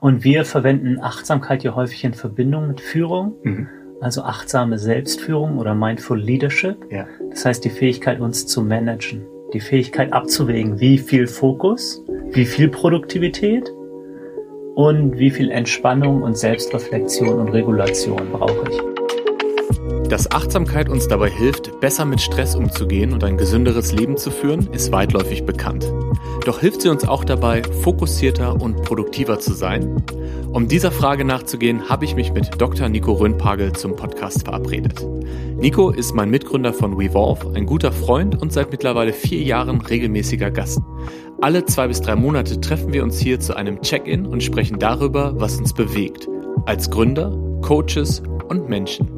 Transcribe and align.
Und 0.00 0.22
wir 0.22 0.44
verwenden 0.44 1.00
Achtsamkeit 1.00 1.62
hier 1.62 1.74
häufig 1.74 2.04
in 2.04 2.14
Verbindung 2.14 2.68
mit 2.68 2.80
Führung, 2.80 3.34
mhm. 3.42 3.68
also 4.00 4.22
achtsame 4.22 4.78
Selbstführung 4.78 5.58
oder 5.58 5.74
Mindful 5.74 6.18
Leadership. 6.18 6.86
Ja. 6.90 7.06
Das 7.30 7.44
heißt 7.44 7.64
die 7.64 7.70
Fähigkeit, 7.70 8.20
uns 8.20 8.46
zu 8.46 8.62
managen, 8.62 9.26
die 9.52 9.60
Fähigkeit 9.60 10.12
abzuwägen, 10.12 10.78
wie 10.78 10.98
viel 10.98 11.26
Fokus, 11.26 12.04
wie 12.30 12.44
viel 12.44 12.68
Produktivität 12.68 13.72
und 14.76 15.18
wie 15.18 15.30
viel 15.30 15.50
Entspannung 15.50 16.22
und 16.22 16.38
Selbstreflexion 16.38 17.40
und 17.40 17.48
Regulation 17.48 18.30
brauche 18.30 18.70
ich. 18.70 18.97
Dass 20.08 20.30
Achtsamkeit 20.30 20.88
uns 20.88 21.06
dabei 21.06 21.28
hilft, 21.28 21.80
besser 21.80 22.06
mit 22.06 22.22
Stress 22.22 22.54
umzugehen 22.54 23.12
und 23.12 23.22
ein 23.24 23.36
gesünderes 23.36 23.92
Leben 23.92 24.16
zu 24.16 24.30
führen, 24.30 24.66
ist 24.72 24.90
weitläufig 24.90 25.44
bekannt. 25.44 25.92
Doch 26.46 26.60
hilft 26.60 26.80
sie 26.80 26.88
uns 26.88 27.06
auch 27.06 27.24
dabei, 27.24 27.62
fokussierter 27.82 28.58
und 28.58 28.82
produktiver 28.84 29.38
zu 29.38 29.52
sein? 29.52 30.02
Um 30.50 30.66
dieser 30.66 30.92
Frage 30.92 31.26
nachzugehen, 31.26 31.90
habe 31.90 32.06
ich 32.06 32.14
mich 32.14 32.32
mit 32.32 32.58
Dr. 32.58 32.88
Nico 32.88 33.12
Röhnpagel 33.12 33.74
zum 33.74 33.96
Podcast 33.96 34.44
verabredet. 34.44 35.06
Nico 35.58 35.90
ist 35.90 36.14
mein 36.14 36.30
Mitgründer 36.30 36.72
von 36.72 36.98
Wevolve, 36.98 37.52
ein 37.54 37.66
guter 37.66 37.92
Freund 37.92 38.40
und 38.40 38.50
seit 38.50 38.70
mittlerweile 38.70 39.12
vier 39.12 39.42
Jahren 39.42 39.82
regelmäßiger 39.82 40.50
Gast. 40.50 40.80
Alle 41.42 41.66
zwei 41.66 41.86
bis 41.86 42.00
drei 42.00 42.16
Monate 42.16 42.58
treffen 42.62 42.94
wir 42.94 43.04
uns 43.04 43.18
hier 43.18 43.40
zu 43.40 43.54
einem 43.54 43.82
Check-in 43.82 44.24
und 44.24 44.42
sprechen 44.42 44.78
darüber, 44.78 45.34
was 45.36 45.58
uns 45.58 45.74
bewegt. 45.74 46.26
Als 46.64 46.90
Gründer, 46.90 47.30
Coaches 47.60 48.22
und 48.48 48.70
Menschen. 48.70 49.17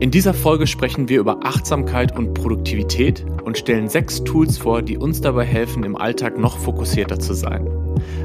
In 0.00 0.10
dieser 0.10 0.34
Folge 0.34 0.66
sprechen 0.66 1.08
wir 1.08 1.20
über 1.20 1.40
Achtsamkeit 1.44 2.16
und 2.16 2.34
Produktivität 2.34 3.24
und 3.44 3.58
stellen 3.58 3.88
sechs 3.88 4.22
Tools 4.24 4.58
vor, 4.58 4.82
die 4.82 4.96
uns 4.96 5.20
dabei 5.20 5.44
helfen, 5.44 5.84
im 5.84 5.96
Alltag 5.96 6.38
noch 6.38 6.58
fokussierter 6.58 7.18
zu 7.18 7.34
sein. 7.34 7.68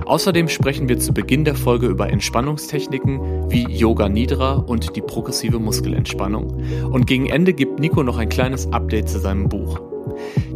Außerdem 0.06 0.50
sprechen 0.50 0.90
wir 0.90 1.00
zu 1.00 1.14
Beginn 1.14 1.46
der 1.46 1.56
Folge 1.56 1.88
über 1.88 2.10
Entspannungstechniken 2.10 3.50
wie 3.50 3.64
Yoga 3.64 4.10
Nidra 4.10 4.54
und 4.54 4.96
die 4.96 5.02
progressive 5.02 5.60
Muskelentspannung. 5.60 6.64
Und 6.92 7.08
gegen 7.08 7.28
Ende 7.28 7.54
gibt 7.54 7.80
Nico 7.80 8.04
noch 8.04 8.18
ein 8.18 8.30
kleines 8.30 8.72
Update 8.72 9.10
zu 9.10 9.20
seinem 9.20 9.50
Buch. 9.50 9.93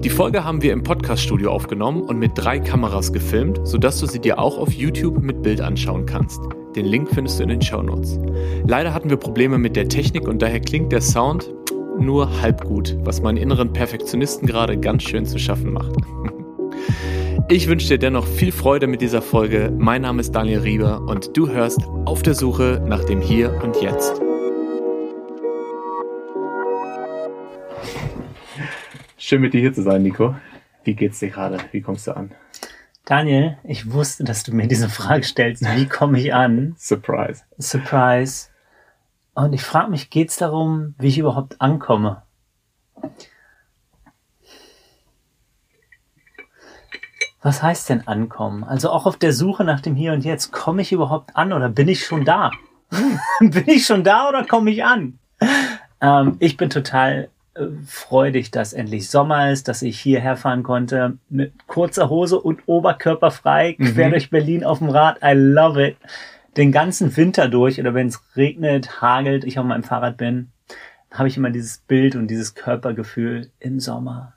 Die 0.04 0.10
Folge 0.10 0.44
haben 0.44 0.62
wir 0.62 0.74
im 0.74 0.84
Podcaststudio 0.84 1.52
aufgenommen 1.52 2.02
und 2.02 2.20
mit 2.20 2.32
drei 2.36 2.60
Kameras 2.60 3.12
gefilmt, 3.12 3.60
sodass 3.64 4.00
du 4.00 4.06
sie 4.06 4.20
dir 4.20 4.40
auch 4.40 4.58
auf 4.58 4.72
YouTube 4.72 5.22
mit 5.22 5.42
Bild 5.42 5.62
anschauen 5.62 6.06
kannst. 6.06 6.40
Den 6.76 6.86
Link 6.86 7.10
findest 7.10 7.40
du 7.40 7.44
in 7.44 7.50
den 7.50 7.62
Show 7.62 7.82
Notes. 7.82 8.20
Leider 8.66 8.94
hatten 8.94 9.10
wir 9.10 9.18
Probleme 9.18 9.58
mit 9.58 9.76
der 9.76 9.90
Technik 9.90 10.28
und 10.28 10.42
daher 10.42 10.60
klingt 10.60 10.92
der 10.92 11.02
Sound 11.02 11.54
nur 12.00 12.42
halb 12.42 12.64
gut, 12.66 12.96
was 13.04 13.22
meinen 13.22 13.38
inneren 13.38 13.74
Perfektionisten 13.74 14.48
gerade 14.48 14.78
ganz 14.78 15.04
schön 15.04 15.26
zu 15.26 15.40
schaffen 15.40 15.74
macht. 15.74 15.94
Ich 17.50 17.70
wünsche 17.70 17.88
dir 17.88 17.98
dennoch 17.98 18.28
viel 18.28 18.52
Freude 18.52 18.88
mit 18.88 19.00
dieser 19.00 19.22
Folge. 19.22 19.74
Mein 19.78 20.02
Name 20.02 20.20
ist 20.20 20.36
Daniel 20.36 20.60
Rieber 20.60 21.02
und 21.08 21.38
du 21.38 21.48
hörst 21.48 21.80
auf 22.04 22.22
der 22.22 22.34
Suche 22.34 22.84
nach 22.86 23.06
dem 23.06 23.22
Hier 23.22 23.62
und 23.64 23.82
Jetzt. 23.82 24.22
Schön 29.28 29.42
mit 29.42 29.54
dir 29.54 29.60
hier 29.60 29.74
zu 29.74 29.84
sein, 29.84 30.04
Nico. 30.04 30.38
Wie 30.86 30.96
geht's 30.96 31.20
dir 31.20 31.28
gerade? 31.28 31.58
Wie 31.74 31.82
kommst 31.82 32.08
du 32.08 32.16
an? 32.16 32.32
Daniel, 33.04 33.58
ich 33.66 33.92
wusste, 33.92 34.24
dass 34.24 34.44
du 34.44 34.56
mir 34.56 34.70
diese 34.70 34.88
Frage 34.88 35.26
stellst. 35.26 35.66
Wie 35.76 35.86
komme 35.86 36.18
ich 36.18 36.34
an? 36.34 36.76
Surprise. 36.78 37.44
Surprise. 37.60 38.48
Und 39.34 39.52
ich 39.52 39.64
frage 39.64 39.92
mich, 39.92 40.10
geht's 40.10 40.38
darum, 40.38 40.96
wie 40.98 41.10
ich 41.10 41.18
überhaupt 41.18 41.60
ankomme? 41.60 42.24
Was 47.42 47.62
heißt 47.62 47.90
denn 47.90 48.08
ankommen? 48.08 48.64
Also 48.64 48.92
auch 48.92 49.06
auf 49.06 49.18
der 49.18 49.34
Suche 49.34 49.66
nach 49.66 49.82
dem 49.82 49.98
Hier 49.98 50.14
und 50.14 50.24
Jetzt, 50.24 50.54
komme 50.54 50.82
ich 50.82 50.94
überhaupt 50.94 51.36
an 51.36 51.52
oder 51.52 51.68
bin 51.68 51.90
ich 51.90 52.06
schon 52.06 52.24
da? 52.24 52.50
Bin 53.42 53.68
ich 53.68 53.86
schon 53.86 54.06
da 54.06 54.30
oder 54.30 54.46
komme 54.46 54.72
ich 54.72 54.86
an? 54.86 55.20
Ähm, 56.00 56.38
ich 56.40 56.56
bin 56.56 56.70
total 56.70 57.28
freudig, 57.86 58.52
dass 58.52 58.74
endlich 58.74 59.10
Sommer 59.10 59.52
ist, 59.52 59.68
dass 59.68 59.82
ich 59.82 60.00
hierher 60.00 60.38
fahren 60.38 60.64
konnte 60.64 61.18
mit 61.30 61.68
kurzer 61.68 62.10
Hose 62.10 62.40
und 62.40 62.62
Oberkörper 62.68 63.32
frei, 63.32 63.76
mhm. 63.78 63.94
quer 63.94 64.10
durch 64.10 64.30
Berlin 64.30 64.64
auf 64.64 64.80
dem 64.80 64.90
Rad. 64.90 65.18
I 65.24 65.34
love 65.34 65.86
it. 65.86 65.98
Den 66.56 66.72
ganzen 66.72 67.16
Winter 67.16 67.48
durch 67.50 67.80
oder 67.80 67.94
wenn 67.94 68.08
es 68.08 68.22
regnet, 68.36 69.02
hagelt, 69.02 69.44
ich 69.44 69.60
auf 69.60 69.66
meinem 69.66 69.84
Fahrrad 69.84 70.18
bin, 70.18 70.52
habe 71.12 71.28
ich 71.28 71.38
immer 71.38 71.50
dieses 71.50 71.80
Bild 71.80 72.16
und 72.16 72.28
dieses 72.28 72.56
Körpergefühl 72.56 73.52
im 73.60 73.80
Sommer. 73.80 74.34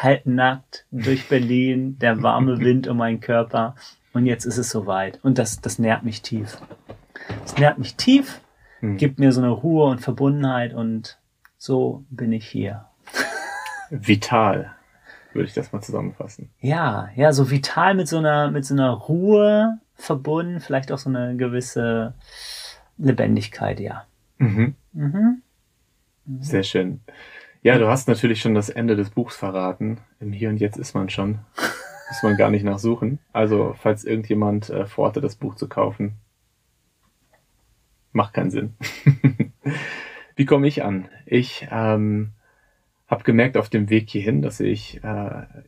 Halbnackt 0.00 0.86
durch 0.90 1.28
Berlin, 1.28 1.98
der 1.98 2.22
warme 2.22 2.58
Wind 2.60 2.88
um 2.88 2.96
meinen 2.96 3.20
Körper. 3.20 3.76
Und 4.12 4.26
jetzt 4.26 4.44
ist 4.44 4.58
es 4.58 4.70
soweit. 4.70 5.18
Und 5.22 5.38
das, 5.38 5.60
das 5.60 5.78
nährt 5.78 6.04
mich 6.04 6.22
tief. 6.22 6.58
Das 7.42 7.56
nährt 7.56 7.78
mich 7.78 7.96
tief, 7.96 8.40
mhm. 8.80 8.96
gibt 8.96 9.18
mir 9.18 9.32
so 9.32 9.40
eine 9.40 9.50
Ruhe 9.50 9.86
und 9.86 10.00
Verbundenheit 10.00 10.74
und 10.74 11.18
so 11.64 12.04
bin 12.10 12.30
ich 12.32 12.46
hier. 12.46 12.84
Vital, 13.90 14.74
würde 15.32 15.48
ich 15.48 15.54
das 15.54 15.72
mal 15.72 15.80
zusammenfassen. 15.80 16.50
Ja, 16.60 17.08
ja, 17.16 17.32
so 17.32 17.50
vital 17.50 17.94
mit 17.94 18.06
so 18.06 18.18
einer, 18.18 18.50
mit 18.50 18.66
so 18.66 18.74
einer 18.74 18.90
Ruhe 18.90 19.78
verbunden, 19.94 20.60
vielleicht 20.60 20.92
auch 20.92 20.98
so 20.98 21.08
eine 21.08 21.36
gewisse 21.36 22.12
Lebendigkeit, 22.98 23.80
ja. 23.80 24.04
Mhm. 24.36 24.74
Mhm. 24.92 25.42
mhm. 26.26 26.42
Sehr 26.42 26.64
schön. 26.64 27.00
Ja, 27.62 27.78
du 27.78 27.88
hast 27.88 28.08
natürlich 28.08 28.42
schon 28.42 28.54
das 28.54 28.68
Ende 28.68 28.94
des 28.94 29.08
Buchs 29.08 29.34
verraten. 29.34 30.00
Im 30.20 30.32
Hier 30.32 30.50
und 30.50 30.58
Jetzt 30.58 30.76
ist 30.76 30.94
man 30.94 31.08
schon. 31.08 31.38
Muss 32.10 32.22
man 32.22 32.36
gar 32.36 32.50
nicht 32.50 32.64
nachsuchen. 32.64 33.20
Also, 33.32 33.74
falls 33.78 34.04
irgendjemand 34.04 34.68
äh, 34.68 34.84
vorhatte, 34.84 35.22
das 35.22 35.36
Buch 35.36 35.54
zu 35.54 35.66
kaufen, 35.66 36.16
macht 38.12 38.34
keinen 38.34 38.50
Sinn. 38.50 38.74
Wie 40.36 40.46
komme 40.46 40.66
ich 40.66 40.82
an? 40.82 41.08
Ich 41.26 41.66
ähm, 41.70 42.32
habe 43.06 43.24
gemerkt 43.24 43.56
auf 43.56 43.68
dem 43.68 43.88
Weg 43.88 44.10
hierhin, 44.10 44.42
dass 44.42 44.60
ich 44.60 44.96
äh, 44.98 45.00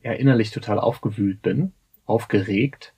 ja, 0.03 0.13
innerlich 0.13 0.51
total 0.51 0.81
aufgewühlt 0.81 1.43
bin, 1.43 1.73
aufgeregt. 2.05 2.93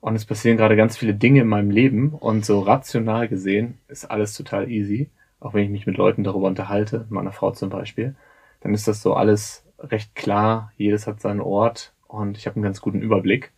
Und 0.00 0.16
es 0.16 0.24
passieren 0.24 0.56
gerade 0.56 0.76
ganz 0.76 0.96
viele 0.96 1.14
Dinge 1.14 1.42
in 1.42 1.46
meinem 1.46 1.70
Leben. 1.70 2.14
Und 2.14 2.46
so 2.46 2.60
rational 2.60 3.28
gesehen 3.28 3.78
ist 3.88 4.10
alles 4.10 4.34
total 4.34 4.70
easy. 4.70 5.10
Auch 5.40 5.52
wenn 5.52 5.64
ich 5.64 5.70
mich 5.70 5.86
mit 5.86 5.98
Leuten 5.98 6.24
darüber 6.24 6.46
unterhalte, 6.46 7.06
meiner 7.10 7.32
Frau 7.32 7.50
zum 7.50 7.68
Beispiel, 7.68 8.14
dann 8.60 8.72
ist 8.72 8.88
das 8.88 9.02
so 9.02 9.14
alles 9.14 9.64
recht 9.78 10.14
klar. 10.14 10.72
Jedes 10.76 11.06
hat 11.06 11.20
seinen 11.20 11.40
Ort 11.40 11.92
und 12.06 12.38
ich 12.38 12.46
habe 12.46 12.56
einen 12.56 12.62
ganz 12.62 12.80
guten 12.80 13.02
Überblick. 13.02 13.52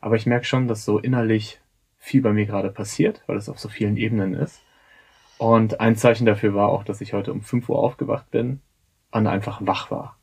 Aber 0.00 0.16
ich 0.16 0.26
merke 0.26 0.44
schon, 0.44 0.66
dass 0.66 0.84
so 0.84 0.98
innerlich 0.98 1.60
viel 1.98 2.22
bei 2.22 2.32
mir 2.32 2.46
gerade 2.46 2.70
passiert, 2.70 3.22
weil 3.26 3.36
es 3.36 3.48
auf 3.48 3.58
so 3.58 3.68
vielen 3.68 3.96
Ebenen 3.96 4.34
ist. 4.34 4.62
Und 5.38 5.80
ein 5.80 5.96
Zeichen 5.96 6.26
dafür 6.26 6.54
war 6.54 6.68
auch, 6.68 6.84
dass 6.84 7.00
ich 7.00 7.12
heute 7.12 7.32
um 7.32 7.42
5 7.42 7.68
Uhr 7.68 7.78
aufgewacht 7.78 8.30
bin 8.30 8.60
und 9.10 9.26
einfach 9.26 9.60
wach 9.62 9.90
war. 9.90 10.16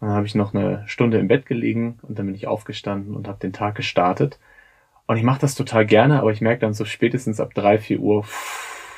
Und 0.00 0.08
dann 0.08 0.16
habe 0.16 0.26
ich 0.26 0.34
noch 0.34 0.54
eine 0.54 0.82
Stunde 0.86 1.18
im 1.18 1.28
Bett 1.28 1.46
gelegen 1.46 1.98
und 2.02 2.18
dann 2.18 2.26
bin 2.26 2.34
ich 2.34 2.46
aufgestanden 2.46 3.14
und 3.14 3.28
habe 3.28 3.38
den 3.38 3.52
Tag 3.52 3.74
gestartet. 3.74 4.38
Und 5.06 5.16
ich 5.16 5.22
mache 5.22 5.40
das 5.40 5.54
total 5.54 5.86
gerne, 5.86 6.20
aber 6.20 6.32
ich 6.32 6.40
merke 6.40 6.60
dann 6.60 6.74
so 6.74 6.84
spätestens 6.84 7.40
ab 7.40 7.54
3, 7.54 7.78
4 7.78 8.00
Uhr, 8.00 8.24
pff, 8.24 8.96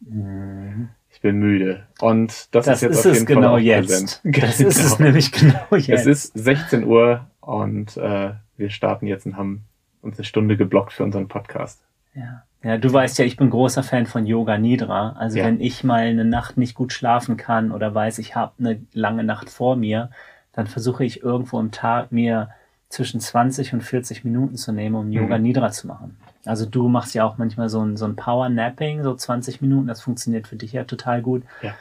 mhm. 0.00 0.88
ich 1.10 1.20
bin 1.20 1.38
müde. 1.38 1.86
Und 2.00 2.54
das, 2.54 2.66
das 2.66 2.76
ist 2.76 2.82
jetzt 2.82 2.92
ist 2.92 3.06
auf 3.06 3.14
jeden 3.14 3.26
genau 3.26 3.40
Fall 3.42 3.50
auch 3.50 3.58
jetzt. 3.58 3.86
präsent. 3.86 4.20
Das 4.40 4.58
genau. 4.58 4.68
ist 4.68 4.78
es 4.78 4.96
genau. 4.96 5.06
nämlich 5.06 5.32
genau 5.32 5.66
jetzt. 5.76 5.88
Es 5.88 6.06
ist 6.06 6.38
16 6.38 6.84
Uhr 6.84 7.26
und 7.40 7.96
äh, 7.96 8.32
wir 8.56 8.70
starten 8.70 9.06
jetzt 9.06 9.24
und 9.26 9.36
haben 9.36 9.64
uns 10.02 10.18
eine 10.18 10.24
Stunde 10.24 10.56
geblockt 10.56 10.92
für 10.92 11.04
unseren 11.04 11.28
Podcast. 11.28 11.80
Ja. 12.14 12.42
Ja, 12.62 12.76
du 12.76 12.92
weißt 12.92 13.18
ja, 13.18 13.24
ich 13.24 13.38
bin 13.38 13.48
großer 13.48 13.82
Fan 13.82 14.04
von 14.04 14.26
Yoga 14.26 14.58
Nidra. 14.58 15.12
Also 15.18 15.38
ja. 15.38 15.46
wenn 15.46 15.60
ich 15.60 15.82
mal 15.82 16.02
eine 16.02 16.26
Nacht 16.26 16.58
nicht 16.58 16.74
gut 16.74 16.92
schlafen 16.92 17.38
kann 17.38 17.72
oder 17.72 17.94
weiß, 17.94 18.18
ich 18.18 18.36
habe 18.36 18.52
eine 18.58 18.82
lange 18.92 19.24
Nacht 19.24 19.48
vor 19.48 19.76
mir, 19.76 20.10
dann 20.52 20.66
versuche 20.66 21.04
ich 21.04 21.22
irgendwo 21.22 21.58
im 21.58 21.70
Tag 21.70 22.12
mir 22.12 22.50
zwischen 22.90 23.20
20 23.20 23.72
und 23.72 23.82
40 23.82 24.24
Minuten 24.24 24.56
zu 24.56 24.72
nehmen, 24.72 24.96
um 24.96 25.10
Yoga 25.10 25.38
mhm. 25.38 25.44
Nidra 25.44 25.70
zu 25.70 25.86
machen. 25.86 26.18
Also 26.44 26.66
du 26.66 26.88
machst 26.88 27.14
ja 27.14 27.24
auch 27.24 27.38
manchmal 27.38 27.68
so 27.70 27.80
ein, 27.80 27.96
so 27.96 28.04
ein 28.04 28.16
Power 28.16 28.48
Napping, 28.48 29.02
so 29.04 29.14
20 29.14 29.62
Minuten, 29.62 29.86
das 29.86 30.02
funktioniert 30.02 30.46
für 30.46 30.56
dich 30.56 30.72
ja 30.72 30.84
total 30.84 31.22
gut. 31.22 31.44
Ja. 31.62 31.74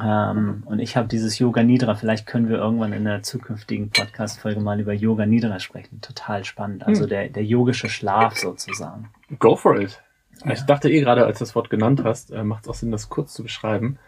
Ähm, 0.00 0.62
und 0.64 0.78
ich 0.78 0.96
habe 0.96 1.08
dieses 1.08 1.38
Yoga 1.38 1.62
Nidra. 1.64 1.96
Vielleicht 1.96 2.26
können 2.26 2.48
wir 2.48 2.58
irgendwann 2.58 2.92
in 2.92 3.04
der 3.04 3.22
zukünftigen 3.22 3.90
Podcast-Folge 3.90 4.60
mal 4.60 4.80
über 4.80 4.92
Yoga 4.92 5.26
Nidra 5.26 5.58
sprechen. 5.58 6.00
Total 6.00 6.44
spannend. 6.44 6.86
Also 6.86 7.02
hm. 7.02 7.08
der, 7.08 7.28
der 7.28 7.44
yogische 7.44 7.88
Schlaf 7.88 8.36
sozusagen. 8.36 9.10
Go 9.38 9.56
for 9.56 9.80
it. 9.80 10.02
Ja. 10.44 10.52
Ich 10.52 10.62
dachte 10.62 10.90
eh 10.90 11.00
gerade, 11.00 11.26
als 11.26 11.38
du 11.38 11.44
das 11.44 11.54
Wort 11.54 11.70
genannt 11.70 12.02
hast, 12.04 12.30
äh, 12.30 12.44
macht 12.44 12.64
es 12.64 12.68
auch 12.68 12.74
Sinn, 12.74 12.92
das 12.92 13.08
kurz 13.08 13.34
zu 13.34 13.42
beschreiben. 13.42 13.98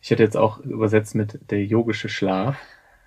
Ich 0.00 0.10
hätte 0.10 0.22
jetzt 0.22 0.36
auch 0.36 0.58
übersetzt 0.58 1.14
mit 1.14 1.50
der 1.50 1.64
yogische 1.64 2.08
Schlaf. 2.08 2.56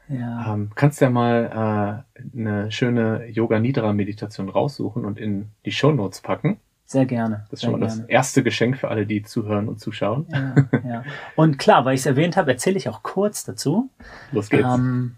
Ja. 0.07 0.53
Ähm, 0.53 0.71
kannst 0.73 1.01
ja 1.01 1.09
mal 1.09 2.03
äh, 2.15 2.37
eine 2.37 2.71
schöne 2.71 3.27
Yoga 3.27 3.59
Nidra 3.59 3.93
Meditation 3.93 4.49
raussuchen 4.49 5.05
und 5.05 5.19
in 5.19 5.49
die 5.65 5.71
Show 5.71 5.91
Notes 5.91 6.21
packen. 6.21 6.59
Sehr 6.85 7.05
gerne. 7.05 7.45
Das 7.51 7.59
ist 7.59 7.65
schon 7.65 7.73
mal 7.73 7.85
gerne. 7.85 8.01
das 8.01 8.09
erste 8.09 8.41
Geschenk 8.41 8.77
für 8.77 8.87
alle, 8.87 9.05
die 9.05 9.21
zuhören 9.21 9.67
und 9.67 9.79
zuschauen. 9.79 10.25
Ja, 10.29 10.55
ja. 10.83 11.03
Und 11.35 11.59
klar, 11.59 11.85
weil 11.85 11.93
ich 11.93 11.99
es 11.99 12.07
erwähnt 12.07 12.35
habe, 12.35 12.49
erzähle 12.49 12.77
ich 12.77 12.89
auch 12.89 13.03
kurz 13.03 13.45
dazu. 13.45 13.91
Los 14.31 14.49
geht's. 14.49 14.67
Ähm, 14.67 15.15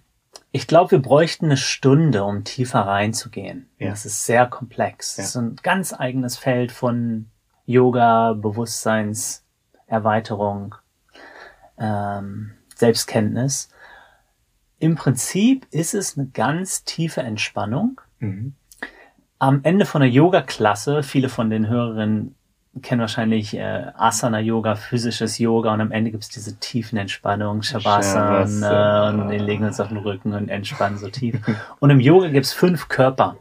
Ich 0.51 0.67
glaube, 0.67 0.91
wir 0.91 1.01
bräuchten 1.01 1.45
eine 1.45 1.57
Stunde, 1.57 2.25
um 2.25 2.43
tiefer 2.43 2.81
reinzugehen. 2.81 3.69
Ja. 3.77 3.89
Das 3.89 4.05
ist 4.05 4.25
sehr 4.25 4.45
komplex. 4.47 5.15
Ja. 5.15 5.23
Das 5.23 5.29
ist 5.29 5.37
ein 5.37 5.55
ganz 5.63 5.93
eigenes 5.93 6.37
Feld 6.37 6.73
von 6.73 7.27
Yoga, 7.65 8.33
Bewusstseinserweiterung, 8.33 10.75
ähm, 11.77 12.51
Selbstkenntnis. 12.75 13.69
Im 14.79 14.95
Prinzip 14.95 15.67
ist 15.71 15.93
es 15.93 16.17
eine 16.17 16.27
ganz 16.27 16.83
tiefe 16.83 17.21
Entspannung. 17.21 18.01
Mhm. 18.19 18.55
Am 19.39 19.61
Ende 19.63 19.85
von 19.85 20.01
der 20.01 20.09
Yoga-Klasse, 20.09 21.01
viele 21.01 21.29
von 21.29 21.49
den 21.49 21.67
Hörerinnen 21.67 22.35
kennen 22.81 23.01
wahrscheinlich 23.01 23.53
äh, 23.55 23.87
Asana-Yoga, 23.95 24.75
physisches 24.75 25.37
Yoga 25.39 25.73
und 25.73 25.81
am 25.81 25.91
Ende 25.91 26.11
gibt's 26.11 26.29
diese 26.29 26.57
tiefen 26.57 26.97
Entspannungen, 26.97 27.63
Shavasana 27.63 28.47
Shavasana. 28.47 29.09
und 29.09 29.29
wir 29.29 29.39
legen 29.39 29.65
uns 29.65 29.79
auf 29.79 29.89
den 29.89 29.97
Rücken 29.97 30.33
und 30.33 30.47
entspannen 30.49 30.97
so 30.97 31.09
tief. 31.09 31.35
Und 31.79 31.89
im 31.89 31.99
Yoga 31.99 32.29
gibt's 32.29 32.53
fünf 32.53 32.87
Körper. 32.87 33.37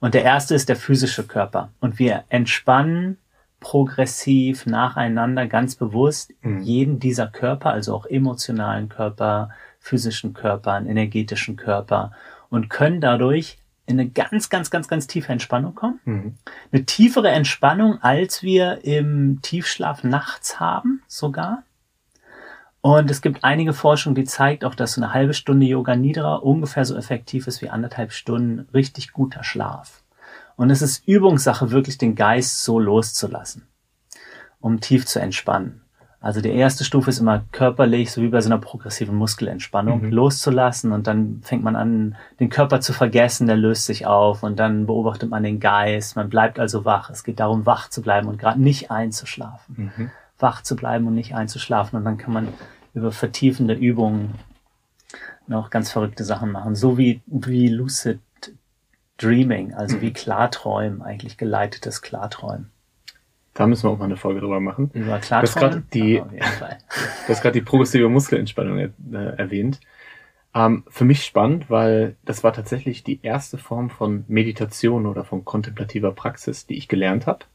Und 0.00 0.14
der 0.14 0.22
erste 0.22 0.54
ist 0.54 0.68
der 0.68 0.76
physische 0.76 1.26
Körper. 1.26 1.70
Und 1.80 1.98
wir 1.98 2.24
entspannen 2.30 3.18
progressiv 3.60 4.66
nacheinander 4.66 5.46
ganz 5.46 5.74
bewusst 5.74 6.32
Mhm. 6.42 6.62
jeden 6.62 7.00
dieser 7.00 7.26
Körper, 7.26 7.70
also 7.72 7.94
auch 7.94 8.06
emotionalen 8.06 8.88
Körper, 8.88 9.50
physischen 9.80 10.32
Körper, 10.32 10.76
energetischen 10.78 11.56
Körper 11.56 12.12
und 12.50 12.70
können 12.70 13.00
dadurch 13.00 13.58
in 13.88 13.98
eine 13.98 14.10
ganz, 14.10 14.50
ganz, 14.50 14.70
ganz, 14.70 14.86
ganz 14.86 15.06
tiefe 15.06 15.32
Entspannung 15.32 15.74
kommen. 15.74 16.00
Mhm. 16.04 16.34
Eine 16.70 16.84
tiefere 16.84 17.30
Entspannung, 17.30 18.02
als 18.02 18.42
wir 18.42 18.84
im 18.84 19.40
Tiefschlaf 19.40 20.04
nachts 20.04 20.60
haben, 20.60 21.02
sogar. 21.06 21.62
Und 22.82 23.10
es 23.10 23.22
gibt 23.22 23.44
einige 23.44 23.72
Forschung, 23.72 24.14
die 24.14 24.24
zeigt 24.24 24.64
auch, 24.64 24.74
dass 24.74 24.92
so 24.92 25.02
eine 25.02 25.14
halbe 25.14 25.32
Stunde 25.32 25.66
Yoga 25.66 25.96
Nidra 25.96 26.36
ungefähr 26.36 26.84
so 26.84 26.96
effektiv 26.96 27.46
ist 27.46 27.62
wie 27.62 27.70
anderthalb 27.70 28.12
Stunden 28.12 28.68
richtig 28.74 29.12
guter 29.12 29.42
Schlaf. 29.42 30.04
Und 30.56 30.70
es 30.70 30.82
ist 30.82 31.08
Übungssache, 31.08 31.70
wirklich 31.70 31.98
den 31.98 32.14
Geist 32.14 32.62
so 32.62 32.78
loszulassen, 32.78 33.68
um 34.60 34.80
tief 34.80 35.06
zu 35.06 35.18
entspannen. 35.18 35.82
Also 36.20 36.40
die 36.40 36.50
erste 36.50 36.82
Stufe 36.84 37.10
ist 37.10 37.20
immer 37.20 37.44
körperlich, 37.52 38.10
so 38.10 38.20
wie 38.22 38.28
bei 38.28 38.40
so 38.40 38.48
einer 38.48 38.58
progressiven 38.58 39.14
Muskelentspannung, 39.14 40.02
Mhm. 40.06 40.10
loszulassen 40.10 40.90
und 40.92 41.06
dann 41.06 41.40
fängt 41.44 41.62
man 41.62 41.76
an, 41.76 42.16
den 42.40 42.48
Körper 42.50 42.80
zu 42.80 42.92
vergessen, 42.92 43.46
der 43.46 43.56
löst 43.56 43.86
sich 43.86 44.04
auf 44.04 44.42
und 44.42 44.58
dann 44.58 44.86
beobachtet 44.86 45.30
man 45.30 45.44
den 45.44 45.60
Geist, 45.60 46.16
man 46.16 46.28
bleibt 46.28 46.58
also 46.58 46.84
wach. 46.84 47.08
Es 47.10 47.22
geht 47.22 47.38
darum, 47.38 47.66
wach 47.66 47.88
zu 47.88 48.02
bleiben 48.02 48.26
und 48.26 48.38
gerade 48.38 48.60
nicht 48.60 48.90
einzuschlafen. 48.90 49.92
Mhm. 49.96 50.10
Wach 50.40 50.62
zu 50.62 50.74
bleiben 50.74 51.06
und 51.06 51.14
nicht 51.14 51.36
einzuschlafen 51.36 51.96
und 51.98 52.04
dann 52.04 52.18
kann 52.18 52.32
man 52.32 52.48
über 52.94 53.12
vertiefende 53.12 53.74
Übungen 53.74 54.34
noch 55.46 55.70
ganz 55.70 55.90
verrückte 55.92 56.24
Sachen 56.24 56.50
machen, 56.50 56.74
so 56.74 56.98
wie, 56.98 57.20
wie 57.26 57.68
Lucid 57.68 58.18
Dreaming, 59.18 59.72
also 59.74 60.00
wie 60.00 60.12
Klarträumen, 60.12 61.00
eigentlich 61.02 61.36
geleitetes 61.38 62.02
Klarträumen. 62.02 62.70
Da 63.58 63.66
müssen 63.66 63.88
wir 63.88 63.90
auch 63.90 63.98
mal 63.98 64.04
eine 64.04 64.16
Folge 64.16 64.38
drüber 64.38 64.60
machen. 64.60 64.88
Über 64.94 65.16
Das 65.18 65.26
Klarträumen? 65.26 65.70
gerade 65.70 65.82
die- 65.92 66.22
hast 67.28 67.42
gerade 67.42 67.58
die 67.58 67.64
progressive 67.64 68.08
Muskelentspannung 68.08 68.78
äh, 68.78 68.90
erwähnt. 69.36 69.80
Ähm, 70.54 70.84
für 70.86 71.04
mich 71.04 71.24
spannend, 71.24 71.68
weil 71.68 72.14
das 72.24 72.44
war 72.44 72.52
tatsächlich 72.52 73.02
die 73.02 73.18
erste 73.20 73.58
Form 73.58 73.90
von 73.90 74.24
Meditation 74.28 75.06
oder 75.06 75.24
von 75.24 75.44
kontemplativer 75.44 76.12
Praxis, 76.12 76.66
die 76.66 76.76
ich 76.76 76.86
gelernt 76.86 77.26
habe. 77.26 77.46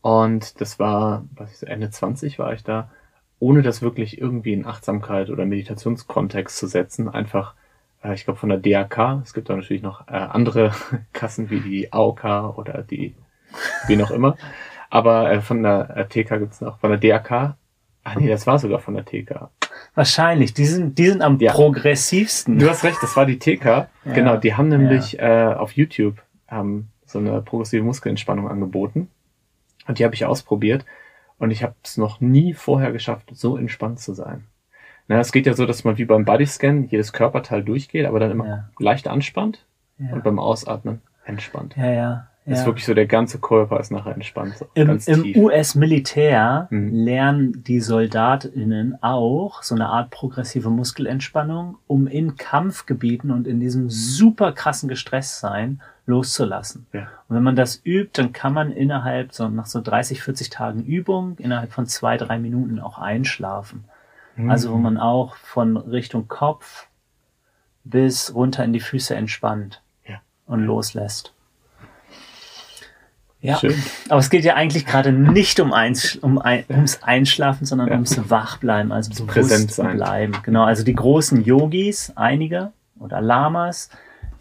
Und 0.00 0.58
das 0.62 0.78
war, 0.78 1.26
was 1.34 1.52
ich 1.52 1.58
so, 1.58 1.66
Ende 1.66 1.90
20 1.90 2.38
war 2.38 2.54
ich 2.54 2.64
da, 2.64 2.90
ohne 3.40 3.60
das 3.60 3.82
wirklich 3.82 4.18
irgendwie 4.18 4.54
in 4.54 4.64
Achtsamkeit 4.64 5.28
oder 5.28 5.44
Meditationskontext 5.44 6.56
zu 6.56 6.66
setzen. 6.66 7.10
Einfach, 7.10 7.54
äh, 8.02 8.14
ich 8.14 8.24
glaube 8.24 8.40
von 8.40 8.48
der 8.48 8.58
DAK, 8.58 9.20
es 9.22 9.34
gibt 9.34 9.50
da 9.50 9.56
natürlich 9.56 9.82
noch 9.82 10.08
äh, 10.08 10.12
andere 10.12 10.72
Kassen 11.12 11.50
wie 11.50 11.60
die 11.60 11.92
AOK 11.92 12.24
oder 12.56 12.82
die, 12.82 13.14
wie 13.86 13.96
noch 13.96 14.10
immer. 14.10 14.38
Aber 14.90 15.30
äh, 15.30 15.40
von 15.40 15.62
der 15.62 16.08
TK 16.08 16.38
gibt's 16.38 16.60
noch, 16.60 16.78
von 16.80 16.90
der 16.90 16.98
DAK, 16.98 17.30
ah 17.32 18.14
nee, 18.18 18.28
das 18.28 18.46
war 18.46 18.58
sogar 18.58 18.80
von 18.80 18.94
der 18.94 19.04
TK. 19.04 19.48
Wahrscheinlich, 19.94 20.52
die 20.52 20.66
sind, 20.66 20.98
die 20.98 21.06
sind 21.08 21.22
am 21.22 21.38
Ja. 21.38 21.52
progressivsten. 21.52 22.58
Du 22.58 22.68
hast 22.68 22.84
recht, 22.84 22.98
das 23.02 23.16
war 23.16 23.24
die 23.26 23.38
TK. 23.38 23.64
Ja. 23.64 23.88
Genau, 24.12 24.36
die 24.36 24.54
haben 24.54 24.68
nämlich 24.68 25.18
äh, 25.18 25.54
auf 25.56 25.72
YouTube 25.72 26.20
ähm, 26.50 26.88
so 27.06 27.18
eine 27.18 27.40
progressive 27.42 27.82
Muskelentspannung 27.84 28.48
angeboten. 28.48 29.08
Und 29.86 29.98
die 29.98 30.04
habe 30.04 30.14
ich 30.14 30.24
ausprobiert. 30.26 30.84
Und 31.38 31.50
ich 31.52 31.62
habe 31.62 31.74
es 31.82 31.96
noch 31.96 32.20
nie 32.20 32.52
vorher 32.52 32.92
geschafft, 32.92 33.30
so 33.32 33.56
entspannt 33.56 34.00
zu 34.00 34.12
sein. 34.12 34.44
Na, 35.08 35.18
es 35.20 35.32
geht 35.32 35.46
ja 35.46 35.54
so, 35.54 35.66
dass 35.66 35.84
man 35.84 35.96
wie 35.98 36.04
beim 36.04 36.24
Bodyscan 36.24 36.86
jedes 36.88 37.12
Körperteil 37.12 37.62
durchgeht, 37.64 38.06
aber 38.06 38.20
dann 38.20 38.30
immer 38.32 38.46
Ja. 38.46 38.68
leicht 38.78 39.08
anspannt 39.08 39.64
Ja, 39.98 40.12
und 40.14 40.22
beim 40.22 40.38
Ausatmen 40.38 41.00
entspannt. 41.24 41.74
ja, 41.76 41.90
ja. 41.90 42.26
Ist 42.46 42.60
ja. 42.60 42.66
wirklich 42.66 42.86
so, 42.86 42.94
der 42.94 43.06
ganze 43.06 43.38
Körper 43.38 43.78
ist 43.80 43.92
nachher 43.92 44.14
entspannt. 44.14 44.56
So 44.56 44.66
Im, 44.74 44.98
im. 45.06 45.36
US-Militär 45.36 46.68
Mhm. 46.70 46.94
lernen 46.94 47.64
die 47.64 47.80
SoldatInnen 47.80 49.02
auch 49.02 49.62
so 49.62 49.74
eine 49.74 49.88
Art 49.88 50.10
progressive 50.10 50.70
Muskelentspannung, 50.70 51.76
um 51.86 52.06
in 52.06 52.36
Kampfgebieten 52.36 53.30
und 53.30 53.46
in 53.46 53.60
diesem 53.60 53.90
super 53.90 54.52
krassen 54.52 54.88
Gestresstsein 54.88 55.80
loszulassen. 56.06 56.86
Ja. 56.92 57.08
Und 57.28 57.36
wenn 57.36 57.42
man 57.42 57.56
das 57.56 57.80
übt, 57.84 58.20
dann 58.20 58.32
kann 58.32 58.54
man 58.54 58.72
innerhalb, 58.72 59.32
so 59.32 59.48
nach 59.48 59.66
so 59.66 59.80
30, 59.80 60.22
40 60.22 60.50
Tagen 60.50 60.82
Übung, 60.84 61.36
innerhalb 61.38 61.72
von 61.72 61.86
zwei, 61.86 62.16
drei 62.16 62.38
Minuten 62.38 62.80
auch 62.80 62.98
einschlafen. 62.98 63.84
Mhm. 64.36 64.50
Also 64.50 64.72
wo 64.72 64.76
man 64.78 64.96
auch 64.96 65.36
von 65.36 65.76
Richtung 65.76 66.26
Kopf 66.26 66.88
bis 67.84 68.34
runter 68.34 68.64
in 68.64 68.72
die 68.72 68.80
Füße 68.80 69.14
entspannt 69.14 69.82
Ja. 70.08 70.20
und 70.46 70.60
loslässt. 70.64 71.34
Ja, 73.42 73.56
Schön. 73.58 73.74
aber 74.10 74.18
es 74.20 74.28
geht 74.28 74.44
ja 74.44 74.54
eigentlich 74.54 74.84
gerade 74.84 75.12
nicht 75.12 75.60
um 75.60 75.72
eins, 75.72 76.16
um 76.16 76.38
ein, 76.38 76.64
ums 76.68 77.02
Einschlafen, 77.02 77.64
sondern 77.64 77.88
Ja. 77.88 77.94
ums 77.94 78.30
Wachbleiben, 78.30 78.92
also 78.92 79.10
bewusst 79.10 79.28
Präsent 79.28 79.72
sein. 79.72 79.96
bleiben. 79.96 80.32
Genau, 80.42 80.64
also 80.64 80.84
die 80.84 80.94
großen 80.94 81.42
Yogis, 81.44 82.12
einige 82.16 82.72
oder 82.98 83.20
Lamas, 83.22 83.88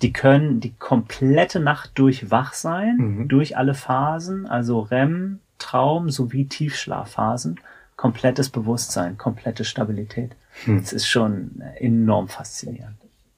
die 0.01 0.11
können 0.11 0.59
die 0.59 0.73
komplette 0.73 1.59
Nacht 1.61 1.91
durch 1.95 2.29
wach 2.29 2.53
sein, 2.53 2.97
Mhm. 2.97 3.27
durch 3.29 3.55
alle 3.57 3.73
Phasen, 3.73 4.45
also 4.47 4.81
REM, 4.81 5.39
Traum 5.59 6.09
sowie 6.09 6.45
Tiefschlafphasen, 6.45 7.59
komplettes 7.95 8.49
Bewusstsein, 8.49 9.17
komplette 9.17 9.63
Stabilität. 9.65 10.31
Hm. 10.65 10.79
Das 10.81 10.93
ist 10.93 11.07
schon 11.07 11.61
enorm 11.79 12.27
faszinierend. 12.29 12.95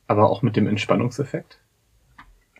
Aber 0.07 0.29
auch 0.29 0.41
mit 0.43 0.55
dem 0.55 0.67
Entspannungseffekt. 0.67 1.57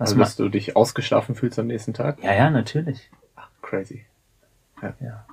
Was 0.02 0.10
also, 0.10 0.20
dass 0.20 0.36
du 0.36 0.50
dich 0.50 0.76
ausgeschlafen 0.76 1.36
fühlst 1.36 1.60
am 1.60 1.68
nächsten 1.68 1.94
Tag. 1.94 2.24
ja, 2.24 2.34
ja, 2.34 2.50
natürlich. 2.50 3.12
Ach, 3.36 3.50
crazy. 3.62 4.04
Ja. 4.82 5.28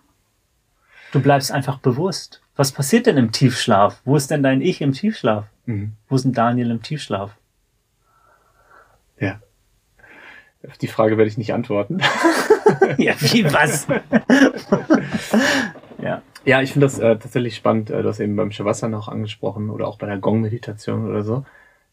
Du 1.10 1.22
bleibst 1.22 1.50
einfach 1.50 1.78
bewusst. 1.78 2.42
Was 2.54 2.72
passiert 2.72 3.06
denn 3.06 3.16
im 3.16 3.32
Tiefschlaf? 3.32 4.02
Wo 4.04 4.14
ist 4.14 4.30
denn 4.30 4.42
dein 4.42 4.60
Ich 4.60 4.82
im 4.82 4.92
Tiefschlaf? 4.92 5.46
Mhm. 5.64 5.92
Wo 6.06 6.16
ist 6.16 6.26
denn 6.26 6.34
Daniel 6.34 6.70
im 6.70 6.82
Tiefschlaf? 6.82 7.34
Ja. 9.18 9.40
Auf 10.68 10.76
die 10.76 10.86
Frage 10.86 11.16
werde 11.16 11.30
ich 11.30 11.38
nicht 11.38 11.54
antworten. 11.54 11.98
ja, 12.98 13.14
wie 13.20 13.46
was? 13.46 13.86
ja. 16.02 16.20
Ja, 16.44 16.60
ich 16.60 16.72
finde 16.72 16.86
das 16.86 16.98
äh, 16.98 17.16
tatsächlich 17.16 17.56
spannend. 17.56 17.88
Äh, 17.88 18.02
du 18.02 18.08
hast 18.10 18.20
eben 18.20 18.36
beim 18.36 18.52
Shavasana 18.52 18.98
auch 18.98 19.08
angesprochen 19.08 19.70
oder 19.70 19.88
auch 19.88 19.96
bei 19.96 20.06
der 20.06 20.18
Gong-Meditation 20.18 21.08
oder 21.08 21.22
so. 21.22 21.46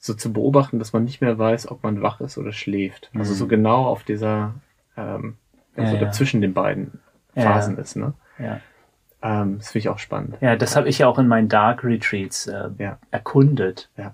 So 0.06 0.14
zu 0.14 0.32
beobachten, 0.32 0.78
dass 0.80 0.94
man 0.94 1.04
nicht 1.04 1.20
mehr 1.22 1.38
weiß, 1.40 1.70
ob 1.72 1.82
man 1.84 2.02
wach 2.02 2.22
ist 2.22 2.38
oder 2.38 2.52
schläft. 2.52 3.10
Also 3.16 3.34
Mhm. 3.34 3.38
so 3.38 3.48
genau 3.48 3.86
auf 3.86 4.04
dieser, 4.04 4.54
ähm, 4.98 5.38
Ja, 5.76 5.84
also 5.84 5.96
ja. 5.98 6.12
zwischen 6.12 6.42
den 6.42 6.54
beiden 6.54 7.00
Ja, 7.34 7.44
Phasen 7.44 7.76
ja. 7.76 7.82
ist. 7.82 7.96
Ne? 7.96 8.14
Ja, 8.40 8.60
Ähm, 9.24 9.58
das 9.58 9.72
finde 9.72 9.80
ich 9.80 9.90
auch 9.90 9.98
spannend. 10.00 10.36
ja 10.42 10.56
das 10.56 10.76
habe 10.76 10.88
ich 10.90 11.00
ja 11.00 11.08
auch 11.08 11.18
in 11.18 11.28
meinen 11.28 11.50
Dark 11.50 11.84
Retreats 11.84 12.46
äh, 12.48 12.70
Ja. 12.78 13.00
erkundet. 13.12 13.90
Ja. 13.98 14.14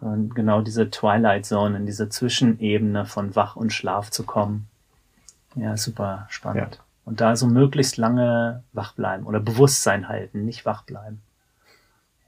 Und 0.00 0.34
genau 0.34 0.60
diese 0.62 0.90
Twilight 0.90 1.46
Zone, 1.46 1.76
in 1.76 1.86
diese 1.86 2.08
Zwischenebene 2.08 3.04
von 3.06 3.36
Wach 3.36 3.54
und 3.54 3.72
Schlaf 3.72 4.10
zu 4.10 4.24
kommen. 4.24 4.66
Ja, 5.54 5.76
super 5.76 6.26
spannend. 6.30 6.80
Und 7.04 7.20
da 7.20 7.36
so 7.36 7.46
möglichst 7.46 7.96
lange 7.96 8.64
wach 8.72 8.94
bleiben 8.94 9.24
oder 9.26 9.38
Bewusstsein 9.38 10.08
halten, 10.08 10.44
nicht 10.44 10.66
wach 10.66 10.82
bleiben. 10.82 11.22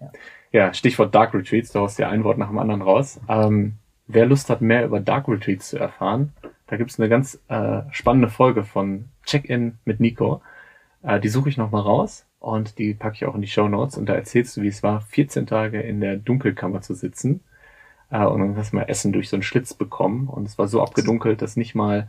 Ja, 0.01 0.11
Stichwort 0.73 1.15
Dark 1.15 1.35
Retreats, 1.35 1.73
du 1.73 1.81
haust 1.81 1.99
ja 1.99 2.09
ein 2.09 2.23
Wort 2.25 2.39
nach 2.39 2.49
dem 2.49 2.59
anderen 2.59 2.83
raus. 2.83 3.21
Ähm, 3.29 3.75
wer 4.07 4.27
Lust 4.27 4.51
hat, 4.51 4.61
mehr 4.61 4.85
über 4.85 5.01
Dark 5.01 5.29
Retreats 5.29 5.71
zu 5.71 5.79
erfahren, 5.79 6.33
da 6.67 6.77
gibt's 6.77 6.99
eine 6.99 7.09
ganz 7.09 7.41
äh, 7.49 7.83
spannende 7.91 8.29
Folge 8.29 8.65
von 8.65 9.07
Check-In 9.27 9.79
mit 9.85 10.01
Nico. 10.01 10.43
Äh, 11.03 11.21
die 11.21 11.29
suche 11.29 11.49
ich 11.49 11.57
nochmal 11.57 11.83
raus 11.83 12.27
und 12.39 12.79
die 12.79 12.95
packe 12.95 13.17
ich 13.17 13.25
auch 13.27 13.35
in 13.35 13.41
die 13.41 13.49
Show 13.49 13.69
Notes 13.69 13.99
und 13.99 14.09
da 14.09 14.15
erzählst 14.15 14.57
du, 14.57 14.63
wie 14.63 14.69
es 14.69 14.83
war, 14.83 15.01
14 15.01 15.47
Tage 15.47 15.81
in 15.81 16.01
der 16.01 16.17
Dunkelkammer 16.17 16.83
zu 16.83 16.95
sitzen 16.95 17.41
äh, 18.11 18.25
und 18.25 18.41
dann 18.41 18.57
hast 18.57 18.73
du 18.73 18.77
mal 18.77 18.85
Essen 18.85 19.13
durch 19.13 19.29
so 19.29 19.37
einen 19.37 19.43
Schlitz 19.43 19.75
bekommen 19.75 20.29
und 20.29 20.47
es 20.47 20.59
war 20.59 20.69
so 20.69 20.83
abgedunkelt, 20.83 21.43
dass 21.43 21.57
nicht 21.57 21.75
mal, 21.75 22.09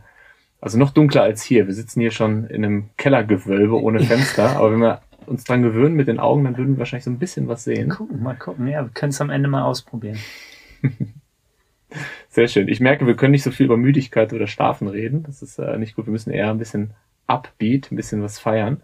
also 0.60 0.78
noch 0.78 0.90
dunkler 0.90 1.22
als 1.22 1.42
hier. 1.42 1.66
Wir 1.66 1.74
sitzen 1.74 2.00
hier 2.00 2.12
schon 2.12 2.46
in 2.46 2.64
einem 2.64 2.90
Kellergewölbe 2.96 3.80
ohne 3.80 4.00
Fenster, 4.04 4.56
aber 4.56 4.72
wenn 4.72 4.80
wir 4.80 5.02
uns 5.28 5.44
dran 5.44 5.62
gewöhnen 5.62 5.94
mit 5.94 6.08
den 6.08 6.18
Augen, 6.18 6.44
dann 6.44 6.56
würden 6.56 6.74
wir 6.74 6.78
wahrscheinlich 6.78 7.04
so 7.04 7.10
ein 7.10 7.18
bisschen 7.18 7.48
was 7.48 7.64
sehen. 7.64 7.90
Gucken, 7.90 8.22
mal 8.22 8.36
gucken. 8.36 8.66
Ja, 8.68 8.82
wir 8.82 8.90
können 8.92 9.10
es 9.10 9.20
am 9.20 9.30
Ende 9.30 9.48
mal 9.48 9.62
ausprobieren. 9.62 10.18
Sehr 12.28 12.48
schön. 12.48 12.68
Ich 12.68 12.80
merke, 12.80 13.06
wir 13.06 13.16
können 13.16 13.32
nicht 13.32 13.42
so 13.42 13.50
viel 13.50 13.66
über 13.66 13.76
Müdigkeit 13.76 14.32
oder 14.32 14.46
Schlafen 14.46 14.88
reden. 14.88 15.22
Das 15.22 15.42
ist 15.42 15.58
äh, 15.58 15.78
nicht 15.78 15.96
gut. 15.96 16.06
Wir 16.06 16.12
müssen 16.12 16.30
eher 16.30 16.50
ein 16.50 16.58
bisschen 16.58 16.90
upbeat, 17.26 17.90
ein 17.90 17.96
bisschen 17.96 18.22
was 18.22 18.38
feiern. 18.38 18.82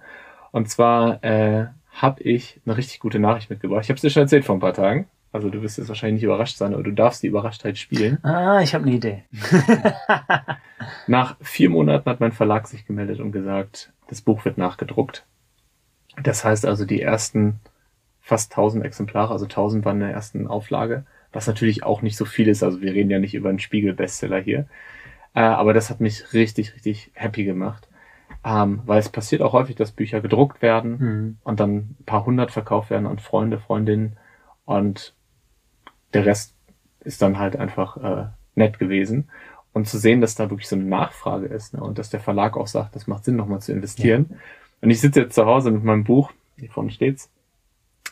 Und 0.52 0.68
zwar 0.68 1.22
äh, 1.24 1.66
habe 1.90 2.22
ich 2.22 2.60
eine 2.64 2.76
richtig 2.76 3.00
gute 3.00 3.18
Nachricht 3.18 3.50
mitgebracht. 3.50 3.84
Ich 3.84 3.90
habe 3.90 3.96
es 3.96 4.02
dir 4.02 4.10
schon 4.10 4.22
erzählt 4.22 4.44
vor 4.44 4.56
ein 4.56 4.60
paar 4.60 4.74
Tagen. 4.74 5.06
Also 5.32 5.48
du 5.48 5.62
wirst 5.62 5.78
jetzt 5.78 5.88
wahrscheinlich 5.88 6.20
nicht 6.20 6.24
überrascht 6.24 6.58
sein, 6.58 6.74
aber 6.74 6.82
du 6.82 6.92
darfst 6.92 7.22
die 7.22 7.28
Überraschtheit 7.28 7.78
spielen. 7.78 8.22
Ah, 8.22 8.60
ich 8.62 8.74
habe 8.74 8.84
eine 8.84 8.94
Idee. 8.94 9.24
Nach 11.06 11.36
vier 11.40 11.70
Monaten 11.70 12.08
hat 12.08 12.20
mein 12.20 12.32
Verlag 12.32 12.68
sich 12.68 12.84
gemeldet 12.84 13.18
und 13.20 13.32
gesagt, 13.32 13.92
das 14.08 14.20
Buch 14.20 14.44
wird 14.44 14.58
nachgedruckt. 14.58 15.24
Das 16.20 16.44
heißt 16.44 16.66
also, 16.66 16.84
die 16.84 17.00
ersten 17.00 17.60
fast 18.20 18.52
1000 18.52 18.84
Exemplare, 18.84 19.32
also 19.32 19.46
1000 19.46 19.84
waren 19.84 19.96
in 19.96 20.06
der 20.06 20.12
ersten 20.12 20.46
Auflage, 20.46 21.04
was 21.32 21.46
natürlich 21.46 21.82
auch 21.82 22.02
nicht 22.02 22.16
so 22.16 22.24
viel 22.24 22.48
ist. 22.48 22.62
Also 22.62 22.80
wir 22.80 22.92
reden 22.92 23.10
ja 23.10 23.18
nicht 23.18 23.34
über 23.34 23.48
einen 23.48 23.58
Spiegel-Bestseller 23.58 24.40
hier. 24.40 24.66
Äh, 25.34 25.40
aber 25.40 25.72
das 25.72 25.90
hat 25.90 26.00
mich 26.00 26.32
richtig, 26.32 26.74
richtig 26.74 27.10
happy 27.14 27.44
gemacht. 27.44 27.88
Ähm, 28.44 28.82
weil 28.86 28.98
es 28.98 29.08
passiert 29.08 29.40
auch 29.40 29.52
häufig, 29.52 29.76
dass 29.76 29.92
Bücher 29.92 30.20
gedruckt 30.20 30.62
werden 30.62 30.98
mhm. 30.98 31.38
und 31.44 31.60
dann 31.60 31.76
ein 31.76 32.04
paar 32.06 32.26
hundert 32.26 32.50
verkauft 32.50 32.90
werden 32.90 33.06
an 33.06 33.18
Freunde, 33.18 33.58
Freundinnen 33.58 34.16
und 34.64 35.14
der 36.12 36.26
Rest 36.26 36.54
ist 37.00 37.22
dann 37.22 37.38
halt 37.38 37.56
einfach 37.56 37.96
äh, 37.96 38.26
nett 38.54 38.78
gewesen. 38.78 39.28
Und 39.72 39.88
zu 39.88 39.96
sehen, 39.96 40.20
dass 40.20 40.34
da 40.34 40.50
wirklich 40.50 40.68
so 40.68 40.76
eine 40.76 40.84
Nachfrage 40.84 41.46
ist 41.46 41.72
ne? 41.72 41.82
und 41.82 41.98
dass 41.98 42.10
der 42.10 42.20
Verlag 42.20 42.56
auch 42.56 42.66
sagt, 42.66 42.94
das 42.94 43.06
macht 43.06 43.24
Sinn, 43.24 43.36
nochmal 43.36 43.60
zu 43.60 43.72
investieren. 43.72 44.26
Ja. 44.28 44.36
Und 44.82 44.90
ich 44.90 45.00
sitze 45.00 45.20
jetzt 45.20 45.34
zu 45.34 45.46
Hause 45.46 45.70
mit 45.70 45.84
meinem 45.84 46.04
Buch, 46.04 46.32
hier 46.58 46.70
vorne 46.70 46.90
steht's, 46.90 47.30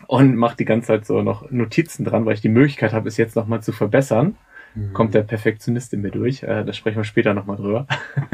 und 0.06 0.36
mache 0.36 0.56
die 0.56 0.64
ganze 0.64 0.88
Zeit 0.88 1.04
so 1.04 1.20
noch 1.20 1.50
Notizen 1.50 2.04
dran, 2.04 2.24
weil 2.24 2.34
ich 2.34 2.40
die 2.40 2.48
Möglichkeit 2.48 2.92
habe, 2.92 3.08
es 3.08 3.18
jetzt 3.18 3.36
nochmal 3.36 3.62
zu 3.62 3.72
verbessern. 3.72 4.36
Mhm. 4.74 4.92
Kommt 4.94 5.14
der 5.14 5.22
Perfektionist 5.22 5.92
in 5.92 6.00
mir 6.00 6.10
durch. 6.10 6.42
Äh, 6.42 6.64
da 6.64 6.72
sprechen 6.72 6.96
wir 6.96 7.04
später 7.04 7.34
nochmal 7.34 7.56
drüber, 7.56 7.86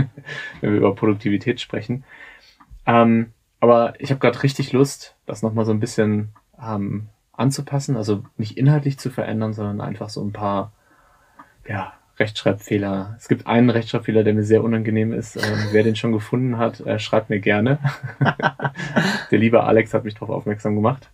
wenn 0.60 0.70
wir 0.70 0.78
über 0.78 0.94
Produktivität 0.94 1.60
sprechen. 1.60 2.04
Ähm, 2.86 3.32
aber 3.58 3.94
ich 3.98 4.10
habe 4.10 4.20
gerade 4.20 4.42
richtig 4.42 4.72
Lust, 4.72 5.16
das 5.24 5.42
nochmal 5.42 5.64
so 5.64 5.72
ein 5.72 5.80
bisschen 5.80 6.28
ähm, 6.62 7.08
anzupassen, 7.32 7.96
also 7.96 8.24
nicht 8.36 8.56
inhaltlich 8.58 8.98
zu 8.98 9.10
verändern, 9.10 9.54
sondern 9.54 9.80
einfach 9.80 10.10
so 10.10 10.22
ein 10.22 10.32
paar 10.32 10.72
ja, 11.66 11.94
Rechtschreibfehler. 12.18 13.14
Es 13.18 13.28
gibt 13.28 13.46
einen 13.46 13.70
Rechtschreibfehler, 13.70 14.24
der 14.24 14.34
mir 14.34 14.44
sehr 14.44 14.64
unangenehm 14.64 15.12
ist. 15.12 15.36
Ähm, 15.36 15.68
wer 15.72 15.82
den 15.82 15.96
schon 15.96 16.12
gefunden 16.12 16.56
hat, 16.56 16.80
äh, 16.80 16.98
schreibt 16.98 17.28
mir 17.30 17.40
gerne. 17.40 17.78
der 19.30 19.38
liebe 19.38 19.64
Alex 19.64 19.92
hat 19.92 20.04
mich 20.04 20.14
darauf 20.14 20.30
aufmerksam 20.30 20.74
gemacht. 20.74 21.10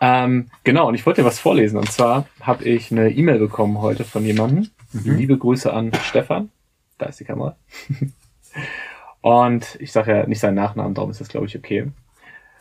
Ähm, 0.00 0.50
genau, 0.64 0.88
und 0.88 0.96
ich 0.96 1.06
wollte 1.06 1.22
dir 1.22 1.26
was 1.26 1.38
vorlesen. 1.38 1.78
Und 1.78 1.92
zwar 1.92 2.26
habe 2.40 2.64
ich 2.64 2.90
eine 2.90 3.10
E-Mail 3.10 3.38
bekommen 3.38 3.80
heute 3.80 4.02
von 4.02 4.24
jemandem. 4.24 4.68
Mhm. 4.92 5.16
Liebe 5.16 5.38
Grüße 5.38 5.72
an 5.72 5.92
Stefan. 5.94 6.50
Da 6.98 7.06
ist 7.06 7.20
die 7.20 7.24
Kamera. 7.24 7.56
und 9.20 9.76
ich 9.80 9.92
sage 9.92 10.16
ja 10.16 10.26
nicht 10.26 10.40
seinen 10.40 10.56
Nachnamen, 10.56 10.94
darum 10.94 11.10
ist 11.10 11.20
das, 11.20 11.28
glaube 11.28 11.46
ich, 11.46 11.56
okay. 11.56 11.86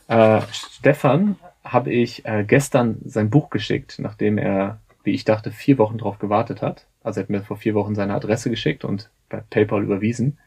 Äh, 0.08 0.42
Stefan 0.52 1.36
habe 1.64 1.92
ich 1.92 2.26
äh, 2.26 2.44
gestern 2.44 2.98
sein 3.06 3.32
Buch 3.32 3.50
geschickt, 3.50 3.96
nachdem 3.98 4.38
er, 4.38 4.80
wie 5.04 5.12
ich 5.12 5.26
dachte, 5.26 5.52
vier 5.52 5.80
Wochen 5.80 5.98
drauf 5.98 6.20
gewartet 6.20 6.62
hat. 6.62 6.86
Also 7.04 7.20
er 7.20 7.24
hat 7.24 7.30
mir 7.30 7.42
vor 7.42 7.58
vier 7.58 7.74
Wochen 7.74 7.96
seine 7.96 8.14
Adresse 8.14 8.50
geschickt 8.50 8.86
und 8.86 9.10
bei 9.30 9.42
PayPal 9.50 9.84
überwiesen. 9.84 10.38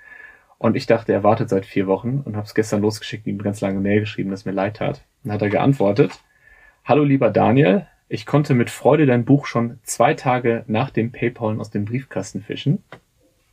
Und 0.58 0.76
ich 0.76 0.87
dachte, 0.87 1.12
er 1.12 1.25
wartet 1.25 1.49
seit 1.49 1.66
vier 1.66 1.87
Wochen 1.87 2.23
und 2.25 2.37
habe 2.37 2.46
es 2.46 2.54
gestern 2.54 2.80
losgeschickt, 2.80 3.26
ihm 3.26 3.38
ganz 3.38 3.61
lange 3.61 3.80
Mail 3.80 4.00
geschrieben, 4.00 4.30
dass 4.30 4.44
mir 4.44 4.52
leid 4.52 4.76
tat. 4.76 5.02
Dann 5.23 5.32
hat 5.32 5.42
er 5.42 5.50
geantwortet, 5.50 6.12
Hallo 6.84 7.02
lieber 7.02 7.30
Daniel, 7.30 7.87
ich 8.08 8.26
konnte 8.26 8.54
mit 8.54 8.70
Freude 8.70 9.06
dein 9.06 9.25
Buch 9.25 9.46
schon 9.46 9.78
zwei 9.82 10.14
Tage 10.14 10.64
nach 10.66 10.90
dem 10.90 11.12
PayPal 11.12 11.58
aus 11.58 11.70
dem 11.70 11.87
Briefkasten 11.87 12.42
fischen. 12.42 12.84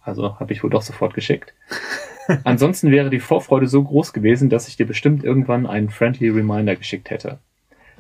Also 0.02 0.40
habe 0.40 0.52
ich 0.54 0.64
wohl 0.64 0.70
doch 0.70 0.82
sofort 0.82 1.14
geschickt. 1.14 1.54
Ansonsten 2.44 2.92
wäre 2.92 3.10
die 3.10 3.20
Vorfreude 3.20 3.68
so 3.68 3.84
groß 3.84 4.14
gewesen, 4.14 4.50
dass 4.50 4.68
ich 4.68 4.78
dir 4.78 4.86
bestimmt 4.86 5.24
irgendwann 5.24 5.66
einen 5.66 5.90
friendly 5.90 6.30
Reminder 6.30 6.76
geschickt 6.76 7.10
hätte. 7.10 7.40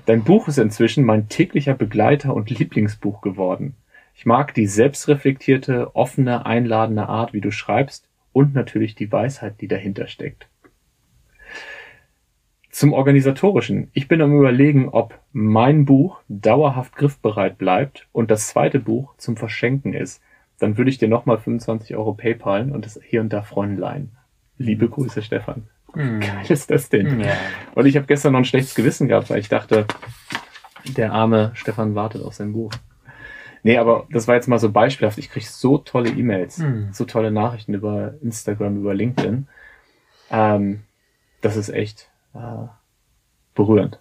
Dein 0.05 0.23
Buch 0.23 0.47
ist 0.47 0.57
inzwischen 0.57 1.05
mein 1.05 1.29
täglicher 1.29 1.75
Begleiter 1.75 2.33
und 2.33 2.49
Lieblingsbuch 2.49 3.21
geworden. 3.21 3.75
Ich 4.21 4.25
mag 4.27 4.53
die 4.53 4.67
selbstreflektierte, 4.67 5.95
offene, 5.95 6.45
einladende 6.45 7.09
Art, 7.09 7.33
wie 7.33 7.41
du 7.41 7.49
schreibst 7.49 8.07
und 8.33 8.53
natürlich 8.53 8.93
die 8.93 9.11
Weisheit, 9.11 9.59
die 9.61 9.67
dahinter 9.67 10.05
steckt. 10.05 10.47
Zum 12.69 12.93
Organisatorischen. 12.93 13.89
Ich 13.93 14.07
bin 14.07 14.21
am 14.21 14.37
überlegen, 14.37 14.89
ob 14.89 15.19
mein 15.33 15.85
Buch 15.85 16.19
dauerhaft 16.27 16.95
griffbereit 16.95 17.57
bleibt 17.57 18.07
und 18.11 18.29
das 18.29 18.49
zweite 18.49 18.77
Buch 18.77 19.15
zum 19.17 19.37
Verschenken 19.37 19.93
ist. 19.93 20.21
Dann 20.59 20.77
würde 20.77 20.91
ich 20.91 20.99
dir 20.99 21.07
nochmal 21.07 21.39
25 21.39 21.95
Euro 21.95 22.13
PayPalen 22.13 22.71
und 22.71 22.85
das 22.85 22.99
hier 23.03 23.21
und 23.21 23.33
da 23.33 23.41
Freundlein. 23.41 24.11
Liebe 24.59 24.87
Grüße, 24.87 25.23
Stefan. 25.23 25.63
Wie 25.95 26.19
geil 26.27 26.45
ist 26.47 26.69
das 26.69 26.89
denn? 26.89 27.21
Ja. 27.21 27.33
Und 27.73 27.87
ich 27.87 27.95
habe 27.95 28.05
gestern 28.05 28.33
noch 28.33 28.41
ein 28.41 28.45
schlechtes 28.45 28.75
Gewissen 28.75 29.07
gehabt, 29.07 29.31
weil 29.31 29.39
ich 29.39 29.49
dachte, 29.49 29.87
der 30.95 31.11
arme 31.11 31.49
Stefan 31.55 31.95
wartet 31.95 32.21
auf 32.21 32.35
sein 32.35 32.53
Buch. 32.53 32.71
Nee, 33.63 33.77
aber 33.77 34.07
das 34.11 34.27
war 34.27 34.35
jetzt 34.35 34.47
mal 34.47 34.59
so 34.59 34.71
beispielhaft. 34.71 35.17
Ich 35.17 35.29
kriege 35.29 35.45
so 35.45 35.77
tolle 35.77 36.09
E-Mails, 36.09 36.59
mhm. 36.59 36.89
so 36.91 37.05
tolle 37.05 37.31
Nachrichten 37.31 37.73
über 37.73 38.15
Instagram, 38.21 38.77
über 38.77 38.93
LinkedIn. 38.93 39.47
Ähm, 40.31 40.83
das 41.41 41.57
ist 41.57 41.69
echt 41.69 42.09
äh, 42.33 42.67
berührend. 43.53 43.99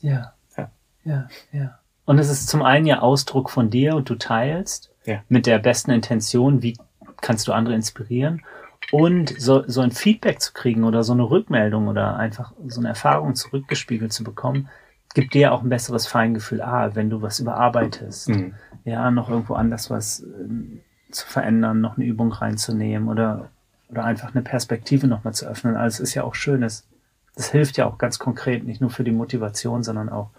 Ja. 0.00 0.34
ja. 0.56 0.70
Ja, 1.04 1.28
ja. 1.52 1.78
Und 2.04 2.18
es 2.18 2.28
ist 2.28 2.48
zum 2.48 2.62
einen 2.62 2.86
ja 2.86 3.00
Ausdruck 3.00 3.50
von 3.50 3.70
dir 3.70 3.94
und 3.94 4.10
du 4.10 4.16
teilst 4.16 4.92
ja. 5.04 5.22
mit 5.28 5.46
der 5.46 5.58
besten 5.58 5.90
Intention, 5.90 6.62
wie 6.62 6.76
kannst 7.20 7.46
du 7.48 7.52
andere 7.52 7.74
inspirieren. 7.74 8.42
Und 8.90 9.40
so, 9.40 9.62
so 9.68 9.80
ein 9.80 9.92
Feedback 9.92 10.40
zu 10.40 10.52
kriegen 10.52 10.84
oder 10.84 11.04
so 11.04 11.12
eine 11.12 11.22
Rückmeldung 11.22 11.86
oder 11.88 12.16
einfach 12.16 12.52
so 12.66 12.80
eine 12.80 12.88
Erfahrung 12.88 13.34
zurückgespiegelt 13.36 14.12
zu 14.12 14.24
bekommen, 14.24 14.68
gibt 15.14 15.34
dir 15.34 15.52
auch 15.52 15.62
ein 15.62 15.68
besseres 15.68 16.06
Feingefühl, 16.06 16.62
ah, 16.62 16.94
wenn 16.94 17.10
du 17.10 17.22
was 17.22 17.40
überarbeitest, 17.40 18.28
mhm. 18.28 18.54
ja, 18.84 19.10
noch 19.10 19.28
irgendwo 19.28 19.54
anders 19.54 19.90
was 19.90 20.20
äh, 20.22 20.80
zu 21.10 21.26
verändern, 21.26 21.80
noch 21.80 21.96
eine 21.96 22.06
Übung 22.06 22.32
reinzunehmen 22.32 23.08
oder, 23.08 23.50
oder 23.88 24.04
einfach 24.04 24.34
eine 24.34 24.42
Perspektive 24.42 25.06
nochmal 25.06 25.34
zu 25.34 25.46
öffnen. 25.46 25.76
Also 25.76 26.02
es 26.02 26.10
ist 26.10 26.14
ja 26.14 26.24
auch 26.24 26.34
schön, 26.34 26.62
das, 26.62 26.86
das 27.34 27.50
hilft 27.50 27.76
ja 27.76 27.86
auch 27.86 27.98
ganz 27.98 28.18
konkret, 28.18 28.64
nicht 28.64 28.80
nur 28.80 28.90
für 28.90 29.04
die 29.04 29.12
Motivation, 29.12 29.82
sondern 29.82 30.08
auch 30.08 30.30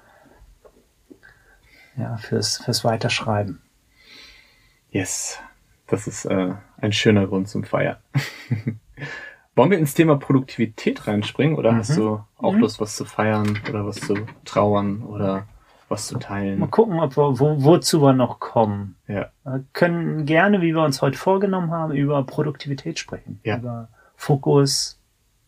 ja, 1.95 2.17
fürs, 2.17 2.57
fürs 2.57 2.83
Weiterschreiben. 2.83 3.61
Yes. 4.89 5.39
Das 5.87 6.07
ist 6.07 6.25
äh, 6.25 6.53
ein 6.77 6.93
schöner 6.93 7.27
Grund 7.27 7.49
zum 7.49 7.63
Feiern. 7.63 7.97
Wollen 9.55 9.71
wir 9.71 9.77
ins 9.77 9.93
Thema 9.93 10.15
Produktivität 10.17 11.07
reinspringen 11.07 11.57
oder 11.57 11.71
mhm. 11.71 11.77
hast 11.77 11.95
du 11.95 12.23
auch 12.37 12.53
mhm. 12.53 12.59
Lust, 12.59 12.81
was 12.81 12.95
zu 12.95 13.05
feiern 13.05 13.59
oder 13.69 13.85
was 13.85 13.97
zu 13.97 14.15
trauern 14.45 15.03
oder 15.03 15.47
was 15.89 16.07
zu 16.07 16.17
teilen? 16.17 16.59
Mal 16.59 16.67
gucken, 16.67 16.99
ob 16.99 17.15
wir, 17.15 17.39
wo, 17.39 17.63
wozu 17.63 18.01
wir 18.01 18.13
noch 18.13 18.39
kommen. 18.39 18.95
Ja. 19.07 19.29
Wir 19.43 19.63
können 19.73 20.25
gerne, 20.25 20.61
wie 20.61 20.73
wir 20.73 20.83
uns 20.83 21.01
heute 21.01 21.17
vorgenommen 21.17 21.71
haben, 21.71 21.93
über 21.93 22.23
Produktivität 22.23 22.97
sprechen. 22.97 23.39
Ja. 23.43 23.57
Über 23.57 23.89
Fokus, 24.15 24.99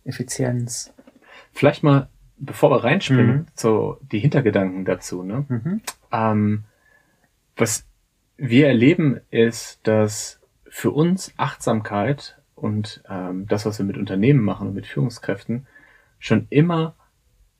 Effizienz. 0.03 0.93
Vielleicht 1.51 1.83
mal, 1.83 2.07
bevor 2.37 2.69
wir 2.69 2.83
reinspringen, 2.83 3.37
mhm. 3.37 3.47
so 3.55 3.97
die 4.11 4.19
Hintergedanken 4.19 4.85
dazu. 4.85 5.23
Ne? 5.23 5.45
Mhm. 5.47 5.81
Ähm, 6.11 6.63
was 7.55 7.85
wir 8.37 8.67
erleben, 8.67 9.19
ist, 9.31 9.79
dass 9.87 10.39
für 10.69 10.91
uns 10.91 11.33
Achtsamkeit 11.37 12.37
und 12.55 13.03
ähm, 13.09 13.47
das, 13.47 13.65
was 13.65 13.77
wir 13.77 13.85
mit 13.85 13.97
Unternehmen 13.97 14.41
machen 14.41 14.69
und 14.69 14.73
mit 14.73 14.87
Führungskräften, 14.87 15.67
schon 16.19 16.47
immer 16.49 16.95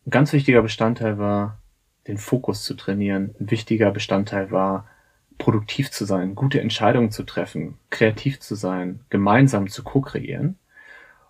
ein 0.05 0.11
ganz 0.11 0.33
wichtiger 0.33 0.61
Bestandteil 0.61 1.17
war, 1.17 1.59
den 2.07 2.17
Fokus 2.17 2.63
zu 2.63 2.75
trainieren. 2.75 3.35
Ein 3.39 3.51
wichtiger 3.51 3.91
Bestandteil 3.91 4.51
war, 4.51 4.87
produktiv 5.37 5.91
zu 5.91 6.05
sein, 6.05 6.35
gute 6.35 6.61
Entscheidungen 6.61 7.11
zu 7.11 7.23
treffen, 7.23 7.77
kreativ 7.89 8.39
zu 8.39 8.55
sein, 8.55 9.01
gemeinsam 9.09 9.67
zu 9.67 9.83
co-kreieren. 9.83 10.57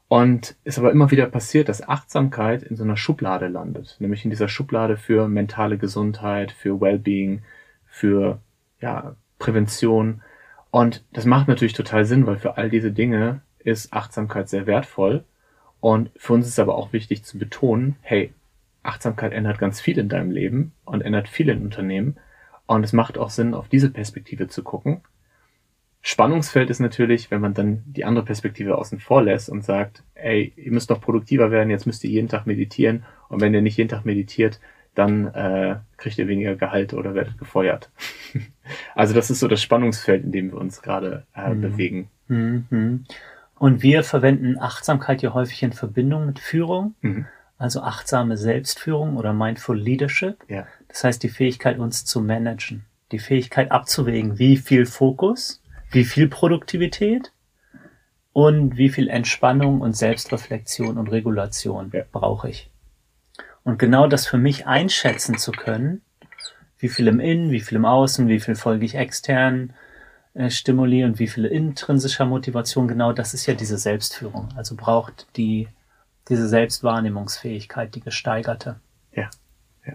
Und 0.07 0.55
es 0.63 0.77
aber 0.77 0.91
immer 0.91 1.09
wieder 1.09 1.25
passiert, 1.25 1.67
dass 1.67 1.87
Achtsamkeit 1.87 2.61
in 2.61 2.75
so 2.75 2.83
einer 2.83 2.97
Schublade 2.97 3.47
landet, 3.47 3.97
nämlich 3.99 4.23
in 4.23 4.29
dieser 4.29 4.47
Schublade 4.47 4.97
für 4.97 5.27
mentale 5.27 5.79
Gesundheit, 5.79 6.51
für 6.51 6.79
Wellbeing, 6.79 7.41
für 7.87 8.39
ja, 8.79 9.15
Prävention. 9.39 10.21
Und 10.69 11.03
das 11.11 11.25
macht 11.25 11.47
natürlich 11.47 11.73
total 11.73 12.05
Sinn, 12.05 12.27
weil 12.27 12.37
für 12.37 12.57
all 12.57 12.69
diese 12.69 12.91
Dinge 12.91 13.41
ist 13.65 13.91
Achtsamkeit 13.91 14.47
sehr 14.47 14.67
wertvoll. 14.67 15.25
Und 15.81 16.09
für 16.15 16.33
uns 16.33 16.47
ist 16.47 16.59
aber 16.59 16.75
auch 16.75 16.93
wichtig 16.93 17.23
zu 17.23 17.37
betonen, 17.37 17.97
hey, 18.01 18.33
Achtsamkeit 18.83 19.33
ändert 19.33 19.59
ganz 19.59 19.81
viel 19.81 19.97
in 19.97 20.09
deinem 20.09 20.31
Leben 20.31 20.71
und 20.85 21.01
ändert 21.01 21.27
viel 21.27 21.49
in 21.49 21.63
Unternehmen. 21.63 22.17
Und 22.67 22.83
es 22.83 22.93
macht 22.93 23.17
auch 23.17 23.29
Sinn, 23.29 23.53
auf 23.53 23.67
diese 23.67 23.89
Perspektive 23.89 24.47
zu 24.47 24.63
gucken. 24.63 25.01
Spannungsfeld 26.01 26.69
ist 26.69 26.79
natürlich, 26.79 27.31
wenn 27.31 27.41
man 27.41 27.55
dann 27.55 27.81
die 27.85 28.05
andere 28.05 28.25
Perspektive 28.25 28.77
außen 28.77 28.99
vor 28.99 29.23
lässt 29.23 29.49
und 29.49 29.63
sagt, 29.63 30.03
ey, 30.13 30.53
ihr 30.55 30.71
müsst 30.71 30.91
noch 30.91 31.01
produktiver 31.01 31.49
werden, 31.49 31.71
jetzt 31.71 31.87
müsst 31.87 32.03
ihr 32.03 32.11
jeden 32.11 32.27
Tag 32.29 32.45
meditieren. 32.45 33.05
Und 33.27 33.41
wenn 33.41 33.53
ihr 33.55 33.63
nicht 33.63 33.77
jeden 33.77 33.89
Tag 33.89 34.05
meditiert, 34.05 34.59
dann 34.93 35.27
äh, 35.33 35.77
kriegt 35.97 36.17
ihr 36.17 36.27
weniger 36.27 36.55
Gehalt 36.55 36.93
oder 36.93 37.15
werdet 37.15 37.37
gefeuert. 37.37 37.89
also 38.95 39.13
das 39.13 39.31
ist 39.31 39.39
so 39.39 39.47
das 39.47 39.61
Spannungsfeld, 39.61 40.23
in 40.23 40.31
dem 40.31 40.51
wir 40.51 40.59
uns 40.59 40.81
gerade 40.81 41.25
äh, 41.35 41.53
mhm. 41.53 41.61
bewegen. 41.61 42.09
Mhm. 42.27 43.05
Und 43.57 43.81
wir 43.81 44.03
verwenden 44.03 44.59
Achtsamkeit 44.59 45.21
ja 45.21 45.33
häufig 45.33 45.63
in 45.63 45.73
Verbindung 45.73 46.25
mit 46.25 46.39
Führung, 46.39 46.95
mhm. 47.01 47.25
also 47.57 47.81
achtsame 47.81 48.37
Selbstführung 48.37 49.17
oder 49.17 49.33
Mindful 49.33 49.79
Leadership. 49.79 50.43
Ja. 50.49 50.67
Das 50.87 51.03
heißt, 51.03 51.23
die 51.23 51.29
Fähigkeit, 51.29 51.79
uns 51.79 52.05
zu 52.05 52.21
managen, 52.21 52.85
die 53.11 53.19
Fähigkeit 53.19 53.71
abzuwägen, 53.71 54.39
wie 54.39 54.57
viel 54.57 54.85
Fokus, 54.85 55.61
wie 55.91 56.03
viel 56.03 56.27
Produktivität 56.27 57.31
und 58.33 58.77
wie 58.77 58.89
viel 58.89 59.07
Entspannung 59.07 59.79
und 59.79 59.95
Selbstreflexion 59.95 60.97
und 60.97 61.07
Regulation 61.07 61.91
ja. 61.93 62.03
brauche 62.11 62.49
ich. 62.49 62.69
Und 63.63 63.79
genau 63.79 64.07
das 64.07 64.27
für 64.27 64.37
mich 64.37 64.67
einschätzen 64.67 65.37
zu 65.37 65.51
können, 65.51 66.01
wie 66.77 66.89
viel 66.89 67.07
im 67.07 67.19
Innen, 67.19 67.51
wie 67.51 67.61
viel 67.61 67.77
im 67.77 67.85
Außen, 67.85 68.27
wie 68.27 68.39
viel 68.39 68.55
folge 68.55 68.85
ich 68.85 68.95
extern 68.95 69.73
Stimuli 70.49 71.05
und 71.05 71.19
wie 71.19 71.27
viel 71.27 71.45
intrinsischer 71.45 72.25
Motivation, 72.25 72.87
genau 72.87 73.13
das 73.13 73.33
ist 73.33 73.45
ja 73.45 73.53
diese 73.53 73.77
Selbstführung. 73.77 74.49
Also 74.55 74.75
braucht 74.75 75.27
die, 75.37 75.69
diese 76.27 76.47
Selbstwahrnehmungsfähigkeit, 76.49 77.95
die 77.95 78.01
gesteigerte. 78.01 78.79
Ja. 79.13 79.29
ja. 79.85 79.93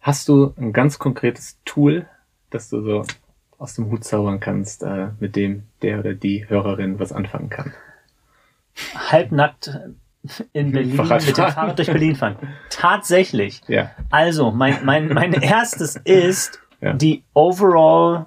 Hast 0.00 0.28
du 0.28 0.54
ein 0.56 0.72
ganz 0.72 0.98
konkretes 0.98 1.58
Tool, 1.64 2.06
das 2.50 2.68
du 2.68 2.82
so 2.82 3.04
aus 3.58 3.74
dem 3.74 3.90
Hut 3.90 4.02
zaubern 4.02 4.40
kannst, 4.40 4.82
äh, 4.82 5.10
mit 5.20 5.36
dem 5.36 5.62
der 5.82 6.00
oder 6.00 6.14
die 6.14 6.48
Hörerin 6.48 6.98
was 6.98 7.12
anfangen 7.12 7.48
kann? 7.48 7.72
Halbnackt 8.96 9.78
in 10.52 10.72
Berlin 10.72 10.96
mit 10.96 11.26
dem 11.28 11.34
Fahrrad 11.34 11.78
durch 11.78 11.92
Berlin 11.92 12.16
fahren. 12.16 12.36
Tatsächlich. 12.70 13.60
Ja. 13.68 13.92
Also, 14.10 14.50
mein, 14.50 14.84
mein, 14.84 15.08
mein 15.08 15.32
erstes 15.32 15.94
ist 16.04 16.60
ja. 16.80 16.92
die 16.92 17.22
overall 17.34 18.26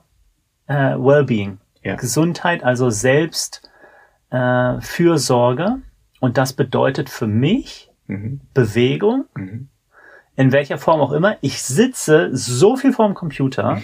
äh, 0.67 0.95
Wellbeing. 0.95 1.57
Ja. 1.83 1.95
Gesundheit, 1.95 2.63
also 2.63 2.89
selbst 2.89 3.69
äh, 4.29 4.79
Fürsorge. 4.81 5.77
Und 6.19 6.37
das 6.37 6.53
bedeutet 6.53 7.09
für 7.09 7.27
mich 7.27 7.91
mhm. 8.07 8.41
Bewegung, 8.53 9.25
mhm. 9.35 9.69
in 10.35 10.51
welcher 10.51 10.77
Form 10.77 11.01
auch 11.01 11.11
immer. 11.11 11.37
Ich 11.41 11.61
sitze 11.61 12.35
so 12.35 12.75
viel 12.75 12.93
vor 12.93 13.07
dem 13.07 13.15
Computer. 13.15 13.75
Mhm 13.75 13.83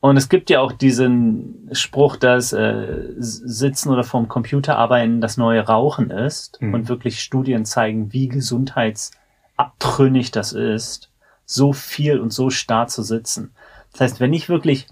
und 0.00 0.16
es 0.16 0.28
gibt 0.30 0.48
ja 0.48 0.60
auch 0.60 0.72
diesen 0.72 1.68
Spruch, 1.72 2.16
dass 2.16 2.54
äh, 2.54 3.12
Sitzen 3.18 3.90
oder 3.90 4.02
vorm 4.02 4.28
Computer 4.28 4.78
arbeiten 4.78 5.20
das 5.20 5.36
neue 5.36 5.60
Rauchen 5.60 6.10
ist 6.10 6.56
mhm. 6.62 6.72
und 6.72 6.88
wirklich 6.88 7.20
Studien 7.20 7.66
zeigen, 7.66 8.10
wie 8.12 8.28
gesundheitsabtrünnig 8.28 10.30
das 10.30 10.54
ist, 10.54 11.10
so 11.44 11.74
viel 11.74 12.18
und 12.18 12.32
so 12.32 12.48
starr 12.48 12.86
zu 12.86 13.02
sitzen. 13.02 13.52
Das 13.92 14.00
heißt, 14.00 14.20
wenn 14.20 14.32
ich 14.32 14.48
wirklich 14.48 14.86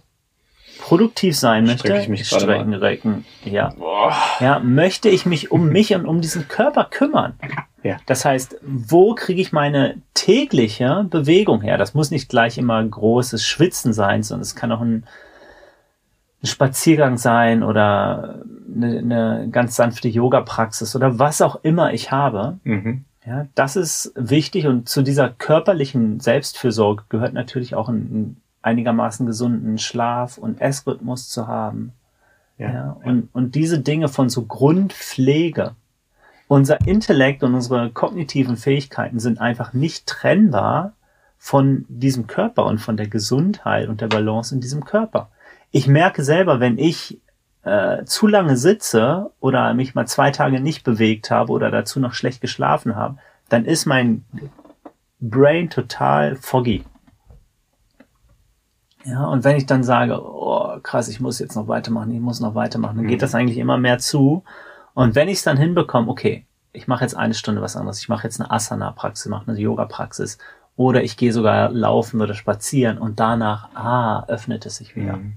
produktiv 0.88 1.36
sein 1.36 1.66
möchte, 1.66 1.94
ich 1.98 2.08
mich 2.08 2.26
Strecken 2.26 2.72
recken, 2.72 3.26
ja, 3.44 3.74
Boah. 3.76 4.16
ja, 4.40 4.58
möchte 4.58 5.10
ich 5.10 5.26
mich 5.26 5.50
um 5.50 5.68
mich 5.68 5.94
und 5.94 6.06
um 6.06 6.22
diesen 6.22 6.48
Körper 6.48 6.84
kümmern. 6.90 7.34
Ja. 7.82 7.98
Das 8.06 8.24
heißt, 8.24 8.56
wo 8.62 9.14
kriege 9.14 9.42
ich 9.42 9.52
meine 9.52 10.00
tägliche 10.14 11.06
Bewegung 11.10 11.60
her? 11.60 11.76
Das 11.76 11.92
muss 11.92 12.10
nicht 12.10 12.30
gleich 12.30 12.56
immer 12.56 12.82
großes 12.82 13.44
Schwitzen 13.44 13.92
sein, 13.92 14.22
sondern 14.22 14.42
es 14.42 14.56
kann 14.56 14.72
auch 14.72 14.80
ein, 14.80 15.04
ein 16.42 16.46
Spaziergang 16.46 17.18
sein 17.18 17.62
oder 17.62 18.40
eine, 18.74 18.98
eine 18.98 19.48
ganz 19.50 19.76
sanfte 19.76 20.08
Yoga-Praxis 20.08 20.96
oder 20.96 21.18
was 21.18 21.42
auch 21.42 21.62
immer 21.62 21.92
ich 21.92 22.10
habe. 22.10 22.58
Mhm. 22.64 23.04
Ja, 23.26 23.46
das 23.54 23.76
ist 23.76 24.12
wichtig 24.16 24.66
und 24.66 24.88
zu 24.88 25.02
dieser 25.02 25.28
körperlichen 25.28 26.18
Selbstfürsorge 26.18 27.04
gehört 27.10 27.34
natürlich 27.34 27.74
auch 27.74 27.90
ein, 27.90 27.96
ein 27.96 28.42
einigermaßen 28.68 29.26
gesunden 29.26 29.78
Schlaf 29.78 30.38
und 30.38 30.60
Essrhythmus 30.60 31.28
zu 31.28 31.46
haben. 31.46 31.92
Ja, 32.58 32.72
ja, 32.72 32.96
und, 33.04 33.28
und 33.32 33.54
diese 33.54 33.80
Dinge 33.80 34.08
von 34.08 34.28
so 34.28 34.44
Grundpflege. 34.44 35.74
Unser 36.48 36.86
Intellekt 36.86 37.42
und 37.42 37.54
unsere 37.54 37.90
kognitiven 37.90 38.56
Fähigkeiten 38.56 39.20
sind 39.20 39.40
einfach 39.40 39.72
nicht 39.72 40.06
trennbar 40.06 40.92
von 41.38 41.84
diesem 41.88 42.26
Körper 42.26 42.66
und 42.66 42.78
von 42.78 42.96
der 42.96 43.06
Gesundheit 43.06 43.88
und 43.88 44.00
der 44.00 44.08
Balance 44.08 44.54
in 44.54 44.60
diesem 44.60 44.84
Körper. 44.84 45.30
Ich 45.70 45.86
merke 45.86 46.24
selber, 46.24 46.58
wenn 46.58 46.78
ich 46.78 47.20
äh, 47.62 48.04
zu 48.04 48.26
lange 48.26 48.56
sitze 48.56 49.30
oder 49.40 49.74
mich 49.74 49.94
mal 49.94 50.06
zwei 50.06 50.30
Tage 50.30 50.60
nicht 50.60 50.84
bewegt 50.84 51.30
habe 51.30 51.52
oder 51.52 51.70
dazu 51.70 52.00
noch 52.00 52.14
schlecht 52.14 52.40
geschlafen 52.40 52.96
habe, 52.96 53.18
dann 53.48 53.64
ist 53.64 53.86
mein 53.86 54.24
Brain 55.20 55.70
total 55.70 56.36
foggy. 56.36 56.84
Ja, 59.08 59.24
und 59.26 59.42
wenn 59.44 59.56
ich 59.56 59.64
dann 59.64 59.82
sage, 59.82 60.20
oh 60.22 60.78
krass, 60.82 61.08
ich 61.08 61.18
muss 61.18 61.38
jetzt 61.38 61.56
noch 61.56 61.66
weitermachen, 61.66 62.12
ich 62.12 62.20
muss 62.20 62.40
noch 62.40 62.54
weitermachen, 62.54 62.96
dann 62.96 63.06
mhm. 63.06 63.10
geht 63.10 63.22
das 63.22 63.34
eigentlich 63.34 63.58
immer 63.58 63.78
mehr 63.78 63.98
zu. 63.98 64.44
Und 64.92 65.14
wenn 65.14 65.28
ich 65.28 65.38
es 65.38 65.44
dann 65.44 65.56
hinbekomme, 65.56 66.10
okay, 66.10 66.44
ich 66.72 66.88
mache 66.88 67.04
jetzt 67.04 67.16
eine 67.16 67.32
Stunde 67.32 67.62
was 67.62 67.76
anderes, 67.76 68.00
ich 68.00 68.10
mache 68.10 68.24
jetzt 68.24 68.38
eine 68.38 68.50
Asana-Praxis, 68.50 69.30
mache 69.30 69.50
eine 69.50 69.58
Yoga-Praxis 69.58 70.38
oder 70.76 71.02
ich 71.02 71.16
gehe 71.16 71.32
sogar 71.32 71.70
laufen 71.70 72.20
oder 72.20 72.34
spazieren 72.34 72.98
und 72.98 73.18
danach, 73.18 73.70
ah, 73.74 74.26
öffnet 74.26 74.66
es 74.66 74.76
sich 74.76 74.94
wieder. 74.94 75.16
Mhm. 75.16 75.34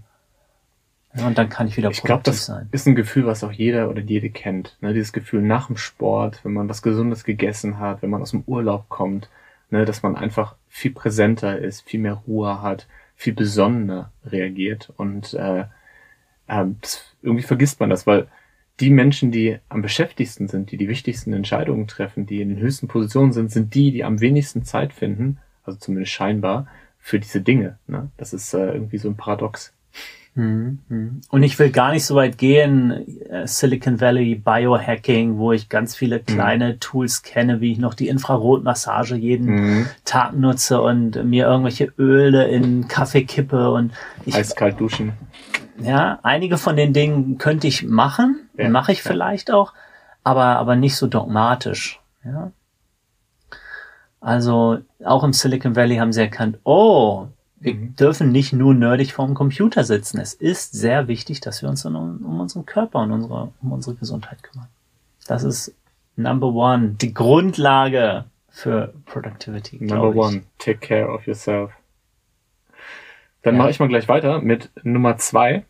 Ja, 1.13 1.27
und 1.27 1.37
dann 1.37 1.49
kann 1.49 1.67
ich 1.67 1.77
wieder 1.77 1.89
produktiv 1.89 2.03
ich 2.03 2.07
glaub, 2.07 2.23
das 2.23 2.45
sein. 2.45 2.69
Ist 2.71 2.87
ein 2.87 2.95
Gefühl, 2.95 3.25
was 3.25 3.43
auch 3.43 3.51
jeder 3.51 3.89
oder 3.89 4.01
jede 4.01 4.29
kennt. 4.29 4.77
Ne? 4.81 4.93
Dieses 4.93 5.13
Gefühl 5.13 5.41
nach 5.41 5.67
dem 5.67 5.77
Sport, 5.77 6.43
wenn 6.43 6.53
man 6.53 6.69
was 6.69 6.81
Gesundes 6.81 7.23
gegessen 7.23 7.79
hat, 7.79 8.01
wenn 8.01 8.09
man 8.09 8.21
aus 8.21 8.31
dem 8.31 8.43
Urlaub 8.47 8.89
kommt, 8.89 9.29
ne? 9.69 9.85
dass 9.85 10.03
man 10.03 10.15
einfach 10.15 10.55
viel 10.67 10.91
präsenter 10.91 11.57
ist, 11.57 11.81
viel 11.81 11.99
mehr 11.99 12.21
Ruhe 12.27 12.61
hat, 12.61 12.87
viel 13.21 13.33
besonnener 13.33 14.11
reagiert 14.25 14.91
und 14.97 15.35
äh, 15.35 15.65
äh, 16.47 16.65
irgendwie 17.21 17.43
vergisst 17.43 17.79
man 17.79 17.91
das, 17.91 18.07
weil 18.07 18.27
die 18.79 18.89
Menschen, 18.89 19.31
die 19.31 19.59
am 19.69 19.83
beschäftigsten 19.83 20.47
sind, 20.47 20.71
die 20.71 20.77
die 20.77 20.87
wichtigsten 20.87 21.31
Entscheidungen 21.31 21.85
treffen, 21.85 22.25
die 22.25 22.41
in 22.41 22.49
den 22.49 22.57
höchsten 22.57 22.87
Positionen 22.87 23.31
sind, 23.31 23.51
sind 23.51 23.75
die, 23.75 23.91
die 23.91 24.03
am 24.03 24.21
wenigsten 24.21 24.63
Zeit 24.63 24.91
finden, 24.91 25.37
also 25.63 25.77
zumindest 25.77 26.13
scheinbar, 26.13 26.67
für 26.97 27.19
diese 27.19 27.41
Dinge. 27.41 27.77
Ne? 27.85 28.09
Das 28.17 28.33
ist 28.33 28.55
äh, 28.55 28.73
irgendwie 28.73 28.97
so 28.97 29.09
ein 29.09 29.17
Paradox. 29.17 29.71
Mhm. 30.33 31.21
Und 31.29 31.43
ich 31.43 31.59
will 31.59 31.71
gar 31.71 31.91
nicht 31.91 32.05
so 32.05 32.15
weit 32.15 32.37
gehen, 32.37 33.05
äh, 33.29 33.45
Silicon 33.45 33.99
Valley 33.99 34.35
Biohacking, 34.35 35.37
wo 35.37 35.51
ich 35.51 35.67
ganz 35.67 35.95
viele 35.95 36.19
mhm. 36.19 36.25
kleine 36.25 36.73
mhm. 36.73 36.79
Tools 36.79 37.21
kenne, 37.23 37.59
wie 37.59 37.73
ich 37.73 37.79
noch 37.79 37.93
die 37.93 38.07
Infrarotmassage 38.07 39.15
jeden 39.15 39.47
mhm. 39.47 39.87
Tag 40.05 40.33
nutze 40.33 40.81
und 40.81 41.21
mir 41.25 41.47
irgendwelche 41.47 41.91
Öle 41.97 42.47
in 42.47 42.87
Kaffee 42.87 43.25
kippe 43.25 43.71
und 43.71 43.91
ich, 44.25 44.35
eiskalt 44.35 44.79
duschen. 44.79 45.13
Ja, 45.81 46.19
einige 46.23 46.57
von 46.57 46.75
den 46.75 46.93
Dingen 46.93 47.37
könnte 47.37 47.67
ich 47.67 47.83
machen, 47.83 48.49
ja, 48.57 48.69
mache 48.69 48.93
ich 48.93 49.03
ja. 49.03 49.11
vielleicht 49.11 49.51
auch, 49.51 49.73
aber 50.23 50.57
aber 50.57 50.75
nicht 50.75 50.95
so 50.95 51.07
dogmatisch. 51.07 51.99
Ja. 52.23 52.51
Also 54.21 54.77
auch 55.03 55.23
im 55.23 55.33
Silicon 55.33 55.75
Valley 55.75 55.97
haben 55.97 56.13
sie 56.13 56.21
erkannt, 56.21 56.59
oh, 56.63 57.27
wir 57.61 57.75
mhm. 57.75 57.95
dürfen 57.95 58.31
nicht 58.31 58.53
nur 58.53 58.73
nerdig 58.73 59.13
vorm 59.13 59.35
Computer 59.35 59.83
sitzen. 59.83 60.19
Es 60.19 60.33
ist 60.33 60.73
sehr 60.73 61.07
wichtig, 61.07 61.41
dass 61.41 61.61
wir 61.61 61.69
uns 61.69 61.85
um, 61.85 61.95
um 61.95 62.39
unseren 62.39 62.65
Körper 62.65 62.99
und 62.99 63.11
unsere, 63.11 63.53
um 63.61 63.71
unsere 63.71 63.95
Gesundheit 63.95 64.41
kümmern. 64.43 64.67
Das 65.27 65.43
ist 65.43 65.73
Number 66.15 66.47
One, 66.47 66.95
die 66.99 67.13
Grundlage 67.13 68.25
für 68.49 68.93
Productivity. 69.05 69.77
Number 69.79 70.15
One, 70.15 70.43
take 70.57 70.79
care 70.79 71.09
of 71.09 71.25
yourself. 71.27 71.71
Dann 73.43 73.55
ja. 73.55 73.59
mache 73.59 73.69
ich 73.69 73.79
mal 73.79 73.87
gleich 73.87 74.07
weiter 74.07 74.41
mit 74.41 74.69
Nummer 74.83 75.17
zwei. 75.17 75.63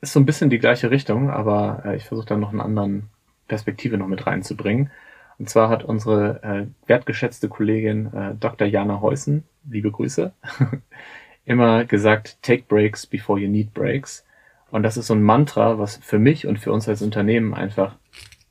Ist 0.00 0.12
so 0.12 0.20
ein 0.20 0.26
bisschen 0.26 0.50
die 0.50 0.58
gleiche 0.58 0.90
Richtung, 0.90 1.30
aber 1.30 1.82
äh, 1.84 1.96
ich 1.96 2.04
versuche 2.04 2.26
dann 2.26 2.40
noch 2.40 2.52
eine 2.52 2.62
andere 2.62 3.02
Perspektive 3.46 3.98
noch 3.98 4.06
mit 4.08 4.26
reinzubringen. 4.26 4.90
Und 5.38 5.48
zwar 5.48 5.68
hat 5.68 5.84
unsere 5.84 6.42
äh, 6.42 6.66
wertgeschätzte 6.88 7.48
Kollegin 7.48 8.12
äh, 8.12 8.34
Dr. 8.38 8.66
Jana 8.66 9.00
Heusen, 9.00 9.44
liebe 9.68 9.90
Grüße, 9.90 10.32
immer 11.44 11.84
gesagt, 11.84 12.38
take 12.42 12.64
breaks 12.68 13.06
before 13.06 13.38
you 13.38 13.48
need 13.48 13.72
breaks. 13.72 14.24
Und 14.70 14.82
das 14.82 14.96
ist 14.96 15.06
so 15.06 15.14
ein 15.14 15.22
Mantra, 15.22 15.78
was 15.78 15.96
für 15.98 16.18
mich 16.18 16.46
und 16.46 16.58
für 16.58 16.72
uns 16.72 16.88
als 16.88 17.02
Unternehmen 17.02 17.54
einfach 17.54 17.96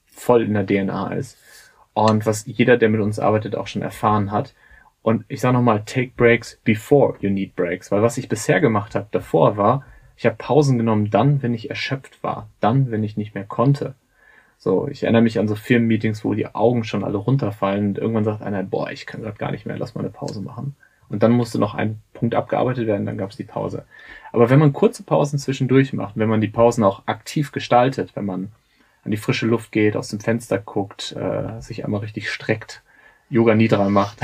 voll 0.06 0.44
in 0.44 0.54
der 0.54 0.66
DNA 0.66 1.14
ist. 1.14 1.38
Und 1.94 2.26
was 2.26 2.46
jeder, 2.46 2.78
der 2.78 2.90
mit 2.90 3.02
uns 3.02 3.20
arbeitet, 3.20 3.56
auch 3.56 3.68
schon 3.68 3.82
erfahren 3.82 4.32
hat. 4.32 4.54
Und 5.02 5.26
ich 5.28 5.42
sage 5.42 5.54
nochmal, 5.54 5.84
take 5.86 6.12
breaks 6.16 6.60
before 6.64 7.16
you 7.20 7.30
need 7.30 7.56
breaks. 7.56 7.92
Weil 7.92 8.02
was 8.02 8.18
ich 8.18 8.30
bisher 8.30 8.60
gemacht 8.62 8.96
habe 8.96 9.08
davor 9.12 9.58
war, 9.58 9.86
ich 10.16 10.26
habe 10.26 10.36
Pausen 10.36 10.78
genommen 10.78 11.12
dann, 11.12 11.44
wenn 11.44 11.54
ich 11.54 11.70
erschöpft 11.70 12.24
war. 12.24 12.50
Dann, 12.60 12.92
wenn 12.92 13.04
ich 13.04 13.18
nicht 13.18 13.36
mehr 13.36 13.46
konnte. 13.46 13.96
So, 14.58 14.88
ich 14.88 15.04
erinnere 15.04 15.22
mich 15.22 15.38
an 15.38 15.48
so 15.48 15.56
Firmenmeetings, 15.56 16.26
wo 16.26 16.34
die 16.34 16.54
Augen 16.54 16.84
schon 16.84 17.04
alle 17.04 17.18
runterfallen 17.18 17.90
und 17.90 17.98
irgendwann 18.00 18.24
sagt 18.24 18.42
einer, 18.42 18.64
boah, 18.64 18.90
ich 18.92 19.06
kann 19.06 19.22
gerade 19.22 19.38
gar 19.38 19.52
nicht 19.52 19.66
mehr, 19.66 19.78
lass 19.78 19.94
mal 19.94 20.02
eine 20.02 20.10
Pause 20.10 20.42
machen. 20.42 20.76
Und 21.10 21.24
dann 21.24 21.32
musste 21.32 21.60
noch 21.60 21.74
ein 21.74 22.02
Punkt 22.14 22.36
abgearbeitet 22.36 22.88
werden, 22.88 23.06
dann 23.06 23.18
gab 23.18 23.30
es 23.30 23.38
die 23.38 23.44
Pause. 23.44 23.86
Aber 24.34 24.50
wenn 24.50 24.60
man 24.60 24.74
kurze 24.74 25.04
Pausen 25.04 25.40
zwischendurch 25.40 25.94
macht, 25.94 26.18
wenn 26.18 26.28
man 26.28 26.42
die 26.42 26.50
Pausen 26.50 26.84
auch 26.84 27.04
aktiv 27.06 27.52
gestaltet, 27.52 28.16
wenn 28.16 28.26
man 28.26 28.52
an 29.04 29.12
die 29.12 29.18
frische 29.18 29.46
Luft 29.46 29.72
geht, 29.72 29.96
aus 29.96 30.10
dem 30.10 30.20
Fenster 30.20 30.58
guckt, 30.58 31.16
äh, 31.16 31.62
sich 31.62 31.86
einmal 31.86 32.02
richtig 32.02 32.30
streckt, 32.30 32.84
Yoga 33.30 33.56
Nidra 33.56 33.90
macht, 33.90 34.20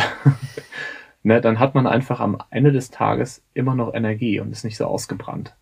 ne, 1.23 1.39
dann 1.41 1.59
hat 1.59 1.75
man 1.75 1.87
einfach 1.87 2.19
am 2.19 2.37
Ende 2.49 2.71
des 2.71 2.89
Tages 2.89 3.43
immer 3.53 3.75
noch 3.75 3.93
Energie 3.93 4.39
und 4.39 4.51
ist 4.51 4.65
nicht 4.65 4.77
so 4.77 4.85
ausgebrannt. 4.85 5.55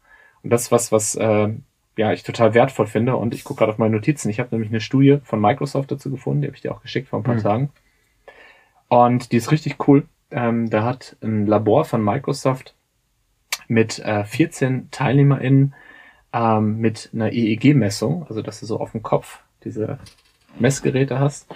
Und 0.44 0.50
das 0.50 0.64
ist 0.64 0.72
was, 0.72 0.92
was 0.92 1.16
äh, 1.16 1.50
ja, 1.98 2.14
ich 2.14 2.24
total 2.24 2.54
wertvoll 2.54 2.88
finde. 2.88 3.16
Und 3.16 3.34
ich 3.34 3.44
gucke 3.44 3.60
gerade 3.60 3.72
auf 3.72 3.78
meine 3.78 3.96
Notizen. 3.96 4.30
Ich 4.30 4.40
habe 4.40 4.50
nämlich 4.52 4.72
eine 4.72 4.82
Studie 4.82 5.20
von 5.24 5.42
Microsoft 5.42 5.92
dazu 5.92 6.10
gefunden, 6.10 6.42
die 6.42 6.48
habe 6.48 6.56
ich 6.56 6.62
dir 6.62 6.74
auch 6.74 6.82
geschickt 6.82 7.10
vor 7.10 7.20
ein 7.20 7.24
paar 7.24 7.36
mhm. 7.36 7.42
Tagen. 7.42 7.70
Und 8.88 9.32
die 9.32 9.38
ist 9.38 9.52
richtig 9.52 9.88
cool. 9.88 10.06
Ähm, 10.32 10.70
da 10.70 10.84
hat 10.84 11.18
ein 11.22 11.46
Labor 11.46 11.86
von 11.86 12.04
Microsoft 12.04 12.76
mit 13.68 14.00
äh, 14.00 14.24
14 14.24 14.90
TeilnehmerInnen 14.92 15.74
ähm, 16.34 16.78
mit 16.78 17.10
einer 17.14 17.32
EEG-Messung, 17.32 18.26
also 18.28 18.42
dass 18.42 18.60
du 18.60 18.66
so 18.66 18.80
auf 18.80 18.92
dem 18.92 19.04
Kopf 19.04 19.40
diese 19.64 20.00
Messgeräte 20.60 21.20
hast, 21.20 21.54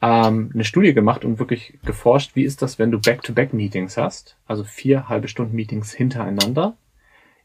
ähm, 0.00 0.50
eine 0.54 0.64
Studie 0.64 0.94
gemacht 0.94 1.24
und 1.24 1.38
wirklich 1.38 1.78
geforscht, 1.84 2.34
wie 2.34 2.44
ist 2.44 2.62
das, 2.62 2.78
wenn 2.78 2.90
du 2.90 3.00
Back-to-Back-Meetings 3.00 3.96
hast, 3.96 4.36
also 4.46 4.64
vier 4.64 5.08
halbe 5.08 5.28
Stunden 5.28 5.54
Meetings 5.54 5.92
hintereinander, 5.92 6.76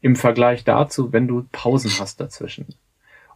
im 0.04 0.16
Vergleich 0.16 0.64
dazu, 0.64 1.14
wenn 1.14 1.26
du 1.26 1.46
Pausen 1.50 1.90
hast 1.98 2.20
dazwischen. 2.20 2.66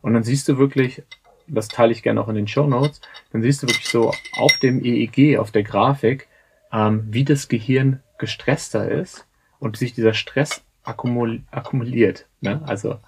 Und 0.03 0.13
dann 0.13 0.23
siehst 0.23 0.47
du 0.51 0.59
wirklich, 0.59 1.03
das 1.47 1.69
teile 1.69 1.93
ich 1.93 2.03
gerne 2.03 2.21
auch 2.21 2.29
in 2.29 2.35
den 2.35 2.47
Show 2.47 2.67
Notes, 2.67 3.01
dann 3.33 3.41
siehst 3.41 3.63
du 3.63 3.69
wirklich 3.69 3.89
so 3.89 4.13
auf 4.37 4.59
dem 4.59 4.85
EEG, 4.85 5.39
auf 5.39 5.51
der 5.51 5.63
Grafik, 5.63 6.29
ähm, 6.71 7.07
wie 7.09 7.25
das 7.25 7.49
Gehirn 7.49 8.03
gestresster 8.19 8.87
ist 8.87 9.27
und 9.59 9.79
sich 9.79 9.95
dieser 9.95 10.13
Stress 10.13 10.63
akkumul 10.85 11.41
akkumuliert, 11.51 12.27
ne? 12.43 12.61
also 12.67 12.99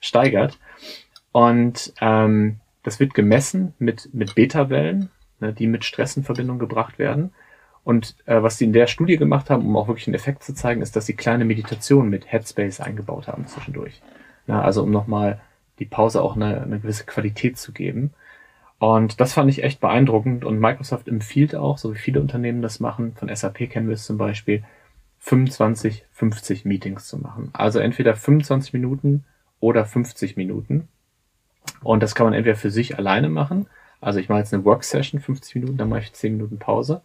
steigert. 0.00 0.58
Und 1.30 1.92
ähm, 2.00 2.58
das 2.82 2.98
wird 2.98 3.14
gemessen 3.14 3.74
mit, 3.78 4.12
mit 4.12 4.34
Beta-Wellen, 4.34 5.08
ne, 5.38 5.52
die 5.52 5.68
mit 5.68 5.84
Stress 5.84 6.16
in 6.16 6.24
Verbindung 6.24 6.58
gebracht 6.58 6.98
werden. 6.98 7.32
Und 7.84 8.16
äh, 8.24 8.42
was 8.42 8.58
sie 8.58 8.64
in 8.64 8.72
der 8.72 8.86
Studie 8.86 9.18
gemacht 9.18 9.50
haben, 9.50 9.66
um 9.66 9.76
auch 9.76 9.88
wirklich 9.88 10.08
einen 10.08 10.14
Effekt 10.14 10.42
zu 10.42 10.54
zeigen, 10.54 10.80
ist, 10.80 10.96
dass 10.96 11.06
sie 11.06 11.14
kleine 11.14 11.44
Meditationen 11.44 12.10
mit 12.10 12.32
Headspace 12.32 12.80
eingebaut 12.80 13.28
haben 13.28 13.46
zwischendurch. 13.46 14.00
Na, 14.46 14.62
also 14.62 14.82
um 14.82 14.90
nochmal 14.90 15.40
die 15.78 15.84
Pause 15.84 16.22
auch 16.22 16.36
eine, 16.36 16.62
eine 16.62 16.80
gewisse 16.80 17.04
Qualität 17.04 17.58
zu 17.58 17.72
geben. 17.72 18.12
Und 18.78 19.20
das 19.20 19.34
fand 19.34 19.50
ich 19.50 19.62
echt 19.62 19.80
beeindruckend. 19.80 20.44
Und 20.44 20.58
Microsoft 20.58 21.08
empfiehlt 21.08 21.54
auch, 21.54 21.78
so 21.78 21.94
wie 21.94 21.98
viele 21.98 22.20
Unternehmen 22.20 22.62
das 22.62 22.80
machen, 22.80 23.14
von 23.16 23.34
SAP 23.34 23.70
kennen 23.70 23.88
wir 23.88 23.94
es 23.94 24.06
zum 24.06 24.18
Beispiel, 24.18 24.64
25, 25.20 26.04
50 26.12 26.64
Meetings 26.64 27.06
zu 27.06 27.18
machen. 27.18 27.50
Also 27.54 27.78
entweder 27.78 28.14
25 28.14 28.72
Minuten 28.72 29.24
oder 29.60 29.84
50 29.86 30.36
Minuten. 30.36 30.88
Und 31.82 32.02
das 32.02 32.14
kann 32.14 32.26
man 32.26 32.34
entweder 32.34 32.56
für 32.56 32.70
sich 32.70 32.98
alleine 32.98 33.30
machen. 33.30 33.66
Also 34.00 34.20
ich 34.20 34.28
mache 34.28 34.40
jetzt 34.40 34.52
eine 34.52 34.64
Work-Session, 34.64 35.20
50 35.20 35.54
Minuten, 35.54 35.78
dann 35.78 35.88
mache 35.88 36.00
ich 36.00 36.12
10 36.12 36.36
Minuten 36.36 36.58
Pause. 36.58 37.00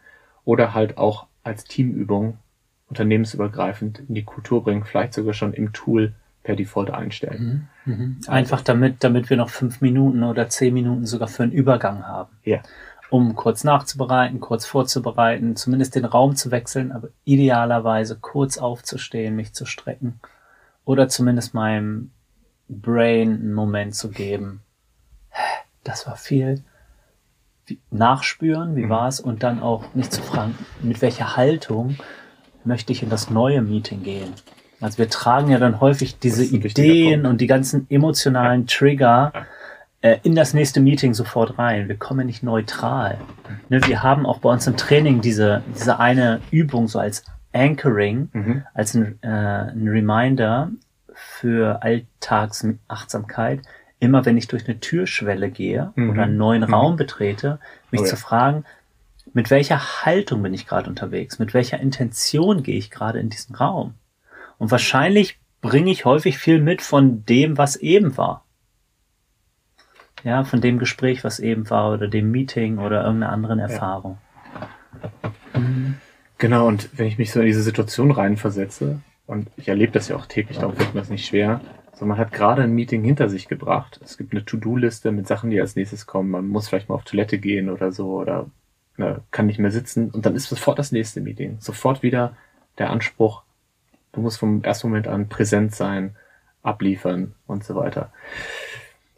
Oder 0.49 0.73
halt 0.73 0.97
auch 0.97 1.27
als 1.43 1.63
Teamübung 1.65 2.39
unternehmensübergreifend 2.87 3.99
in 3.99 4.15
die 4.15 4.23
Kultur 4.23 4.63
bringen, 4.63 4.83
vielleicht 4.83 5.13
sogar 5.13 5.33
schon 5.33 5.53
im 5.53 5.73
Tool 5.73 6.13
per 6.41 6.55
Default 6.55 6.89
einstellen. 6.89 7.69
Mhm, 7.85 7.93
mh. 7.93 8.15
Also 8.21 8.31
Einfach 8.31 8.61
damit, 8.61 9.03
damit 9.03 9.29
wir 9.29 9.37
noch 9.37 9.51
fünf 9.51 9.81
Minuten 9.81 10.23
oder 10.23 10.49
zehn 10.49 10.73
Minuten 10.73 11.05
sogar 11.05 11.27
für 11.27 11.43
einen 11.43 11.51
Übergang 11.51 12.07
haben. 12.07 12.35
Ja. 12.43 12.63
Um 13.11 13.35
kurz 13.35 13.63
nachzubereiten, 13.63 14.39
kurz 14.39 14.65
vorzubereiten, 14.65 15.55
zumindest 15.55 15.93
den 15.93 16.05
Raum 16.05 16.35
zu 16.35 16.49
wechseln, 16.49 16.91
aber 16.91 17.09
idealerweise 17.25 18.17
kurz 18.19 18.57
aufzustehen, 18.57 19.35
mich 19.35 19.53
zu 19.53 19.65
strecken 19.65 20.19
oder 20.83 21.09
zumindest 21.09 21.53
meinem 21.53 22.09
Brain 22.67 23.33
einen 23.33 23.53
Moment 23.53 23.93
zu 23.93 24.09
geben. 24.09 24.61
Das 25.83 26.07
war 26.07 26.15
viel. 26.15 26.63
Nachspüren, 27.91 28.75
wie 28.75 28.85
mhm. 28.85 28.89
war 28.89 29.07
es 29.07 29.19
und 29.19 29.43
dann 29.43 29.61
auch 29.61 29.93
nicht 29.93 30.11
zu 30.11 30.21
fragen, 30.21 30.57
mit 30.81 31.01
welcher 31.01 31.35
Haltung 31.35 31.97
möchte 32.63 32.91
ich 32.91 33.03
in 33.03 33.09
das 33.09 33.29
neue 33.29 33.61
Meeting 33.61 34.03
gehen. 34.03 34.33
Also 34.81 34.97
wir 34.97 35.09
tragen 35.09 35.51
ja 35.51 35.57
dann 35.57 35.81
häufig 35.81 36.19
diese 36.19 36.43
Ideen 36.43 37.25
und 37.25 37.41
die 37.41 37.47
ganzen 37.47 37.85
emotionalen 37.89 38.65
Trigger 38.65 39.33
äh, 40.01 40.17
in 40.23 40.35
das 40.35 40.53
nächste 40.53 40.79
Meeting 40.79 41.13
sofort 41.13 41.57
rein. 41.57 41.89
Wir 41.89 41.97
kommen 41.97 42.27
nicht 42.27 42.43
neutral. 42.43 43.17
Ne, 43.67 43.81
wir 43.85 44.03
haben 44.03 44.25
auch 44.25 44.39
bei 44.39 44.49
uns 44.49 44.65
im 44.67 44.77
Training 44.77 45.19
diese, 45.19 45.61
diese 45.75 45.99
eine 45.99 46.39
Übung 46.51 46.87
so 46.87 46.99
als 46.99 47.25
Anchoring, 47.53 48.29
mhm. 48.31 48.63
als 48.73 48.93
ein, 48.93 49.19
äh, 49.21 49.27
ein 49.27 49.87
Reminder 49.87 50.71
für 51.13 51.83
Alltagsachtsamkeit, 51.83 53.61
immer 53.99 54.25
wenn 54.25 54.37
ich 54.37 54.47
durch 54.47 54.67
eine 54.67 54.79
Türschwelle 54.79 55.49
gehe 55.49 55.91
mhm. 55.95 56.09
oder 56.09 56.23
einen 56.23 56.37
neuen 56.37 56.63
mhm. 56.63 56.73
Raum 56.73 56.95
betrete, 56.95 57.59
mich 57.91 58.01
oh, 58.01 58.03
ja. 58.05 58.09
zu 58.09 58.15
fragen, 58.17 58.65
mit 59.33 59.51
welcher 59.51 60.05
Haltung 60.05 60.41
bin 60.41 60.53
ich 60.53 60.65
gerade 60.65 60.89
unterwegs? 60.89 61.37
Mit 61.39 61.53
welcher 61.53 61.79
Intention 61.79 62.63
gehe 62.63 62.77
ich 62.77 62.89
gerade 62.89 63.19
in 63.19 63.29
diesen 63.29 63.55
Raum? 63.55 63.93
Und 64.57 64.71
wahrscheinlich 64.71 65.39
bringe 65.61 65.91
ich 65.91 66.05
häufig 66.05 66.37
viel 66.37 66.61
mit 66.61 66.81
von 66.81 67.25
dem, 67.25 67.57
was 67.57 67.75
eben 67.75 68.17
war. 68.17 68.43
Ja, 70.23 70.43
von 70.43 70.61
dem 70.61 70.79
Gespräch, 70.79 71.23
was 71.23 71.39
eben 71.39 71.69
war, 71.69 71.93
oder 71.93 72.07
dem 72.07 72.31
Meeting 72.31 72.79
oder 72.79 73.03
irgendeiner 73.05 73.31
anderen 73.31 73.59
Erfahrung. 73.59 74.17
Ja. 75.53 75.59
Genau, 76.37 76.67
und 76.67 76.89
wenn 76.97 77.07
ich 77.07 77.17
mich 77.17 77.31
so 77.31 77.39
in 77.39 77.45
diese 77.45 77.61
Situation 77.61 78.11
reinversetze, 78.11 79.01
und 79.27 79.49
ich 79.57 79.67
erlebe 79.67 79.91
das 79.91 80.07
ja 80.07 80.15
auch 80.15 80.25
täglich, 80.25 80.57
darum 80.57 80.75
fällt 80.75 80.93
mir 80.93 81.01
das 81.01 81.09
nicht 81.09 81.25
schwer, 81.25 81.61
so 81.99 82.05
man 82.05 82.17
hat 82.17 82.31
gerade 82.31 82.63
ein 82.63 82.73
Meeting 82.73 83.03
hinter 83.03 83.29
sich 83.29 83.47
gebracht. 83.47 83.99
Es 84.03 84.17
gibt 84.17 84.31
eine 84.31 84.45
To-Do-Liste 84.45 85.11
mit 85.11 85.27
Sachen, 85.27 85.49
die 85.49 85.59
als 85.59 85.75
nächstes 85.75 86.05
kommen. 86.05 86.29
Man 86.29 86.47
muss 86.47 86.69
vielleicht 86.69 86.89
mal 86.89 86.95
auf 86.95 87.03
Toilette 87.03 87.39
gehen 87.39 87.69
oder 87.69 87.91
so 87.91 88.13
oder 88.13 88.49
ne, 88.97 89.21
kann 89.31 89.47
nicht 89.47 89.59
mehr 89.59 89.71
sitzen. 89.71 90.09
Und 90.09 90.25
dann 90.25 90.35
ist 90.35 90.47
sofort 90.47 90.79
das 90.79 90.91
nächste 90.91 91.21
Meeting. 91.21 91.57
Sofort 91.59 92.01
wieder 92.01 92.37
der 92.77 92.89
Anspruch, 92.89 93.43
Du 94.11 94.21
musst 94.21 94.39
vom 94.39 94.63
ersten 94.63 94.87
Moment 94.87 95.07
an 95.07 95.29
präsent 95.29 95.75
sein, 95.75 96.15
abliefern 96.63 97.35
und 97.47 97.63
so 97.63 97.75
weiter. 97.75 98.11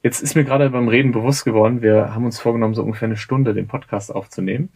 Jetzt 0.03 0.21
ist 0.21 0.35
mir 0.35 0.43
gerade 0.43 0.69
beim 0.69 0.87
Reden 0.87 1.11
bewusst 1.11 1.45
geworden, 1.45 1.81
wir 1.81 2.13
haben 2.13 2.25
uns 2.25 2.39
vorgenommen, 2.39 2.73
so 2.73 2.83
ungefähr 2.83 3.07
eine 3.07 3.17
Stunde 3.17 3.53
den 3.53 3.67
Podcast 3.67 4.13
aufzunehmen. 4.13 4.69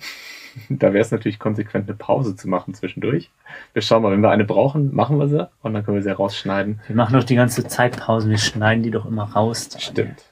Da 0.70 0.94
wäre 0.94 1.02
es 1.02 1.12
natürlich 1.12 1.40
konsequent, 1.40 1.88
eine 1.88 1.98
Pause 1.98 2.36
zu 2.36 2.48
machen 2.48 2.74
zwischendurch. 2.74 3.30
Wir 3.74 3.82
schauen 3.82 4.04
mal, 4.04 4.12
wenn 4.12 4.22
wir 4.22 4.30
eine 4.30 4.46
brauchen, 4.46 4.94
machen 4.94 5.18
wir 5.18 5.28
sie 5.28 5.50
und 5.62 5.74
dann 5.74 5.84
können 5.84 5.98
wir 5.98 6.04
sie 6.04 6.12
rausschneiden. 6.12 6.82
Wir 6.88 6.96
machen 6.96 7.14
doch 7.14 7.24
die 7.24 7.36
ganze 7.36 7.68
Zeit 7.68 7.98
Pausen, 7.98 8.30
wir 8.30 8.38
schneiden 8.38 8.84
die 8.84 8.92
doch 8.92 9.06
immer 9.06 9.24
raus. 9.24 9.70
Stimmt, 9.78 10.24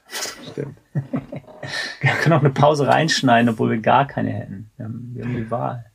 stimmt. 0.50 0.76
wir 2.00 2.10
können 2.22 2.34
auch 2.34 2.40
eine 2.40 2.50
Pause 2.50 2.86
reinschneiden, 2.86 3.50
obwohl 3.50 3.70
wir 3.70 3.78
gar 3.78 4.06
keine 4.06 4.30
hätten. 4.30 4.70
Wir 4.76 4.86
haben, 4.86 5.10
wir 5.14 5.24
haben 5.24 5.36
die 5.36 5.50
Wahl. 5.50 5.86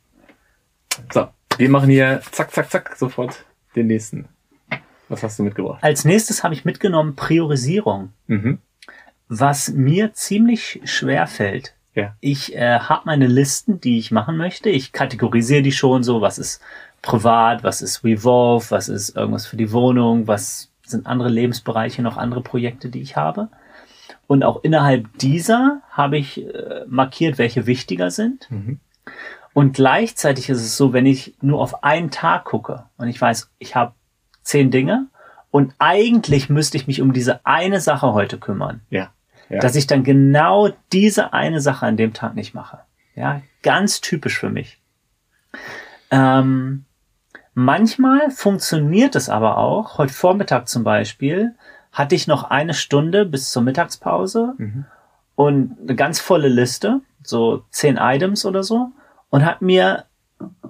So, 1.12 1.28
wir 1.56 1.70
machen 1.70 1.90
hier 1.90 2.20
zack, 2.30 2.50
zack, 2.52 2.70
zack 2.70 2.96
sofort 2.96 3.44
den 3.76 3.86
nächsten. 3.86 4.28
Was 5.08 5.22
hast 5.22 5.38
du 5.38 5.42
mitgebracht? 5.42 5.82
Als 5.82 6.04
nächstes 6.04 6.44
habe 6.44 6.54
ich 6.54 6.64
mitgenommen 6.64 7.16
Priorisierung. 7.16 8.12
Mhm. 8.28 8.58
Was 9.28 9.70
mir 9.70 10.12
ziemlich 10.12 10.80
schwer 10.84 11.26
fällt. 11.26 11.74
Ja. 11.94 12.14
Ich 12.20 12.54
äh, 12.54 12.78
habe 12.78 13.02
meine 13.06 13.26
Listen, 13.26 13.80
die 13.80 13.98
ich 13.98 14.10
machen 14.10 14.36
möchte. 14.36 14.70
Ich 14.70 14.92
kategorisiere 14.92 15.62
die 15.62 15.72
schon 15.72 16.02
so, 16.02 16.20
was 16.20 16.38
ist 16.38 16.60
privat, 17.02 17.64
was 17.64 17.82
ist 17.82 18.04
Revolve, 18.04 18.70
was 18.70 18.88
ist 18.88 19.16
irgendwas 19.16 19.46
für 19.46 19.56
die 19.56 19.72
Wohnung, 19.72 20.26
was 20.26 20.70
sind 20.82 21.06
andere 21.06 21.28
Lebensbereiche, 21.28 22.02
noch 22.02 22.16
andere 22.16 22.42
Projekte, 22.42 22.88
die 22.88 23.00
ich 23.00 23.16
habe. 23.16 23.48
Und 24.26 24.44
auch 24.44 24.62
innerhalb 24.62 25.06
dieser 25.18 25.82
habe 25.90 26.18
ich 26.18 26.44
äh, 26.44 26.84
markiert, 26.86 27.38
welche 27.38 27.66
wichtiger 27.66 28.10
sind. 28.10 28.48
Mhm. 28.50 28.78
Und 29.52 29.74
gleichzeitig 29.74 30.48
ist 30.48 30.60
es 30.60 30.76
so, 30.76 30.92
wenn 30.92 31.06
ich 31.06 31.34
nur 31.40 31.60
auf 31.60 31.82
einen 31.82 32.10
Tag 32.10 32.44
gucke 32.44 32.84
und 32.96 33.08
ich 33.08 33.20
weiß, 33.20 33.50
ich 33.58 33.74
habe 33.74 33.94
zehn 34.42 34.70
Dinge 34.70 35.08
und 35.50 35.74
eigentlich 35.78 36.48
müsste 36.48 36.76
ich 36.76 36.86
mich 36.86 37.00
um 37.00 37.12
diese 37.12 37.44
eine 37.44 37.80
Sache 37.80 38.12
heute 38.12 38.38
kümmern. 38.38 38.80
Ja. 38.90 39.10
Ja. 39.50 39.58
Dass 39.58 39.74
ich 39.74 39.86
dann 39.88 40.04
genau 40.04 40.70
diese 40.92 41.32
eine 41.32 41.60
Sache 41.60 41.84
an 41.84 41.96
dem 41.96 42.12
Tag 42.12 42.36
nicht 42.36 42.54
mache. 42.54 42.78
Ja, 43.16 43.42
ganz 43.62 44.00
typisch 44.00 44.38
für 44.38 44.48
mich. 44.48 44.78
Ähm, 46.10 46.84
manchmal 47.54 48.30
funktioniert 48.30 49.16
es 49.16 49.28
aber 49.28 49.58
auch. 49.58 49.98
Heute 49.98 50.12
Vormittag 50.12 50.68
zum 50.68 50.84
Beispiel 50.84 51.54
hatte 51.92 52.14
ich 52.14 52.28
noch 52.28 52.44
eine 52.44 52.74
Stunde 52.74 53.26
bis 53.26 53.50
zur 53.50 53.62
Mittagspause 53.62 54.54
mhm. 54.56 54.84
und 55.34 55.76
eine 55.82 55.96
ganz 55.96 56.20
volle 56.20 56.48
Liste, 56.48 57.00
so 57.24 57.64
zehn 57.70 57.96
Items 57.96 58.46
oder 58.46 58.62
so 58.62 58.92
und 59.30 59.44
hat 59.44 59.62
mir, 59.62 60.04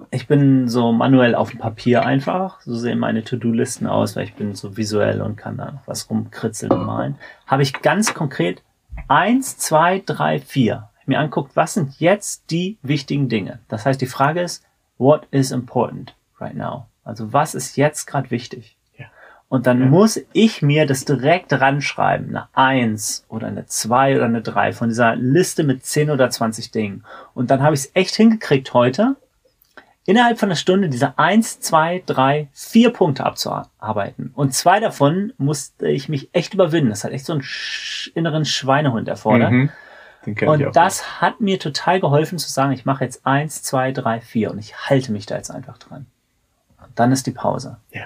ich 0.09 0.27
bin 0.27 0.67
so 0.67 0.91
manuell 0.91 1.35
auf 1.35 1.51
dem 1.51 1.59
Papier 1.59 2.03
einfach, 2.03 2.61
so 2.61 2.75
sehen 2.75 2.97
meine 2.97 3.23
To-Do-Listen 3.23 3.85
aus, 3.85 4.15
weil 4.15 4.23
ich 4.23 4.33
bin 4.33 4.55
so 4.55 4.75
visuell 4.75 5.21
und 5.21 5.35
kann 5.35 5.57
da 5.57 5.71
noch 5.71 5.87
was 5.87 6.09
rumkritzeln 6.09 6.71
und 6.71 6.85
malen, 6.85 7.19
habe 7.45 7.61
ich 7.61 7.81
ganz 7.81 8.15
konkret 8.15 8.63
eins, 9.11 9.57
zwei, 9.57 10.01
drei, 10.05 10.39
vier 10.39 10.89
mir 11.11 11.19
anguckt, 11.19 11.55
was 11.55 11.75
sind 11.75 11.99
jetzt 11.99 12.49
die 12.49 12.77
wichtigen 12.81 13.29
Dinge. 13.29 13.59
Das 13.67 13.85
heißt, 13.85 14.01
die 14.01 14.07
Frage 14.07 14.41
ist, 14.41 14.63
what 14.97 15.27
is 15.29 15.51
important 15.51 16.15
right 16.39 16.55
now? 16.55 16.87
Also 17.03 17.31
was 17.33 17.53
ist 17.53 17.77
jetzt 17.77 18.07
gerade 18.07 18.31
wichtig? 18.31 18.77
Ja. 18.97 19.05
Und 19.47 19.67
dann 19.67 19.81
ja. 19.81 19.85
muss 19.87 20.19
ich 20.33 20.61
mir 20.61 20.87
das 20.87 21.05
direkt 21.05 21.53
ranschreiben, 21.53 22.29
eine 22.29 22.47
Eins 22.53 23.25
oder 23.27 23.47
eine 23.47 23.65
Zwei 23.67 24.15
oder 24.15 24.25
eine 24.25 24.41
Drei 24.41 24.73
von 24.73 24.89
dieser 24.89 25.15
Liste 25.15 25.63
mit 25.63 25.85
10 25.85 26.09
oder 26.09 26.29
20 26.29 26.71
Dingen. 26.71 27.03
Und 27.33 27.51
dann 27.51 27.61
habe 27.61 27.75
ich 27.75 27.81
es 27.81 27.91
echt 27.93 28.15
hingekriegt 28.15 28.73
heute, 28.73 29.17
innerhalb 30.05 30.39
von 30.39 30.49
einer 30.49 30.55
Stunde 30.55 30.89
diese 30.89 31.17
eins, 31.17 31.59
zwei, 31.59 32.03
drei, 32.05 32.49
vier 32.53 32.91
Punkte 32.91 33.25
abzuarbeiten. 33.25 34.31
Und 34.35 34.53
zwei 34.53 34.79
davon 34.79 35.33
musste 35.37 35.87
ich 35.87 36.09
mich 36.09 36.29
echt 36.33 36.53
überwinden. 36.53 36.89
Das 36.89 37.03
hat 37.03 37.11
echt 37.11 37.25
so 37.25 37.33
einen 37.33 37.43
inneren 38.15 38.45
Schweinehund 38.45 39.07
erfordert. 39.07 39.51
Mhm. 39.51 39.69
Und 40.25 40.75
das 40.75 40.99
nicht. 40.99 41.21
hat 41.21 41.41
mir 41.41 41.59
total 41.59 41.99
geholfen 41.99 42.37
zu 42.37 42.49
sagen, 42.49 42.73
ich 42.73 42.85
mache 42.85 43.03
jetzt 43.03 43.25
eins, 43.25 43.63
zwei, 43.63 43.91
drei, 43.91 44.21
vier 44.21 44.51
und 44.51 44.59
ich 44.59 44.75
halte 44.89 45.11
mich 45.11 45.25
da 45.25 45.35
jetzt 45.35 45.49
einfach 45.49 45.79
dran. 45.79 46.05
Und 46.79 46.99
dann 46.99 47.11
ist 47.11 47.25
die 47.25 47.31
Pause. 47.31 47.77
Ja. 47.91 48.05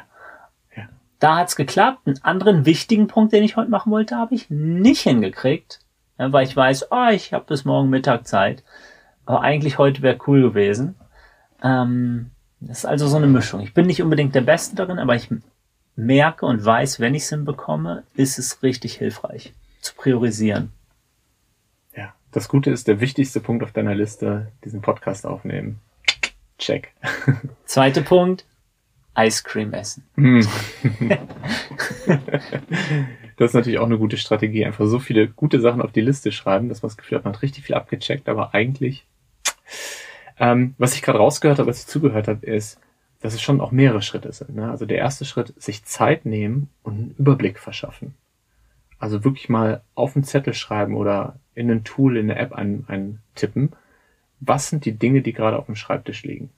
ja. 0.77 0.83
Da 1.19 1.37
hat's 1.37 1.57
geklappt. 1.57 2.07
Einen 2.07 2.23
anderen 2.23 2.65
wichtigen 2.65 3.07
Punkt, 3.07 3.33
den 3.33 3.43
ich 3.43 3.57
heute 3.57 3.69
machen 3.69 3.91
wollte, 3.91 4.15
habe 4.15 4.33
ich 4.33 4.49
nicht 4.49 5.01
hingekriegt, 5.01 5.81
weil 6.17 6.45
ich 6.45 6.55
weiß, 6.55 6.91
oh, 6.91 7.09
ich 7.11 7.33
habe 7.33 7.45
bis 7.45 7.65
morgen 7.65 7.89
Mittag 7.89 8.27
Zeit. 8.27 8.63
Aber 9.25 9.41
eigentlich 9.41 9.77
heute 9.77 10.01
wäre 10.01 10.17
cool 10.25 10.41
gewesen. 10.41 10.95
Ähm, 11.63 12.31
das 12.59 12.79
ist 12.79 12.85
also 12.85 13.07
so 13.07 13.17
eine 13.17 13.27
Mischung. 13.27 13.61
Ich 13.61 13.73
bin 13.73 13.85
nicht 13.85 14.01
unbedingt 14.01 14.33
der 14.35 14.41
Beste 14.41 14.75
darin, 14.75 14.99
aber 14.99 15.15
ich 15.15 15.29
merke 15.95 16.45
und 16.45 16.63
weiß, 16.63 16.99
wenn 16.99 17.15
ich 17.15 17.23
es 17.23 17.29
hinbekomme, 17.29 18.03
ist 18.15 18.39
es 18.39 18.63
richtig 18.63 18.95
hilfreich 18.95 19.53
zu 19.81 19.93
priorisieren. 19.95 20.71
Ja, 21.95 22.13
das 22.31 22.49
Gute 22.49 22.71
ist, 22.71 22.87
der 22.87 22.99
wichtigste 22.99 23.39
Punkt 23.39 23.63
auf 23.63 23.71
deiner 23.71 23.95
Liste, 23.95 24.51
diesen 24.63 24.81
Podcast 24.81 25.25
aufnehmen. 25.25 25.79
Check. 26.57 26.93
Zweiter 27.65 28.01
Punkt, 28.01 28.45
Ice 29.17 29.43
Cream 29.43 29.73
essen. 29.73 30.05
Hm. 30.15 30.47
das 33.37 33.49
ist 33.49 33.53
natürlich 33.53 33.79
auch 33.79 33.85
eine 33.85 33.97
gute 33.97 34.17
Strategie. 34.17 34.65
Einfach 34.65 34.87
so 34.87 34.99
viele 34.99 35.27
gute 35.27 35.61
Sachen 35.61 35.81
auf 35.81 35.91
die 35.91 36.01
Liste 36.01 36.31
schreiben, 36.31 36.69
dass 36.69 36.81
man 36.81 36.89
das 36.89 36.97
Gefühl 36.97 37.17
hat, 37.17 37.25
man 37.25 37.33
hat 37.33 37.41
richtig 37.41 37.63
viel 37.63 37.75
abgecheckt, 37.75 38.27
aber 38.27 38.53
eigentlich 38.53 39.05
ähm, 40.39 40.75
was 40.77 40.95
ich 40.95 41.01
gerade 41.01 41.19
rausgehört 41.19 41.59
habe, 41.59 41.69
als 41.69 41.81
ich 41.81 41.87
zugehört 41.87 42.27
habe, 42.27 42.45
ist, 42.45 42.79
dass 43.21 43.33
es 43.33 43.41
schon 43.41 43.61
auch 43.61 43.71
mehrere 43.71 44.01
Schritte 44.01 44.31
sind. 44.31 44.55
Ne? 44.55 44.69
Also 44.69 44.85
der 44.85 44.97
erste 44.97 45.25
Schritt, 45.25 45.53
sich 45.57 45.83
Zeit 45.85 46.25
nehmen 46.25 46.69
und 46.83 46.93
einen 46.93 47.15
Überblick 47.17 47.59
verschaffen. 47.59 48.13
Also 48.99 49.23
wirklich 49.23 49.49
mal 49.49 49.81
auf 49.93 50.15
einen 50.15 50.23
Zettel 50.23 50.53
schreiben 50.53 50.95
oder 50.95 51.37
in 51.53 51.71
ein 51.71 51.83
Tool, 51.83 52.17
in 52.17 52.29
eine 52.29 52.39
App 52.39 52.53
eintippen. 52.53 53.71
Was 54.39 54.69
sind 54.69 54.85
die 54.85 54.93
Dinge, 54.93 55.21
die 55.21 55.33
gerade 55.33 55.57
auf 55.57 55.65
dem 55.65 55.75
Schreibtisch 55.75 56.23
liegen? 56.23 56.49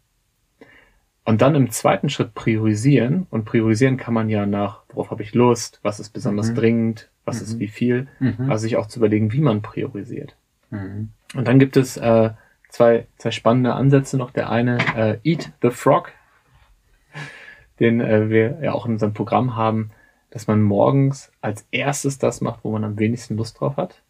Und 1.23 1.41
dann 1.41 1.55
im 1.55 1.71
zweiten 1.71 2.09
Schritt 2.09 2.33
priorisieren. 2.33 3.27
Und 3.29 3.45
priorisieren 3.45 3.97
kann 3.97 4.13
man 4.13 4.29
ja 4.29 4.45
nach, 4.45 4.83
worauf 4.89 5.11
habe 5.11 5.23
ich 5.23 5.33
Lust, 5.33 5.79
was 5.83 5.99
ist 5.99 6.09
besonders 6.09 6.51
mhm. 6.51 6.55
dringend, 6.55 7.09
was 7.25 7.37
mhm. 7.37 7.43
ist 7.43 7.59
wie 7.59 7.67
viel. 7.67 8.07
Mhm. 8.19 8.49
Also 8.49 8.63
sich 8.63 8.77
auch 8.77 8.87
zu 8.87 8.99
überlegen, 8.99 9.33
wie 9.33 9.41
man 9.41 9.61
priorisiert. 9.61 10.35
Mhm. 10.69 11.09
Und 11.35 11.47
dann 11.47 11.59
gibt 11.59 11.75
es 11.75 11.97
äh, 11.97 12.31
zwei, 12.77 13.07
zwei 13.17 13.31
spannende 13.31 13.73
Ansätze 13.73 14.17
noch. 14.17 14.29
Der 14.29 14.51
eine, 14.51 14.77
äh, 14.95 15.17
Eat 15.23 15.51
the 15.63 15.71
Frog, 15.71 16.11
den 17.79 17.99
äh, 17.99 18.29
wir 18.29 18.59
ja 18.61 18.73
auch 18.73 18.85
in 18.85 18.93
unserem 18.93 19.13
Programm 19.13 19.55
haben, 19.55 19.89
dass 20.29 20.45
man 20.45 20.61
morgens 20.61 21.31
als 21.41 21.67
erstes 21.71 22.19
das 22.19 22.39
macht, 22.39 22.59
wo 22.63 22.71
man 22.71 22.83
am 22.83 22.99
wenigsten 22.99 23.35
Lust 23.35 23.59
drauf 23.59 23.77
hat. 23.77 24.03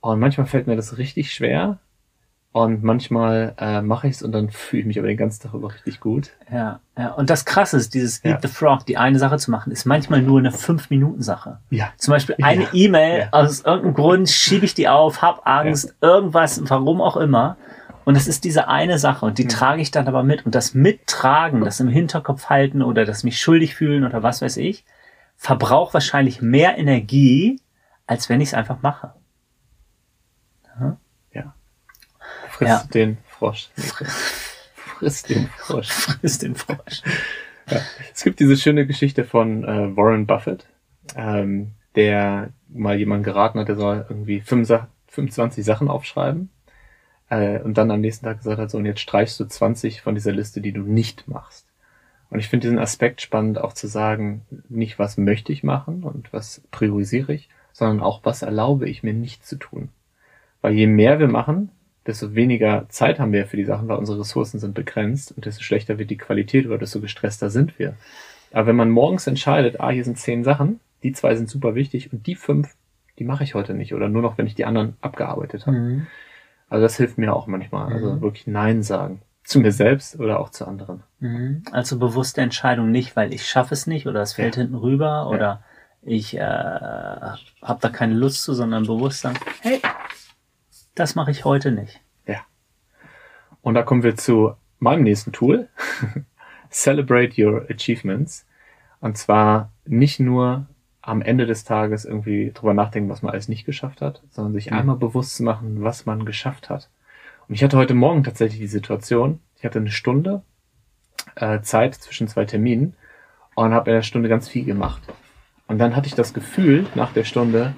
Und 0.00 0.18
manchmal 0.18 0.48
fällt 0.48 0.66
mir 0.66 0.74
das 0.76 0.98
richtig 0.98 1.32
schwer. 1.32 1.78
Und 2.52 2.82
manchmal 2.82 3.54
äh, 3.58 3.80
mache 3.80 4.08
ich 4.08 4.16
es 4.16 4.22
und 4.24 4.32
dann 4.32 4.50
fühle 4.50 4.80
ich 4.80 4.86
mich 4.86 4.98
aber 4.98 5.06
den 5.06 5.16
ganzen 5.16 5.44
Tag 5.44 5.54
über 5.54 5.72
richtig 5.72 6.00
gut. 6.00 6.30
Ja, 6.50 6.80
ja. 6.98 7.12
Und 7.12 7.30
das 7.30 7.44
Krasse 7.44 7.76
ist, 7.76 7.94
dieses 7.94 8.24
Eat 8.24 8.42
ja. 8.42 8.48
the 8.48 8.48
Frog, 8.48 8.84
die 8.86 8.96
eine 8.96 9.20
Sache 9.20 9.38
zu 9.38 9.52
machen, 9.52 9.70
ist 9.70 9.84
manchmal 9.84 10.20
nur 10.20 10.40
eine 10.40 10.50
fünf 10.50 10.90
Minuten 10.90 11.22
Sache. 11.22 11.60
Ja. 11.70 11.92
Zum 11.96 12.10
Beispiel 12.10 12.34
eine 12.42 12.64
ja. 12.64 12.68
E-Mail, 12.72 13.18
ja. 13.20 13.28
aus 13.30 13.60
irgendeinem 13.60 13.94
Grund 13.94 14.28
schiebe 14.28 14.64
ich 14.64 14.74
die 14.74 14.88
auf, 14.88 15.22
hab 15.22 15.46
Angst, 15.46 15.94
irgendwas, 16.00 16.60
warum 16.68 17.00
auch 17.00 17.16
immer. 17.16 17.56
Und 18.10 18.16
es 18.16 18.26
ist 18.26 18.42
diese 18.42 18.66
eine 18.66 18.98
Sache 18.98 19.24
und 19.24 19.38
die 19.38 19.44
mhm. 19.44 19.50
trage 19.50 19.80
ich 19.80 19.92
dann 19.92 20.08
aber 20.08 20.24
mit. 20.24 20.44
Und 20.44 20.56
das 20.56 20.74
Mittragen, 20.74 21.60
das 21.60 21.78
im 21.78 21.86
Hinterkopf 21.86 22.46
halten 22.46 22.82
oder 22.82 23.04
das 23.04 23.22
mich 23.22 23.38
schuldig 23.38 23.76
fühlen 23.76 24.04
oder 24.04 24.24
was 24.24 24.42
weiß 24.42 24.56
ich, 24.56 24.84
verbraucht 25.36 25.94
wahrscheinlich 25.94 26.42
mehr 26.42 26.76
Energie, 26.76 27.60
als 28.08 28.28
wenn 28.28 28.40
ich 28.40 28.48
es 28.48 28.54
einfach 28.54 28.82
mache. 28.82 29.14
Ja. 30.80 30.98
ja. 31.32 31.54
Friss 32.48 32.68
ja. 32.68 32.82
den 32.92 33.18
Frosch. 33.28 33.70
Friss 34.74 35.22
den 35.22 35.46
Frosch. 35.46 35.88
Friss 35.90 36.38
den 36.38 36.56
Frosch. 36.56 37.02
Ja. 37.70 37.80
Es 38.12 38.24
gibt 38.24 38.40
diese 38.40 38.56
schöne 38.56 38.88
Geschichte 38.88 39.22
von 39.22 39.62
äh, 39.62 39.96
Warren 39.96 40.26
Buffett, 40.26 40.66
ähm, 41.14 41.74
der 41.94 42.48
mal 42.68 42.98
jemand 42.98 43.22
geraten 43.22 43.60
hat, 43.60 43.68
der 43.68 43.76
soll 43.76 44.04
irgendwie 44.08 44.40
25 44.40 45.64
Sachen 45.64 45.86
aufschreiben 45.86 46.50
äh, 47.30 47.60
und 47.60 47.78
dann 47.78 47.90
am 47.90 48.00
nächsten 48.00 48.26
Tag 48.26 48.38
gesagt 48.38 48.58
hat, 48.58 48.70
so 48.70 48.78
und 48.78 48.84
jetzt 48.84 49.00
streichst 49.00 49.40
du 49.40 49.46
20 49.46 50.02
von 50.02 50.14
dieser 50.14 50.32
Liste, 50.32 50.60
die 50.60 50.72
du 50.72 50.82
nicht 50.82 51.28
machst. 51.28 51.66
Und 52.28 52.38
ich 52.38 52.48
finde 52.48 52.66
diesen 52.66 52.78
Aspekt 52.78 53.22
spannend, 53.22 53.58
auch 53.58 53.72
zu 53.72 53.86
sagen, 53.88 54.42
nicht 54.68 54.98
was 54.98 55.16
möchte 55.16 55.52
ich 55.52 55.64
machen 55.64 56.04
und 56.04 56.32
was 56.32 56.62
priorisiere 56.70 57.32
ich, 57.32 57.48
sondern 57.72 58.00
auch 58.00 58.20
was 58.24 58.42
erlaube 58.42 58.88
ich 58.88 59.02
mir 59.02 59.14
nicht 59.14 59.46
zu 59.46 59.56
tun. 59.56 59.88
Weil 60.60 60.74
je 60.74 60.86
mehr 60.86 61.18
wir 61.18 61.28
machen, 61.28 61.70
desto 62.06 62.34
weniger 62.34 62.86
Zeit 62.88 63.18
haben 63.18 63.32
wir 63.32 63.46
für 63.46 63.56
die 63.56 63.64
Sachen, 63.64 63.88
weil 63.88 63.98
unsere 63.98 64.20
Ressourcen 64.20 64.60
sind 64.60 64.74
begrenzt 64.74 65.32
und 65.32 65.46
desto 65.46 65.62
schlechter 65.62 65.98
wird 65.98 66.10
die 66.10 66.18
Qualität 66.18 66.66
oder 66.66 66.78
desto 66.78 67.00
gestresster 67.00 67.50
sind 67.50 67.78
wir. 67.78 67.94
Aber 68.52 68.66
wenn 68.66 68.76
man 68.76 68.90
morgens 68.90 69.26
entscheidet, 69.26 69.80
ah, 69.80 69.90
hier 69.90 70.04
sind 70.04 70.18
zehn 70.18 70.44
Sachen, 70.44 70.80
die 71.02 71.12
zwei 71.12 71.34
sind 71.34 71.48
super 71.48 71.74
wichtig 71.74 72.12
und 72.12 72.26
die 72.26 72.34
fünf, 72.34 72.74
die 73.18 73.24
mache 73.24 73.44
ich 73.44 73.54
heute 73.54 73.74
nicht 73.74 73.94
oder 73.94 74.08
nur 74.08 74.22
noch, 74.22 74.38
wenn 74.38 74.46
ich 74.46 74.54
die 74.54 74.64
anderen 74.64 74.96
abgearbeitet 75.00 75.66
habe. 75.66 75.76
Mhm. 75.76 76.06
Also 76.70 76.84
das 76.84 76.96
hilft 76.96 77.18
mir 77.18 77.34
auch 77.34 77.46
manchmal. 77.46 77.92
Also 77.92 78.06
mhm. 78.06 78.12
Also 78.12 78.22
wirklich 78.22 78.46
Nein 78.46 78.82
sagen. 78.82 79.20
Zu 79.44 79.58
mir 79.58 79.72
selbst 79.72 80.18
oder 80.20 80.38
auch 80.38 80.50
zu 80.50 80.66
anderen. 80.66 81.02
Mhm. 81.18 81.64
Also 81.72 81.98
bewusste 81.98 82.40
Entscheidung 82.40 82.90
nicht, 82.90 83.16
weil 83.16 83.34
ich 83.34 83.46
schaffe 83.46 83.74
es 83.74 83.86
nicht 83.86 84.06
oder 84.06 84.22
es 84.22 84.34
fällt 84.34 84.56
ja. 84.56 84.62
hinten 84.62 84.76
rüber 84.76 85.28
oder 85.28 85.40
ja. 85.40 85.62
ich 86.02 86.36
äh, 86.36 86.40
habe 86.40 87.78
da 87.80 87.88
keine 87.88 88.14
Lust 88.14 88.44
zu, 88.44 88.54
sondern 88.54 88.84
bewusst 88.84 89.20
sagen, 89.20 89.38
hey, 89.60 89.82
das 90.94 91.16
mache 91.16 91.32
ich 91.32 91.44
heute 91.44 91.72
nicht. 91.72 92.00
Ja. 92.26 92.40
Und 93.60 93.74
da 93.74 93.82
kommen 93.82 94.04
wir 94.04 94.16
zu 94.16 94.54
meinem 94.78 95.02
nächsten 95.02 95.32
Tool. 95.32 95.68
Celebrate 96.70 97.44
Your 97.44 97.66
Achievements. 97.68 98.46
Und 99.00 99.18
zwar 99.18 99.72
nicht 99.84 100.20
nur 100.20 100.66
am 101.02 101.22
Ende 101.22 101.46
des 101.46 101.64
Tages 101.64 102.04
irgendwie 102.04 102.52
drüber 102.52 102.74
nachdenken, 102.74 103.08
was 103.08 103.22
man 103.22 103.32
alles 103.32 103.48
nicht 103.48 103.64
geschafft 103.64 104.00
hat, 104.00 104.22
sondern 104.30 104.52
sich 104.52 104.70
mhm. 104.70 104.76
einmal 104.76 104.96
bewusst 104.96 105.36
zu 105.36 105.42
machen, 105.42 105.82
was 105.82 106.06
man 106.06 106.24
geschafft 106.24 106.68
hat. 106.68 106.90
Und 107.48 107.54
ich 107.54 107.64
hatte 107.64 107.78
heute 107.78 107.94
Morgen 107.94 108.22
tatsächlich 108.22 108.60
die 108.60 108.66
Situation, 108.66 109.40
ich 109.56 109.64
hatte 109.64 109.78
eine 109.78 109.90
Stunde 109.90 110.42
äh, 111.36 111.60
Zeit 111.62 111.94
zwischen 111.94 112.28
zwei 112.28 112.44
Terminen 112.44 112.94
und 113.54 113.72
habe 113.72 113.90
in 113.90 113.96
der 113.96 114.02
Stunde 114.02 114.28
ganz 114.28 114.48
viel 114.48 114.64
gemacht. 114.64 115.02
Und 115.66 115.78
dann 115.78 115.96
hatte 115.96 116.06
ich 116.06 116.14
das 116.14 116.34
Gefühl 116.34 116.86
nach 116.94 117.12
der 117.12 117.24
Stunde, 117.24 117.74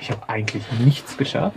ich 0.00 0.10
habe 0.10 0.28
eigentlich 0.28 0.64
nichts 0.80 1.16
geschafft. 1.16 1.56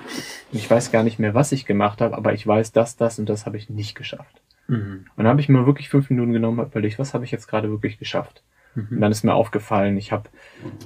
Und 0.51 0.59
ich 0.59 0.69
weiß 0.69 0.91
gar 0.91 1.03
nicht 1.03 1.19
mehr, 1.19 1.33
was 1.33 1.51
ich 1.51 1.65
gemacht 1.65 2.01
habe, 2.01 2.15
aber 2.15 2.33
ich 2.33 2.45
weiß, 2.45 2.71
das, 2.71 2.95
das 2.95 3.19
und 3.19 3.27
das 3.27 3.45
habe 3.45 3.57
ich 3.57 3.69
nicht 3.69 3.95
geschafft. 3.95 4.41
Mhm. 4.67 5.05
Und 5.15 5.23
dann 5.23 5.27
habe 5.27 5.41
ich 5.41 5.49
mir 5.49 5.65
wirklich 5.65 5.89
fünf 5.89 6.09
Minuten 6.09 6.33
genommen 6.33 6.59
und 6.59 6.67
überlegt, 6.67 6.99
was 6.99 7.13
habe 7.13 7.25
ich 7.25 7.31
jetzt 7.31 7.47
gerade 7.47 7.69
wirklich 7.69 7.97
geschafft? 7.97 8.43
Mhm. 8.77 8.87
Und 8.91 9.01
dann 9.01 9.11
ist 9.11 9.23
mir 9.23 9.33
aufgefallen, 9.33 9.97
ich 9.97 10.11
habe 10.11 10.29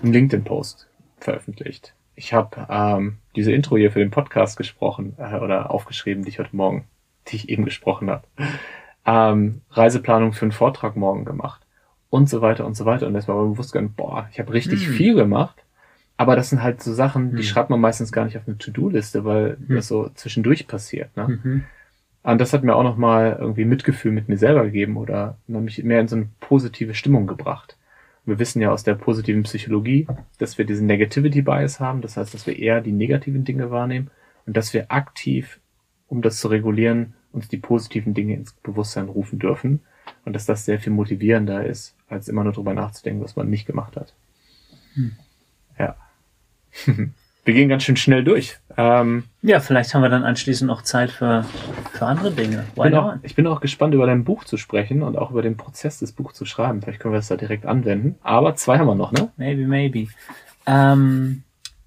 einen 0.02 0.14
LinkedIn-Post 0.14 0.88
veröffentlicht. 1.20 1.94
Ich 2.16 2.34
habe 2.34 2.68
ähm, 2.70 3.18
diese 3.36 3.52
Intro 3.52 3.78
hier 3.78 3.92
für 3.92 4.00
den 4.00 4.12
Podcast 4.12 4.58
gesprochen 4.58 5.16
äh, 5.18 5.38
oder 5.38 5.72
aufgeschrieben, 5.72 6.24
die 6.24 6.30
ich 6.30 6.40
heute 6.40 6.56
Morgen, 6.56 6.86
die 7.28 7.36
ich 7.36 7.50
eben 7.50 7.66
gesprochen 7.66 8.10
habe. 8.10 8.24
Ähm, 9.06 9.62
Reiseplanung 9.72 10.34
für 10.34 10.46
einen 10.46 10.52
Vortrag 10.52 10.96
morgen 10.96 11.26
gemacht 11.26 11.62
und 12.10 12.30
so 12.30 12.42
weiter 12.42 12.66
und 12.66 12.76
so 12.76 12.86
weiter. 12.86 13.08
Und 13.08 13.14
das 13.14 13.28
war 13.28 13.36
mir 13.36 13.52
bewusst 13.52 13.74
gegangen, 13.74 13.94
boah, 13.96 14.28
ich 14.32 14.40
habe 14.40 14.54
richtig 14.54 14.88
mhm. 14.88 14.94
viel 14.94 15.16
gemacht. 15.16 15.64
Aber 16.18 16.36
das 16.36 16.50
sind 16.50 16.62
halt 16.62 16.84
so 16.84 16.94
Sachen, 16.94 17.32
die 17.32 17.38
mhm. 17.38 17.44
schreibt 17.44 17.72
man 17.72 17.82
meistens 17.82 18.12
gar 18.12 18.26
nicht 18.26 18.38
auf 18.38 18.44
eine 18.46 18.58
To-Do-Liste, 18.58 19.26
weil 19.26 19.58
mhm. 19.60 19.76
das 19.76 19.88
so 19.88 20.10
zwischendurch 20.14 20.68
passiert. 20.68 21.16
Ne? 21.18 21.40
Mhm. 21.44 21.64
Und 22.24 22.40
das 22.40 22.54
hat 22.54 22.64
mir 22.64 22.76
auch 22.76 22.84
nochmal 22.84 23.38
irgendwie 23.40 23.66
Mitgefühl 23.66 24.12
mit 24.12 24.30
mir 24.30 24.38
selber 24.38 24.66
gegeben 24.66 24.98
oder 24.98 25.38
mich 25.48 25.84
mehr 25.84 26.00
in 26.00 26.08
so 26.08 26.16
eine 26.18 26.30
positive 26.40 26.94
Stimmung 26.94 27.26
gebracht. 27.26 27.78
Wir 28.32 28.40
wissen 28.40 28.62
ja 28.62 28.72
aus 28.72 28.86
der 28.86 28.96
positiven 28.96 29.44
Psychologie, 29.44 30.08
dass 30.38 30.58
wir 30.58 30.64
diesen 30.64 30.88
Negativity 30.88 31.42
Bias 31.42 31.82
haben. 31.82 32.00
Das 32.00 32.16
heißt, 32.16 32.34
dass 32.34 32.48
wir 32.48 32.58
eher 32.58 32.80
die 32.80 32.94
negativen 32.94 33.44
Dinge 33.44 33.72
wahrnehmen 33.72 34.10
und 34.46 34.56
dass 34.56 34.74
wir 34.74 34.90
aktiv, 34.90 35.60
um 36.08 36.22
das 36.22 36.38
zu 36.38 36.48
regulieren, 36.48 37.14
uns 37.34 37.50
die 37.50 37.58
positiven 37.58 38.14
Dinge 38.14 38.36
ins 38.36 38.54
Bewusstsein 38.54 39.10
rufen 39.10 39.38
dürfen 39.38 39.82
und 40.24 40.32
dass 40.32 40.46
das 40.46 40.64
sehr 40.64 40.80
viel 40.80 40.94
motivierender 40.94 41.66
ist, 41.66 41.98
als 42.08 42.30
immer 42.30 42.46
nur 42.46 42.54
drüber 42.54 42.74
nachzudenken, 42.74 43.22
was 43.22 43.36
man 43.36 43.50
nicht 43.50 43.66
gemacht 43.66 43.98
hat. 43.98 44.16
Hm. 44.94 45.12
Ja. 45.78 45.98
wir 47.44 47.54
gehen 47.54 47.70
ganz 47.70 47.84
schön 47.84 47.98
schnell 47.98 48.24
durch. 48.24 48.58
Ähm, 48.78 49.24
ja, 49.42 49.60
vielleicht 49.60 49.94
haben 49.94 50.02
wir 50.02 50.10
dann 50.10 50.24
anschließend 50.24 50.68
noch 50.68 50.84
Zeit 50.84 51.12
für, 51.12 51.46
für 51.92 52.06
andere 52.06 52.32
Dinge. 52.32 52.66
Why 52.76 52.84
bin 52.84 52.96
auch, 52.96 53.16
ich 53.24 53.36
bin 53.36 53.48
auch 53.48 53.62
gespannt, 53.62 53.94
über 53.94 54.06
dein 54.06 54.24
Buch 54.24 54.44
zu 54.44 54.58
sprechen 54.58 55.02
und 55.02 55.18
auch 55.18 55.32
über 55.32 55.42
den 55.42 55.58
Prozess 55.58 56.00
des 56.00 56.12
Buchs 56.12 56.36
zu 56.36 56.46
schreiben. 56.46 56.82
Vielleicht 56.82 57.00
können 57.00 57.14
wir 57.14 57.20
das 57.20 57.28
da 57.28 57.36
direkt 57.36 57.66
anwenden. 57.66 58.16
Aber 58.22 58.56
zwei 58.56 58.78
haben 58.78 58.88
wir 58.88 58.96
noch, 58.96 59.12
ne? 59.12 59.32
Maybe, 59.38 59.66
maybe. 59.66 60.08
Ähm, 60.68 61.44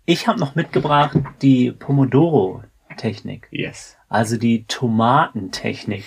ich 0.06 0.26
habe 0.26 0.40
noch 0.40 0.54
mitgebracht 0.54 1.18
die 1.40 1.70
Pomodoro-Technik. 1.70 3.48
Yes. 3.50 3.96
Also 4.08 4.36
die 4.36 4.64
Tomatentechnik. 4.66 6.04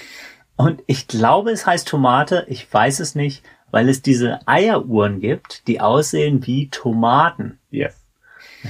Und 0.58 0.84
ich 0.88 1.08
glaube, 1.08 1.52
es 1.52 1.66
heißt 1.66 1.88
Tomate, 1.88 2.46
ich 2.50 2.72
weiß 2.72 3.00
es 3.00 3.16
nicht, 3.16 3.44
weil 3.72 3.90
es 3.90 4.02
diese 4.02 4.46
Eieruhren 4.48 5.20
gibt, 5.20 5.68
die 5.68 5.80
aussehen 5.80 6.46
wie 6.46 6.70
Tomaten. 6.70 7.60
Yes. 7.72 7.96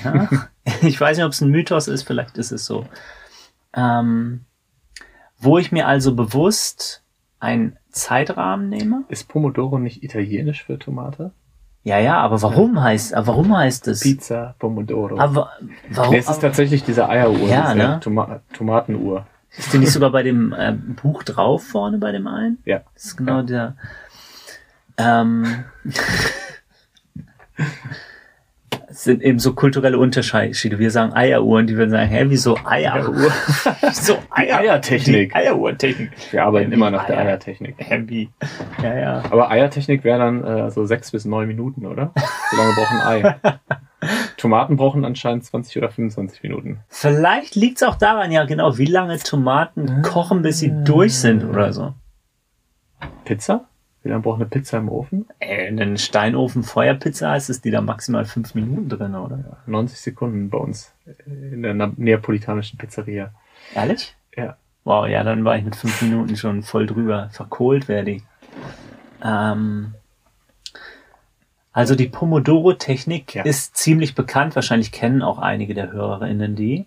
Ja? 0.04 0.30
ich 0.82 1.00
weiß 1.00 1.18
nicht, 1.18 1.26
ob 1.26 1.32
es 1.32 1.42
ein 1.42 1.50
Mythos 1.50 1.88
ist, 1.88 2.04
vielleicht 2.04 2.38
ist 2.38 2.52
es 2.52 2.66
so. 2.66 2.86
Ähm, 3.74 4.46
wo 5.40 5.58
ich 5.58 5.72
mir 5.72 5.88
also 5.88 6.16
bewusst 6.16 7.04
einen 7.40 7.78
Zeitrahmen 7.92 8.70
nehme. 8.70 9.04
Ist 9.10 9.28
Pomodoro 9.28 9.80
nicht 9.80 10.04
italienisch 10.04 10.64
für 10.64 10.80
Tomate? 10.80 11.32
Ja, 11.84 12.00
ja, 12.00 12.18
aber 12.18 12.42
warum 12.42 12.82
heißt, 12.82 13.14
aber 13.14 13.28
warum 13.28 13.56
heißt 13.56 13.88
es? 13.88 14.02
Pizza 14.02 14.56
Pomodoro. 14.60 15.18
Aber 15.20 15.52
warum? 15.90 16.12
Nee, 16.12 16.18
es 16.18 16.30
ist 16.30 16.40
tatsächlich 16.40 16.84
diese 16.84 17.08
Eieruhr, 17.08 17.48
ja, 17.48 17.74
diese 17.74 17.88
ne? 17.88 18.00
Toma 18.02 18.42
Tomatenuhr. 18.54 19.26
Ist 19.58 19.72
die 19.72 19.78
nicht 19.78 19.92
sogar 19.92 20.12
bei 20.12 20.24
dem 20.24 20.52
äh, 20.52 20.74
Buch 20.74 21.24
drauf 21.24 21.64
vorne 21.64 21.98
bei 21.98 22.12
dem 22.12 22.28
einen? 22.28 22.58
Ja. 22.66 22.82
Das 22.94 23.06
ist 23.06 23.18
genau 23.18 23.38
ja. 23.38 23.44
der. 23.44 23.78
Ähm, 24.98 25.64
sind 29.04 29.22
eben 29.22 29.40
so 29.40 29.54
kulturelle 29.54 29.98
Unterschiede. 29.98 30.80
Wir 30.80 30.92
sagen 30.92 31.14
Eieruhren, 31.14 31.68
die 31.68 31.78
würden 31.78 31.92
sagen, 31.92 32.10
hä, 32.10 32.26
wieso 32.28 32.58
Eieruhr? 32.66 33.32
so 33.94 34.18
Eier 34.32 34.60
Eiertechnik. 34.60 35.36
Eieruhrtechnik. 35.36 36.12
Wir 36.32 36.44
arbeiten 36.44 36.72
immer 36.72 36.90
nach 36.90 37.06
der 37.06 37.20
Eiertechnik. 37.20 37.76
Heavy. 37.78 38.30
Ja, 38.82 38.98
ja. 38.98 39.24
Aber 39.30 39.52
Eiertechnik 39.52 40.04
wäre 40.04 40.20
dann 40.20 40.44
äh, 40.44 40.72
so 40.72 40.86
sechs 40.86 41.12
bis 41.12 41.26
neun 41.26 41.48
Minuten, 41.48 41.86
oder? 41.86 42.12
So 42.52 42.58
lange 42.58 42.74
brauchen 42.74 43.02
Ei. 43.02 43.36
Tomaten 44.38 44.78
brauchen 44.78 45.06
anscheinend 45.06 45.44
20 45.46 45.78
oder 45.78 45.90
25 45.90 46.44
Minuten. 46.44 46.80
Vielleicht 46.88 47.56
liegt 47.56 47.78
es 47.82 47.88
auch 47.88 47.96
daran, 47.96 48.32
ja 48.32 48.46
genau, 48.46 48.78
wie 48.78 48.86
lange 48.86 49.18
Tomaten 49.20 50.02
kochen, 50.02 50.42
bis 50.42 50.60
sie 50.60 50.72
durch 50.84 51.16
sind 51.16 51.44
oder 51.44 51.74
so. 51.74 51.94
Pizza? 53.26 53.68
Wie 54.08 54.12
lange 54.12 54.24
braucht 54.24 54.40
eine 54.40 54.50
Pizza 54.50 54.78
im 54.78 54.88
Ofen? 54.88 55.26
Äh, 55.40 55.68
einen 55.68 55.98
Steinofen 55.98 56.64
Feuerpizza 56.64 57.32
heißt 57.32 57.50
es, 57.50 57.60
die 57.60 57.72
da 57.72 57.82
maximal 57.82 58.24
fünf 58.24 58.56
Minuten 58.56 58.88
drin, 58.88 59.16
oder? 59.16 59.38
Ja, 59.38 59.58
90 59.66 60.00
Sekunden 60.00 60.50
bei 60.50 60.58
uns 60.58 60.94
in 61.26 61.62
der 61.62 61.74
neapolitanischen 61.74 62.78
Pizzeria. 62.78 63.34
Ehrlich? 63.76 64.16
Ja. 64.34 64.56
Wow, 64.86 65.08
ja, 65.08 65.26
dann 65.26 65.44
war 65.44 65.58
ich 65.58 65.66
mit 65.66 65.76
fünf 65.76 66.02
Minuten 66.02 66.38
schon 66.38 66.64
voll 66.64 66.86
drüber. 66.86 67.30
Verkohlt 67.34 67.90
werde 67.90 68.12
ich. 68.12 68.24
Ähm, 69.22 69.94
also 71.74 71.96
die 71.96 72.08
Pomodoro-Technik 72.08 73.36
ja. 73.36 73.44
ist 73.44 73.76
ziemlich 73.76 74.16
bekannt. 74.16 74.56
Wahrscheinlich 74.56 74.94
kennen 74.94 75.22
auch 75.22 75.38
einige 75.38 75.74
der 75.74 75.92
HörerInnen 75.92 76.56
die. 76.56 76.86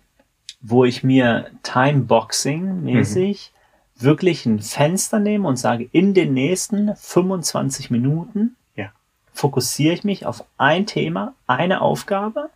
Wo 0.62 0.86
ich 0.86 1.04
mir 1.04 1.50
Timeboxing 1.64 2.82
mäßig 2.82 3.52
mhm 3.52 3.59
wirklich 4.02 4.46
ein 4.46 4.60
Fenster 4.60 5.18
nehme 5.18 5.48
und 5.48 5.56
sage, 5.56 5.88
in 5.92 6.14
den 6.14 6.34
nächsten 6.34 6.94
25 6.96 7.90
Minuten 7.90 8.56
ja. 8.76 8.90
fokussiere 9.32 9.94
ich 9.94 10.04
mich 10.04 10.26
auf 10.26 10.44
ein 10.58 10.86
Thema, 10.86 11.34
eine 11.46 11.80
Aufgabe 11.80 12.50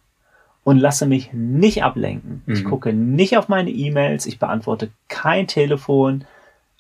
und 0.65 0.79
lasse 0.79 1.07
mich 1.07 1.33
nicht 1.33 1.83
ablenken. 1.83 2.43
Mhm. 2.47 2.55
Ich 2.55 2.65
gucke 2.65 2.93
nicht 2.93 3.37
auf 3.37 3.49
meine 3.49 3.71
E-Mails, 3.71 4.27
ich 4.27 4.39
beantworte 4.39 4.91
kein 5.09 5.47
Telefon, 5.47 6.25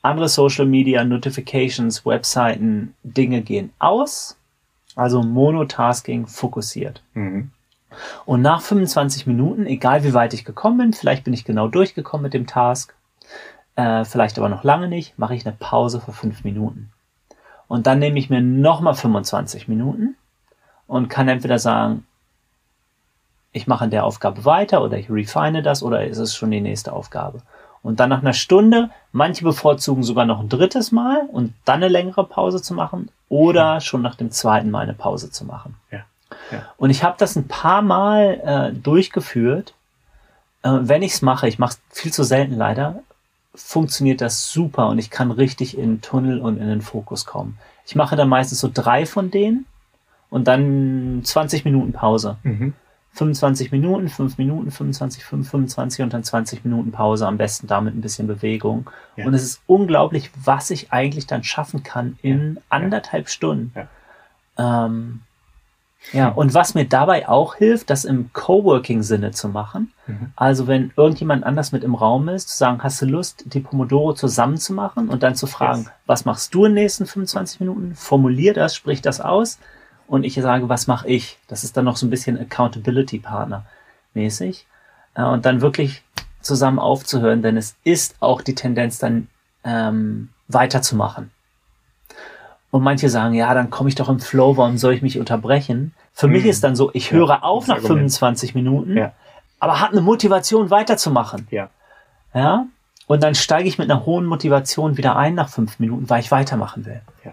andere 0.02 0.28
Social 0.28 0.66
Media, 0.66 1.04
Notifications, 1.04 2.04
Webseiten, 2.04 2.94
Dinge 3.02 3.40
gehen 3.42 3.72
aus. 3.78 4.36
Also 4.96 5.22
Monotasking 5.22 6.26
fokussiert. 6.26 7.02
Mhm. 7.14 7.50
Und 8.24 8.42
nach 8.42 8.60
25 8.60 9.26
Minuten, 9.26 9.66
egal 9.66 10.04
wie 10.04 10.14
weit 10.14 10.34
ich 10.34 10.44
gekommen 10.44 10.78
bin, 10.78 10.92
vielleicht 10.92 11.24
bin 11.24 11.32
ich 11.32 11.44
genau 11.44 11.68
durchgekommen 11.68 12.24
mit 12.24 12.34
dem 12.34 12.46
Task, 12.46 12.94
äh, 13.76 14.04
vielleicht 14.04 14.38
aber 14.38 14.48
noch 14.48 14.64
lange 14.64 14.88
nicht, 14.88 15.18
mache 15.18 15.34
ich 15.34 15.46
eine 15.46 15.56
Pause 15.58 16.00
für 16.00 16.12
fünf 16.12 16.44
Minuten. 16.44 16.90
Und 17.68 17.86
dann 17.86 17.98
nehme 17.98 18.18
ich 18.18 18.30
mir 18.30 18.40
nochmal 18.40 18.94
25 18.94 19.68
Minuten 19.68 20.16
und 20.86 21.08
kann 21.08 21.28
entweder 21.28 21.58
sagen, 21.58 22.06
ich 23.52 23.66
mache 23.66 23.84
an 23.84 23.90
der 23.90 24.04
Aufgabe 24.04 24.44
weiter 24.44 24.82
oder 24.82 24.98
ich 24.98 25.10
refine 25.10 25.62
das 25.62 25.82
oder 25.82 26.04
ist 26.04 26.18
es 26.18 26.34
schon 26.34 26.50
die 26.50 26.60
nächste 26.60 26.92
Aufgabe. 26.92 27.42
Und 27.82 28.00
dann 28.00 28.08
nach 28.08 28.20
einer 28.20 28.32
Stunde, 28.32 28.90
manche 29.12 29.44
bevorzugen 29.44 30.02
sogar 30.02 30.24
noch 30.24 30.40
ein 30.40 30.48
drittes 30.48 30.90
Mal 30.90 31.28
und 31.30 31.54
dann 31.64 31.76
eine 31.76 31.88
längere 31.88 32.24
Pause 32.24 32.62
zu 32.62 32.74
machen 32.74 33.10
oder 33.28 33.80
schon 33.80 34.02
nach 34.02 34.14
dem 34.14 34.30
zweiten 34.30 34.70
Mal 34.70 34.80
eine 34.80 34.94
Pause 34.94 35.30
zu 35.30 35.44
machen. 35.44 35.76
Ja. 35.90 36.00
ja. 36.50 36.62
Und 36.76 36.90
ich 36.90 37.04
habe 37.04 37.16
das 37.18 37.36
ein 37.36 37.46
paar 37.46 37.82
Mal 37.82 38.40
äh, 38.44 38.72
durchgeführt. 38.72 39.74
Äh, 40.62 40.70
wenn 40.80 41.02
ich 41.02 41.12
es 41.12 41.22
mache, 41.22 41.46
ich 41.46 41.58
mache 41.58 41.76
es 41.90 42.00
viel 42.00 42.12
zu 42.12 42.24
selten 42.24 42.56
leider, 42.56 43.00
funktioniert 43.54 44.20
das 44.20 44.50
super 44.50 44.88
und 44.88 44.98
ich 44.98 45.10
kann 45.10 45.30
richtig 45.30 45.78
in 45.78 45.94
den 45.94 46.00
Tunnel 46.00 46.40
und 46.40 46.58
in 46.58 46.68
den 46.68 46.82
Fokus 46.82 47.24
kommen. 47.24 47.58
Ich 47.86 47.94
mache 47.94 48.16
dann 48.16 48.28
meistens 48.28 48.60
so 48.60 48.70
drei 48.72 49.06
von 49.06 49.30
denen 49.30 49.66
und 50.30 50.48
dann 50.48 51.20
20 51.22 51.64
Minuten 51.64 51.92
Pause. 51.92 52.38
Mhm. 52.42 52.74
25 53.14 53.70
Minuten, 53.70 54.08
5 54.08 54.38
Minuten, 54.38 54.72
25, 54.72 55.24
5, 55.24 55.48
25 55.48 56.02
und 56.02 56.12
dann 56.12 56.24
20 56.24 56.64
Minuten 56.64 56.90
Pause, 56.90 57.28
am 57.28 57.36
besten 57.36 57.68
damit 57.68 57.94
ein 57.94 58.00
bisschen 58.00 58.26
Bewegung. 58.26 58.90
Ja. 59.16 59.26
Und 59.26 59.34
es 59.34 59.44
ist 59.44 59.62
unglaublich, 59.66 60.32
was 60.42 60.70
ich 60.70 60.92
eigentlich 60.92 61.28
dann 61.28 61.44
schaffen 61.44 61.84
kann 61.84 62.18
in 62.22 62.56
ja. 62.56 62.62
anderthalb 62.70 63.28
Stunden. 63.28 63.72
Ja. 63.76 64.86
Ähm, 64.86 65.20
ja, 66.12 66.28
und 66.28 66.54
was 66.54 66.74
mir 66.74 66.84
dabei 66.84 67.28
auch 67.28 67.56
hilft, 67.56 67.90
das 67.90 68.04
im 68.04 68.32
Coworking-Sinne 68.32 69.30
zu 69.32 69.48
machen. 69.48 69.92
Mhm. 70.06 70.32
Also 70.36 70.66
wenn 70.66 70.92
irgendjemand 70.96 71.44
anders 71.44 71.72
mit 71.72 71.82
im 71.82 71.94
Raum 71.94 72.28
ist, 72.28 72.50
zu 72.50 72.56
sagen, 72.56 72.82
hast 72.82 73.00
du 73.02 73.06
Lust, 73.06 73.44
die 73.46 73.60
Pomodoro 73.60 74.12
zusammen 74.12 74.58
zu 74.58 74.74
machen 74.74 75.08
und 75.08 75.22
dann 75.22 75.34
zu 75.34 75.46
fragen, 75.46 75.82
yes. 75.82 75.90
was 76.06 76.24
machst 76.24 76.54
du 76.54 76.66
in 76.66 76.74
den 76.74 76.84
nächsten 76.84 77.06
25 77.06 77.60
Minuten? 77.60 77.94
Formulier 77.94 78.54
das, 78.54 78.74
sprich 78.74 79.02
das 79.02 79.20
aus 79.20 79.58
und 80.06 80.24
ich 80.24 80.34
sage, 80.34 80.68
was 80.68 80.86
mache 80.86 81.08
ich? 81.08 81.38
Das 81.48 81.64
ist 81.64 81.76
dann 81.76 81.86
noch 81.86 81.96
so 81.96 82.06
ein 82.06 82.10
bisschen 82.10 82.38
Accountability-Partner 82.38 83.64
mäßig. 84.12 84.66
Äh, 85.14 85.24
und 85.24 85.46
dann 85.46 85.60
wirklich 85.60 86.02
zusammen 86.40 86.78
aufzuhören, 86.78 87.42
denn 87.42 87.56
es 87.56 87.76
ist 87.84 88.16
auch 88.20 88.42
die 88.42 88.54
Tendenz 88.54 88.98
dann 88.98 89.28
ähm, 89.64 90.28
weiterzumachen. 90.48 91.30
Und 92.74 92.82
manche 92.82 93.08
sagen, 93.08 93.34
ja, 93.34 93.54
dann 93.54 93.70
komme 93.70 93.88
ich 93.88 93.94
doch 93.94 94.08
im 94.08 94.18
Flow, 94.18 94.56
warum 94.56 94.78
soll 94.78 94.94
ich 94.94 95.00
mich 95.00 95.20
unterbrechen? 95.20 95.94
Für 96.12 96.26
hm. 96.26 96.32
mich 96.32 96.44
ist 96.44 96.64
dann 96.64 96.74
so, 96.74 96.90
ich 96.92 97.12
höre 97.12 97.28
ja, 97.28 97.42
auf 97.42 97.68
nach 97.68 97.78
25 97.78 98.56
Minuten, 98.56 98.96
ja. 98.96 99.12
aber 99.60 99.78
habe 99.78 99.92
eine 99.92 100.00
Motivation 100.00 100.70
weiterzumachen. 100.70 101.46
Ja. 101.52 101.70
Ja. 102.34 102.66
Und 103.06 103.22
dann 103.22 103.36
steige 103.36 103.68
ich 103.68 103.78
mit 103.78 103.88
einer 103.88 104.04
hohen 104.06 104.26
Motivation 104.26 104.96
wieder 104.96 105.14
ein 105.14 105.36
nach 105.36 105.50
fünf 105.50 105.78
Minuten, 105.78 106.10
weil 106.10 106.18
ich 106.18 106.32
weitermachen 106.32 106.84
will. 106.84 107.00
Ja. 107.24 107.30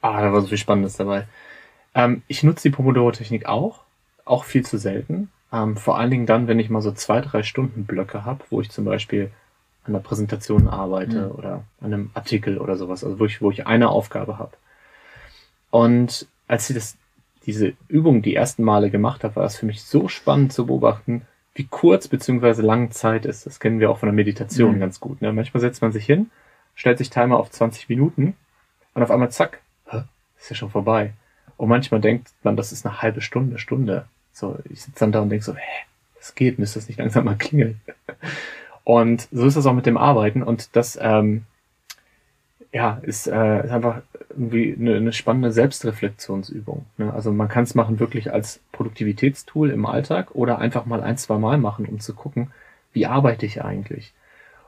Ah, 0.00 0.22
da 0.22 0.32
war 0.32 0.40
so 0.40 0.46
viel 0.46 0.56
Spannendes 0.56 0.96
dabei. 0.96 1.26
Ähm, 1.94 2.22
ich 2.26 2.42
nutze 2.42 2.70
die 2.70 2.74
Pomodoro-Technik 2.74 3.44
auch, 3.44 3.80
auch 4.24 4.44
viel 4.44 4.64
zu 4.64 4.78
selten. 4.78 5.30
Ähm, 5.52 5.76
vor 5.76 5.98
allen 5.98 6.10
Dingen 6.10 6.24
dann, 6.24 6.48
wenn 6.48 6.58
ich 6.58 6.70
mal 6.70 6.80
so 6.80 6.92
zwei, 6.92 7.20
drei 7.20 7.42
Stunden 7.42 7.84
Blöcke 7.84 8.24
habe, 8.24 8.42
wo 8.48 8.62
ich 8.62 8.70
zum 8.70 8.86
Beispiel 8.86 9.30
an 9.84 9.94
einer 9.94 10.02
Präsentation 10.02 10.68
arbeite 10.68 11.26
mhm. 11.26 11.32
oder 11.32 11.64
an 11.80 11.92
einem 11.92 12.10
Artikel 12.14 12.58
oder 12.58 12.76
sowas, 12.76 13.04
also 13.04 13.18
wo 13.18 13.24
ich, 13.26 13.40
wo 13.40 13.50
ich 13.50 13.66
eine 13.66 13.88
Aufgabe 13.88 14.38
habe. 14.38 14.52
Und 15.70 16.26
als 16.48 16.70
ich 16.70 16.76
das, 16.76 16.96
diese 17.46 17.74
Übung 17.88 18.22
die 18.22 18.34
ersten 18.34 18.62
Male 18.62 18.90
gemacht 18.90 19.24
habe, 19.24 19.36
war 19.36 19.44
es 19.44 19.56
für 19.56 19.66
mich 19.66 19.82
so 19.82 20.08
spannend 20.08 20.52
zu 20.52 20.66
beobachten, 20.66 21.22
wie 21.54 21.66
kurz 21.66 22.08
beziehungsweise 22.08 22.62
lang 22.62 22.90
Zeit 22.90 23.26
ist. 23.26 23.46
Das 23.46 23.60
kennen 23.60 23.80
wir 23.80 23.90
auch 23.90 23.98
von 23.98 24.08
der 24.08 24.14
Meditation 24.14 24.76
mhm. 24.76 24.80
ganz 24.80 25.00
gut. 25.00 25.20
Ne? 25.22 25.32
Manchmal 25.32 25.60
setzt 25.60 25.82
man 25.82 25.92
sich 25.92 26.06
hin, 26.06 26.30
stellt 26.74 26.98
sich 26.98 27.10
Timer 27.10 27.38
auf 27.38 27.50
20 27.50 27.88
Minuten 27.88 28.36
und 28.94 29.02
auf 29.02 29.10
einmal 29.10 29.30
zack, 29.30 29.60
ist 30.44 30.50
ja 30.50 30.56
schon 30.56 30.70
vorbei. 30.70 31.12
Und 31.56 31.68
manchmal 31.68 32.00
denkt 32.00 32.30
man, 32.42 32.56
das 32.56 32.72
ist 32.72 32.84
eine 32.84 33.00
halbe 33.00 33.20
Stunde, 33.20 33.58
Stunde. 33.58 34.06
So, 34.32 34.58
ich 34.68 34.82
sitze 34.82 35.00
dann 35.00 35.12
da 35.12 35.20
und 35.20 35.30
denke 35.30 35.44
so, 35.44 35.54
hä, 35.54 35.86
das 36.16 36.34
geht, 36.34 36.58
müsste 36.58 36.78
das 36.78 36.88
nicht 36.88 36.98
langsam 36.98 37.24
mal 37.24 37.36
klingeln. 37.36 37.80
Und 38.84 39.28
so 39.32 39.46
ist 39.46 39.56
das 39.56 39.66
auch 39.66 39.72
mit 39.72 39.86
dem 39.86 39.96
Arbeiten 39.96 40.42
und 40.42 40.76
das 40.76 40.98
ähm, 41.00 41.44
ja, 42.72 42.98
ist, 43.02 43.26
äh, 43.26 43.64
ist 43.64 43.70
einfach 43.70 44.02
irgendwie 44.30 44.76
eine, 44.78 44.96
eine 44.96 45.12
spannende 45.12 45.52
Selbstreflexionsübung. 45.52 46.84
Ne? 46.98 47.12
Also 47.14 47.32
man 47.32 47.48
kann 47.48 47.64
es 47.64 47.74
machen 47.74 48.00
wirklich 48.00 48.32
als 48.32 48.60
Produktivitätstool 48.72 49.70
im 49.70 49.86
Alltag 49.86 50.34
oder 50.34 50.58
einfach 50.58 50.84
mal 50.84 51.02
ein, 51.02 51.16
zwei 51.16 51.38
Mal 51.38 51.56
machen, 51.56 51.86
um 51.86 52.00
zu 52.00 52.14
gucken, 52.14 52.50
wie 52.92 53.06
arbeite 53.06 53.46
ich 53.46 53.64
eigentlich. 53.64 54.12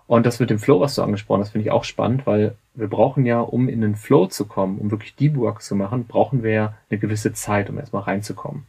Und 0.07 0.24
das 0.24 0.38
mit 0.38 0.51
dem 0.51 0.61
Flow, 0.61 0.80
was 0.80 0.95
du 0.95 1.03
angesprochen 1.03 1.41
hast, 1.41 1.51
finde 1.51 1.66
ich 1.66 1.72
auch 1.72 1.82
spannend, 1.82 2.26
weil 2.26 2.55
wir 2.74 2.88
brauchen 2.88 3.26
ja, 3.26 3.41
um 3.41 3.68
in 3.68 3.80
den 3.80 3.97
Flow 3.97 4.26
zu 4.26 4.47
kommen, 4.47 4.78
um 4.78 4.93
wirklich 4.93 5.16
Deep 5.16 5.36
Work 5.36 5.62
zu 5.62 5.74
machen, 5.74 6.07
brauchen 6.07 6.45
wir 6.45 6.53
ja 6.53 6.74
eine 6.88 7.01
gewisse 7.01 7.32
Zeit, 7.32 7.68
um 7.70 7.78
erstmal 7.78 8.03
reinzukommen. 8.03 8.66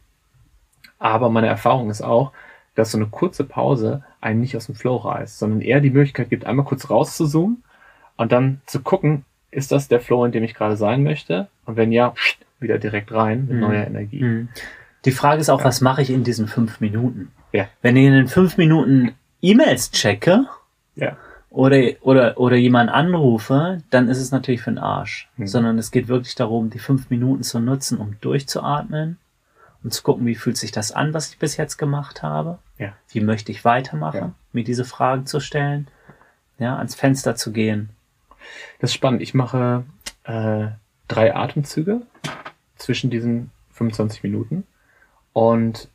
Aber 0.98 1.30
meine 1.30 1.46
Erfahrung 1.46 1.90
ist 1.90 2.02
auch, 2.02 2.32
dass 2.78 2.92
so 2.92 2.98
eine 2.98 3.08
kurze 3.08 3.42
Pause 3.42 4.04
einen 4.20 4.40
nicht 4.40 4.56
aus 4.56 4.66
dem 4.66 4.76
Flow 4.76 4.96
reißt, 4.96 5.38
sondern 5.38 5.60
eher 5.60 5.80
die 5.80 5.90
Möglichkeit 5.90 6.30
gibt, 6.30 6.46
einmal 6.46 6.64
kurz 6.64 6.88
rauszuzoomen 6.88 7.64
und 8.16 8.30
dann 8.30 8.60
zu 8.66 8.80
gucken, 8.80 9.24
ist 9.50 9.72
das 9.72 9.88
der 9.88 10.00
Flow, 10.00 10.24
in 10.24 10.32
dem 10.32 10.44
ich 10.44 10.54
gerade 10.54 10.76
sein 10.76 11.02
möchte? 11.02 11.48
Und 11.64 11.76
wenn 11.76 11.90
ja, 11.90 12.14
wieder 12.60 12.78
direkt 12.78 13.12
rein 13.12 13.46
mit 13.46 13.56
mhm. 13.56 13.60
neuer 13.60 13.86
Energie. 13.86 14.22
Mhm. 14.22 14.48
Die 15.04 15.10
Frage 15.10 15.40
ist 15.40 15.48
auch, 15.48 15.60
ja. 15.60 15.64
was 15.64 15.80
mache 15.80 16.02
ich 16.02 16.10
in 16.10 16.22
diesen 16.22 16.46
fünf 16.46 16.80
Minuten? 16.80 17.32
Ja. 17.52 17.66
Wenn 17.82 17.96
ich 17.96 18.04
in 18.04 18.12
den 18.12 18.28
fünf 18.28 18.56
Minuten 18.56 19.12
E-Mails 19.40 19.90
checke 19.90 20.46
ja. 20.94 21.16
oder, 21.50 21.80
oder, 22.02 22.38
oder 22.38 22.56
jemanden 22.56 22.92
anrufe, 22.92 23.82
dann 23.90 24.08
ist 24.08 24.18
es 24.18 24.30
natürlich 24.30 24.60
für 24.60 24.70
den 24.70 24.78
Arsch. 24.78 25.28
Mhm. 25.36 25.46
Sondern 25.48 25.78
es 25.78 25.90
geht 25.90 26.06
wirklich 26.06 26.36
darum, 26.36 26.70
die 26.70 26.78
fünf 26.78 27.10
Minuten 27.10 27.42
zu 27.42 27.58
nutzen, 27.58 27.98
um 27.98 28.16
durchzuatmen 28.20 29.18
und 29.82 29.92
zu 29.92 30.02
gucken, 30.02 30.26
wie 30.26 30.34
fühlt 30.34 30.56
sich 30.56 30.70
das 30.70 30.92
an, 30.92 31.14
was 31.14 31.30
ich 31.30 31.38
bis 31.38 31.56
jetzt 31.56 31.76
gemacht 31.76 32.22
habe. 32.22 32.58
Ja. 32.78 32.94
Wie 33.08 33.20
möchte 33.20 33.52
ich 33.52 33.64
weitermachen, 33.64 34.16
ja. 34.16 34.34
mir 34.52 34.64
diese 34.64 34.84
Fragen 34.84 35.26
zu 35.26 35.40
stellen, 35.40 35.88
ja, 36.58 36.76
ans 36.76 36.94
Fenster 36.94 37.36
zu 37.36 37.52
gehen. 37.52 37.90
Das 38.80 38.90
ist 38.90 38.94
spannend. 38.94 39.22
Ich 39.22 39.34
mache 39.34 39.84
äh, 40.24 40.68
drei 41.08 41.34
Atemzüge 41.34 42.02
zwischen 42.76 43.10
diesen 43.10 43.50
25 43.72 44.22
Minuten. 44.22 44.64
Und 45.32 45.88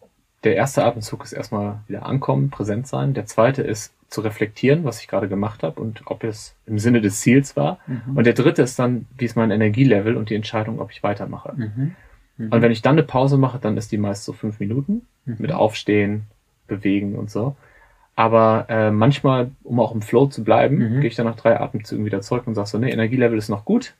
der 0.43 0.55
erste 0.55 0.83
Atemzug 0.83 1.23
ist 1.23 1.33
erstmal 1.33 1.79
wieder 1.87 2.05
ankommen, 2.05 2.49
präsent 2.49 2.87
sein. 2.87 3.13
Der 3.13 3.25
zweite 3.25 3.61
ist 3.61 3.93
zu 4.09 4.21
reflektieren, 4.21 4.83
was 4.83 4.99
ich 4.99 5.07
gerade 5.07 5.27
gemacht 5.27 5.63
habe 5.63 5.81
und 5.81 6.03
ob 6.05 6.23
es 6.23 6.55
im 6.65 6.77
Sinne 6.79 7.01
des 7.01 7.21
Ziels 7.21 7.55
war. 7.55 7.79
Mhm. 7.87 8.17
Und 8.17 8.25
der 8.25 8.33
dritte 8.33 8.61
ist 8.61 8.77
dann, 8.77 9.07
wie 9.17 9.25
ist 9.25 9.35
mein 9.35 9.51
Energielevel 9.51 10.17
und 10.17 10.29
die 10.29 10.35
Entscheidung, 10.35 10.79
ob 10.79 10.91
ich 10.91 11.01
weitermache. 11.01 11.53
Mhm. 11.55 11.95
Mhm. 12.37 12.51
Und 12.51 12.61
wenn 12.61 12.71
ich 12.71 12.81
dann 12.81 12.93
eine 12.93 13.03
Pause 13.03 13.37
mache, 13.37 13.59
dann 13.59 13.77
ist 13.77 13.91
die 13.91 13.97
meist 13.97 14.23
so 14.23 14.33
fünf 14.33 14.59
Minuten 14.59 15.07
mhm. 15.25 15.37
mit 15.39 15.51
Aufstehen, 15.51 16.27
bewegen 16.77 17.15
und 17.15 17.29
so. 17.29 17.55
Aber 18.15 18.67
äh, 18.69 18.91
manchmal, 18.91 19.51
um 19.63 19.79
auch 19.79 19.93
im 19.93 20.01
Flow 20.01 20.27
zu 20.27 20.43
bleiben, 20.43 20.77
mhm. 20.77 21.01
gehe 21.01 21.09
ich 21.09 21.15
dann 21.15 21.25
nach 21.25 21.35
drei 21.35 21.59
Atemzügen 21.59 22.05
wieder 22.05 22.21
zurück 22.21 22.45
und 22.45 22.53
sage 22.53 22.67
so, 22.67 22.77
ne, 22.77 22.91
Energielevel 22.91 23.37
ist 23.37 23.49
noch 23.49 23.65
gut. 23.65 23.95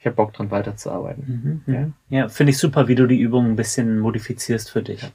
Ich 0.00 0.06
habe 0.06 0.16
Bock 0.16 0.32
dran 0.32 0.50
weiterzuarbeiten. 0.50 1.62
Mhm, 1.66 1.72
ja, 1.72 1.88
ja 2.10 2.28
finde 2.28 2.50
ich 2.50 2.58
super, 2.58 2.88
wie 2.88 2.96
du 2.96 3.06
die 3.06 3.20
Übung 3.20 3.46
ein 3.46 3.56
bisschen 3.56 4.00
modifizierst 4.00 4.70
für 4.70 4.82
dich. 4.82 5.12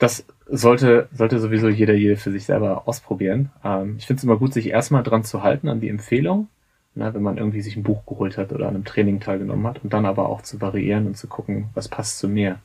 Das 0.00 0.26
sollte, 0.48 1.08
sollte 1.12 1.38
sowieso 1.38 1.68
jeder, 1.68 1.94
jede 1.94 2.16
für 2.16 2.32
sich 2.32 2.44
selber 2.44 2.88
ausprobieren. 2.88 3.50
Ähm, 3.62 3.96
ich 3.98 4.06
finde 4.06 4.18
es 4.18 4.24
immer 4.24 4.36
gut, 4.36 4.52
sich 4.52 4.68
erstmal 4.68 5.04
dran 5.04 5.22
zu 5.22 5.44
halten 5.44 5.68
an 5.68 5.80
die 5.80 5.88
Empfehlung, 5.88 6.48
ne, 6.96 7.14
wenn 7.14 7.22
man 7.22 7.38
irgendwie 7.38 7.62
sich 7.62 7.76
ein 7.76 7.84
Buch 7.84 8.04
geholt 8.04 8.36
hat 8.36 8.52
oder 8.52 8.66
an 8.66 8.74
einem 8.74 8.84
Training 8.84 9.20
teilgenommen 9.20 9.66
hat 9.68 9.84
und 9.84 9.92
dann 9.92 10.06
aber 10.06 10.28
auch 10.28 10.42
zu 10.42 10.60
variieren 10.60 11.06
und 11.06 11.16
zu 11.16 11.28
gucken, 11.28 11.68
was 11.74 11.86
passt 11.86 12.18
zu 12.18 12.28
mir. 12.28 12.58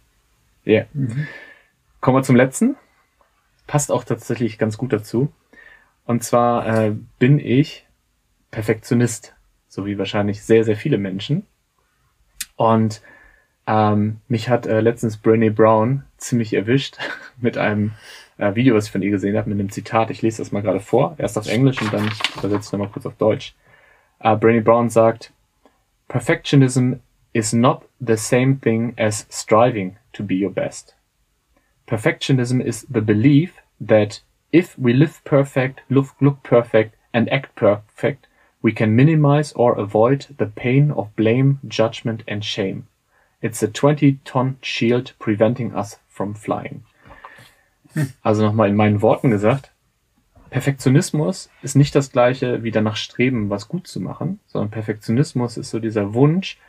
Ja. 0.66 0.74
Yeah. 0.74 0.86
Mhm. 0.94 1.28
Kommen 2.02 2.18
wir 2.18 2.24
zum 2.24 2.36
letzten. 2.36 2.76
Passt 3.68 3.92
auch 3.92 4.04
tatsächlich 4.04 4.58
ganz 4.58 4.78
gut 4.78 4.94
dazu. 4.94 5.32
Und 6.06 6.24
zwar 6.24 6.66
äh, 6.66 6.96
bin 7.20 7.40
ich 7.40 7.86
Perfektionist, 8.52 9.36
so 9.68 9.86
wie 9.86 9.98
wahrscheinlich 9.98 10.42
sehr, 10.44 10.64
sehr 10.64 10.76
viele 10.76 10.98
Menschen. 10.98 11.46
Und 12.56 13.02
ähm, 13.68 14.22
mich 14.28 14.50
hat 14.50 14.66
äh, 14.66 14.82
letztens 14.82 15.22
Brené 15.24 15.52
Brown 15.52 16.04
ziemlich 16.18 16.54
erwischt 16.54 16.98
mit 17.40 17.58
einem 17.58 17.92
äh, 18.38 18.56
Video, 18.56 18.76
was 18.76 18.86
ich 18.86 18.92
von 18.92 19.02
ihr 19.02 19.12
gesehen 19.12 19.38
habe, 19.38 19.50
mit 19.50 19.60
einem 19.60 19.70
Zitat. 19.70 20.10
Ich 20.10 20.22
lese 20.22 20.42
das 20.42 20.52
mal 20.52 20.64
gerade 20.64 20.80
vor, 20.80 21.16
erst 21.20 21.38
auf 21.38 21.48
Englisch 21.48 21.82
und 21.82 21.94
dann 21.94 22.10
übersetze 22.38 22.68
ich 22.68 22.72
nochmal 22.72 22.90
kurz 22.90 23.06
auf 23.06 23.16
Deutsch. 23.16 23.56
Uh, 24.22 24.30
Brené 24.30 24.62
Brown 24.62 24.90
sagt, 24.90 25.32
Perfectionism 26.08 26.96
is 27.32 27.54
not 27.54 27.84
the 28.00 28.18
same 28.18 28.60
thing 28.60 28.94
as 28.98 29.28
striving 29.30 29.98
to 30.14 30.24
be 30.24 30.44
your 30.44 30.52
best. 30.52 30.96
Perfectionism 31.90 32.64
is 32.64 32.86
the 32.88 33.02
belief 33.02 33.56
that 33.82 34.22
if 34.52 34.78
we 34.78 34.94
live 34.94 35.22
perfect, 35.24 35.82
look, 35.90 36.10
look 36.22 36.44
perfect, 36.44 36.96
and 37.12 37.28
act 37.32 37.56
perfect, 37.56 38.28
we 38.62 38.72
can 38.72 38.96
minimize 38.96 39.52
or 39.54 39.74
avoid 39.74 40.28
the 40.38 40.46
pain 40.46 40.92
of 40.92 41.16
blame, 41.16 41.60
judgment, 41.68 42.24
and 42.28 42.46
shame. 42.46 42.88
It's 43.42 43.64
a 43.64 43.68
20-ton 43.68 44.58
shield 44.62 45.14
preventing 45.18 45.74
us 45.74 45.98
from 46.08 46.36
flying. 46.36 46.84
Hm. 47.94 48.14
Also 48.24 48.44
nochmal 48.44 48.70
in 48.70 48.76
meinen 48.76 49.02
Worten 49.02 49.32
gesagt, 49.32 49.72
Perfektionismus 50.52 51.50
ist 51.64 51.76
nicht 51.76 51.96
das 51.96 52.12
gleiche 52.12 52.62
wie 52.62 52.72
danach 52.72 52.98
streben, 52.98 53.50
was 53.50 53.68
gut 53.68 53.88
zu 53.88 54.00
machen, 54.00 54.40
sondern 54.46 54.70
Perfektionismus 54.70 55.58
ist 55.58 55.72
so 55.72 55.80
dieser 55.80 56.14
Wunsch, 56.14 56.60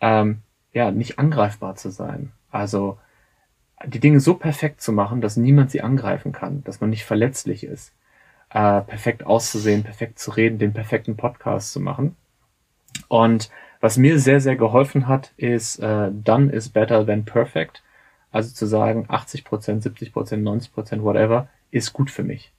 ähm, 0.00 0.42
ja, 0.74 0.90
nicht 0.90 1.18
angreifbar 1.18 1.76
zu 1.76 1.90
sein. 1.90 2.32
Also 2.50 2.98
die 3.84 4.00
Dinge 4.00 4.20
so 4.20 4.34
perfekt 4.34 4.80
zu 4.80 4.92
machen, 4.92 5.20
dass 5.20 5.36
niemand 5.36 5.70
sie 5.70 5.82
angreifen 5.82 6.32
kann, 6.32 6.64
dass 6.64 6.80
man 6.80 6.90
nicht 6.90 7.04
verletzlich 7.04 7.64
ist, 7.64 7.92
äh, 8.50 8.80
perfekt 8.80 9.24
auszusehen, 9.24 9.84
perfekt 9.84 10.18
zu 10.18 10.30
reden, 10.30 10.58
den 10.58 10.72
perfekten 10.72 11.16
Podcast 11.16 11.72
zu 11.72 11.80
machen. 11.80 12.16
Und 13.08 13.50
was 13.80 13.98
mir 13.98 14.18
sehr, 14.18 14.40
sehr 14.40 14.56
geholfen 14.56 15.06
hat, 15.08 15.32
ist 15.36 15.78
äh, 15.78 16.10
done 16.10 16.50
is 16.50 16.68
better 16.70 17.04
than 17.04 17.24
perfect. 17.24 17.82
Also 18.32 18.54
zu 18.54 18.66
sagen, 18.66 19.06
80%, 19.08 19.82
70%, 19.82 20.12
90%, 20.12 21.02
whatever, 21.02 21.48
ist 21.70 21.92
gut 21.92 22.10
für 22.10 22.24
mich. 22.24 22.52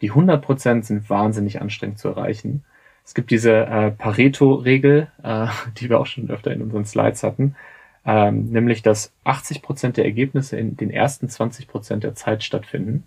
Die 0.00 0.12
100% 0.12 0.84
sind 0.84 1.10
wahnsinnig 1.10 1.60
anstrengend 1.60 1.98
zu 1.98 2.08
erreichen. 2.08 2.64
Es 3.04 3.14
gibt 3.14 3.30
diese 3.30 3.66
äh, 3.66 3.90
Pareto-Regel, 3.90 5.08
äh, 5.22 5.46
die 5.78 5.90
wir 5.90 5.98
auch 5.98 6.06
schon 6.06 6.30
öfter 6.30 6.52
in 6.52 6.62
unseren 6.62 6.84
Slides 6.84 7.24
hatten 7.24 7.56
ähm, 8.04 8.50
nämlich 8.50 8.82
dass 8.82 9.12
80 9.24 9.62
Prozent 9.62 9.96
der 9.96 10.04
Ergebnisse 10.04 10.56
in 10.56 10.76
den 10.76 10.90
ersten 10.90 11.28
20 11.28 11.68
Prozent 11.68 12.04
der 12.04 12.14
Zeit 12.14 12.42
stattfinden. 12.42 13.06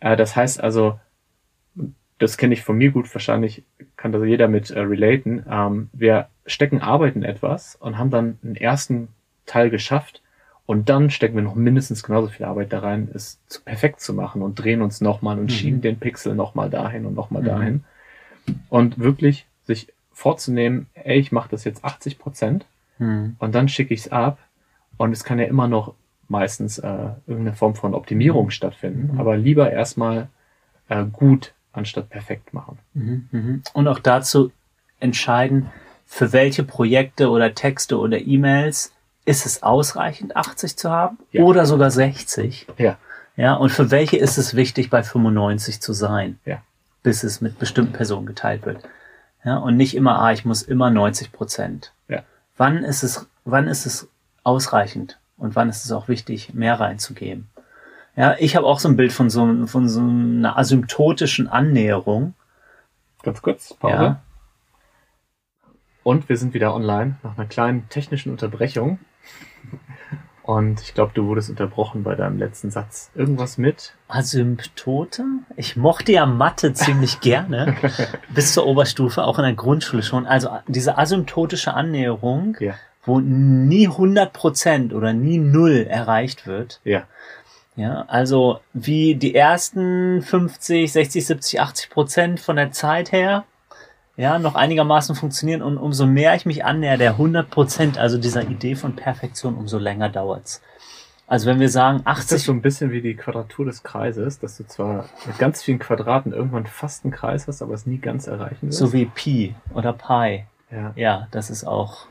Äh, 0.00 0.16
das 0.16 0.36
heißt 0.36 0.60
also, 0.60 0.98
das 2.18 2.36
kenne 2.36 2.54
ich 2.54 2.62
von 2.62 2.76
mir 2.76 2.90
gut, 2.90 3.12
wahrscheinlich 3.14 3.62
kann 3.96 4.12
das 4.12 4.24
jeder 4.24 4.48
mit 4.48 4.70
äh, 4.70 4.80
relaten. 4.80 5.44
Ähm, 5.50 5.90
wir 5.92 6.28
stecken 6.46 6.80
Arbeit 6.80 7.16
in 7.16 7.22
etwas 7.22 7.76
und 7.76 7.98
haben 7.98 8.10
dann 8.10 8.38
einen 8.42 8.56
ersten 8.56 9.08
Teil 9.44 9.70
geschafft 9.70 10.22
und 10.66 10.88
dann 10.88 11.10
stecken 11.10 11.36
wir 11.36 11.42
noch 11.42 11.54
mindestens 11.54 12.02
genauso 12.02 12.28
viel 12.28 12.46
Arbeit 12.46 12.72
da 12.72 12.80
rein, 12.80 13.08
es 13.14 13.38
zu, 13.46 13.62
perfekt 13.62 14.00
zu 14.00 14.14
machen 14.14 14.42
und 14.42 14.56
drehen 14.56 14.82
uns 14.82 15.00
nochmal 15.00 15.38
und 15.38 15.44
mhm. 15.44 15.50
schieben 15.50 15.80
den 15.80 15.98
Pixel 15.98 16.34
nochmal 16.34 16.70
dahin 16.70 17.06
und 17.06 17.14
nochmal 17.14 17.42
mhm. 17.42 17.46
dahin. 17.46 17.84
Und 18.68 18.98
wirklich 18.98 19.46
sich 19.64 19.92
vorzunehmen, 20.12 20.86
ey, 20.94 21.18
ich 21.18 21.32
mache 21.32 21.50
das 21.50 21.64
jetzt 21.64 21.84
80 21.84 22.18
Prozent 22.18 22.66
Mhm. 22.98 23.36
Und 23.38 23.54
dann 23.54 23.68
schicke 23.68 23.94
ich 23.94 24.00
es 24.00 24.12
ab 24.12 24.38
und 24.96 25.12
es 25.12 25.24
kann 25.24 25.38
ja 25.38 25.46
immer 25.46 25.68
noch 25.68 25.94
meistens 26.28 26.78
äh, 26.78 27.08
irgendeine 27.26 27.54
Form 27.54 27.74
von 27.74 27.94
Optimierung 27.94 28.46
mhm. 28.46 28.50
stattfinden. 28.50 29.14
Mhm. 29.14 29.20
Aber 29.20 29.36
lieber 29.36 29.70
erstmal 29.70 30.28
äh, 30.88 31.04
gut 31.04 31.52
anstatt 31.72 32.08
perfekt 32.08 32.54
machen. 32.54 32.78
Mhm. 32.94 33.28
mhm. 33.30 33.62
Und 33.72 33.88
auch 33.88 33.98
dazu 33.98 34.50
entscheiden, 34.98 35.70
für 36.06 36.32
welche 36.32 36.62
Projekte 36.62 37.30
oder 37.30 37.54
Texte 37.54 37.98
oder 37.98 38.18
E-Mails 38.18 38.92
ist 39.24 39.44
es 39.44 39.62
ausreichend, 39.62 40.36
80 40.36 40.76
zu 40.76 40.90
haben 40.90 41.18
ja. 41.32 41.42
oder 41.42 41.66
sogar 41.66 41.90
60? 41.90 42.66
Ja. 42.78 42.96
Ja, 43.36 43.54
und 43.54 43.70
für 43.70 43.90
welche 43.90 44.16
ist 44.16 44.38
es 44.38 44.54
wichtig, 44.54 44.88
bei 44.88 45.02
95 45.02 45.80
zu 45.80 45.92
sein? 45.92 46.38
Ja. 46.46 46.62
Bis 47.02 47.22
es 47.22 47.42
mit 47.42 47.58
bestimmten 47.58 47.92
Personen 47.92 48.24
geteilt 48.24 48.64
wird. 48.64 48.82
Ja, 49.44 49.58
und 49.58 49.76
nicht 49.76 49.94
immer, 49.94 50.20
ah, 50.20 50.32
ich 50.32 50.44
muss 50.44 50.62
immer 50.62 50.90
90 50.90 51.32
Prozent. 51.32 51.92
Wann 52.56 52.84
ist 52.84 53.02
es, 53.02 53.26
wann 53.44 53.68
ist 53.68 53.86
es 53.86 54.08
ausreichend 54.44 55.18
und 55.36 55.56
wann 55.56 55.68
ist 55.68 55.84
es 55.84 55.92
auch 55.92 56.08
wichtig, 56.08 56.54
mehr 56.54 56.80
reinzugeben. 56.80 57.48
Ja, 58.16 58.36
ich 58.38 58.56
habe 58.56 58.66
auch 58.66 58.78
so 58.78 58.88
ein 58.88 58.96
Bild 58.96 59.12
von 59.12 59.28
so, 59.28 59.66
von 59.66 59.88
so 59.88 60.00
einer 60.00 60.56
asymptotischen 60.56 61.48
Annäherung. 61.48 62.34
Ganz 63.22 63.42
kurz, 63.42 63.74
Pause. 63.74 63.94
Ja. 63.94 64.22
Und 66.02 66.28
wir 66.28 66.36
sind 66.36 66.54
wieder 66.54 66.74
online 66.74 67.16
nach 67.22 67.36
einer 67.36 67.46
kleinen 67.46 67.88
technischen 67.88 68.30
Unterbrechung. 68.30 68.98
Und 70.46 70.80
ich 70.80 70.94
glaube, 70.94 71.10
du 71.12 71.26
wurdest 71.26 71.50
unterbrochen 71.50 72.04
bei 72.04 72.14
deinem 72.14 72.38
letzten 72.38 72.70
Satz. 72.70 73.10
Irgendwas 73.16 73.58
mit? 73.58 73.94
Asymptote? 74.06 75.24
Ich 75.56 75.74
mochte 75.74 76.12
ja 76.12 76.24
Mathe 76.24 76.72
ziemlich 76.72 77.18
gerne. 77.20 77.74
bis 78.28 78.54
zur 78.54 78.64
Oberstufe, 78.64 79.24
auch 79.24 79.40
in 79.40 79.44
der 79.44 79.54
Grundschule 79.54 80.04
schon. 80.04 80.24
Also 80.24 80.50
diese 80.68 80.98
asymptotische 80.98 81.74
Annäherung, 81.74 82.56
ja. 82.60 82.74
wo 83.04 83.18
nie 83.18 83.88
100 83.88 84.32
Prozent 84.32 84.94
oder 84.94 85.12
nie 85.12 85.38
Null 85.38 85.84
erreicht 85.90 86.46
wird. 86.46 86.80
Ja. 86.84 87.02
Ja, 87.74 88.04
also 88.06 88.60
wie 88.72 89.16
die 89.16 89.34
ersten 89.34 90.22
50, 90.22 90.92
60, 90.92 91.26
70, 91.26 91.60
80 91.60 91.90
Prozent 91.90 92.40
von 92.40 92.54
der 92.54 92.70
Zeit 92.70 93.10
her 93.10 93.44
ja, 94.16 94.38
noch 94.38 94.54
einigermaßen 94.54 95.14
funktionieren 95.14 95.62
und 95.62 95.78
umso 95.78 96.06
mehr 96.06 96.34
ich 96.34 96.46
mich 96.46 96.64
annäher 96.64 96.96
der 96.96 97.12
100 97.12 97.50
Prozent, 97.50 97.98
also 97.98 98.18
dieser 98.18 98.42
Idee 98.42 98.74
von 98.74 98.96
Perfektion, 98.96 99.56
umso 99.56 99.78
länger 99.78 100.08
dauert's. 100.08 100.62
Also 101.26 101.48
wenn 101.48 101.60
wir 101.60 101.68
sagen 101.68 102.02
80... 102.04 102.22
Ist 102.22 102.32
das 102.32 102.42
so 102.44 102.52
ein 102.52 102.62
bisschen 102.62 102.92
wie 102.92 103.02
die 103.02 103.14
Quadratur 103.14 103.64
des 103.64 103.82
Kreises, 103.82 104.38
dass 104.38 104.56
du 104.56 104.66
zwar 104.66 105.06
mit 105.26 105.38
ganz 105.38 105.62
vielen 105.62 105.78
Quadraten 105.78 106.32
irgendwann 106.32 106.66
fast 106.66 107.04
einen 107.04 107.12
Kreis 107.12 107.48
hast, 107.48 107.62
aber 107.62 107.74
es 107.74 107.84
nie 107.84 107.98
ganz 107.98 108.26
erreichen 108.26 108.68
wirst? 108.68 108.78
So 108.78 108.92
wie 108.92 109.06
Pi 109.06 109.54
oder 109.74 109.92
Pi. 109.92 110.44
Ja. 110.70 110.92
Ja, 110.94 111.28
das 111.32 111.50
ist 111.50 111.64
auch... 111.66 112.06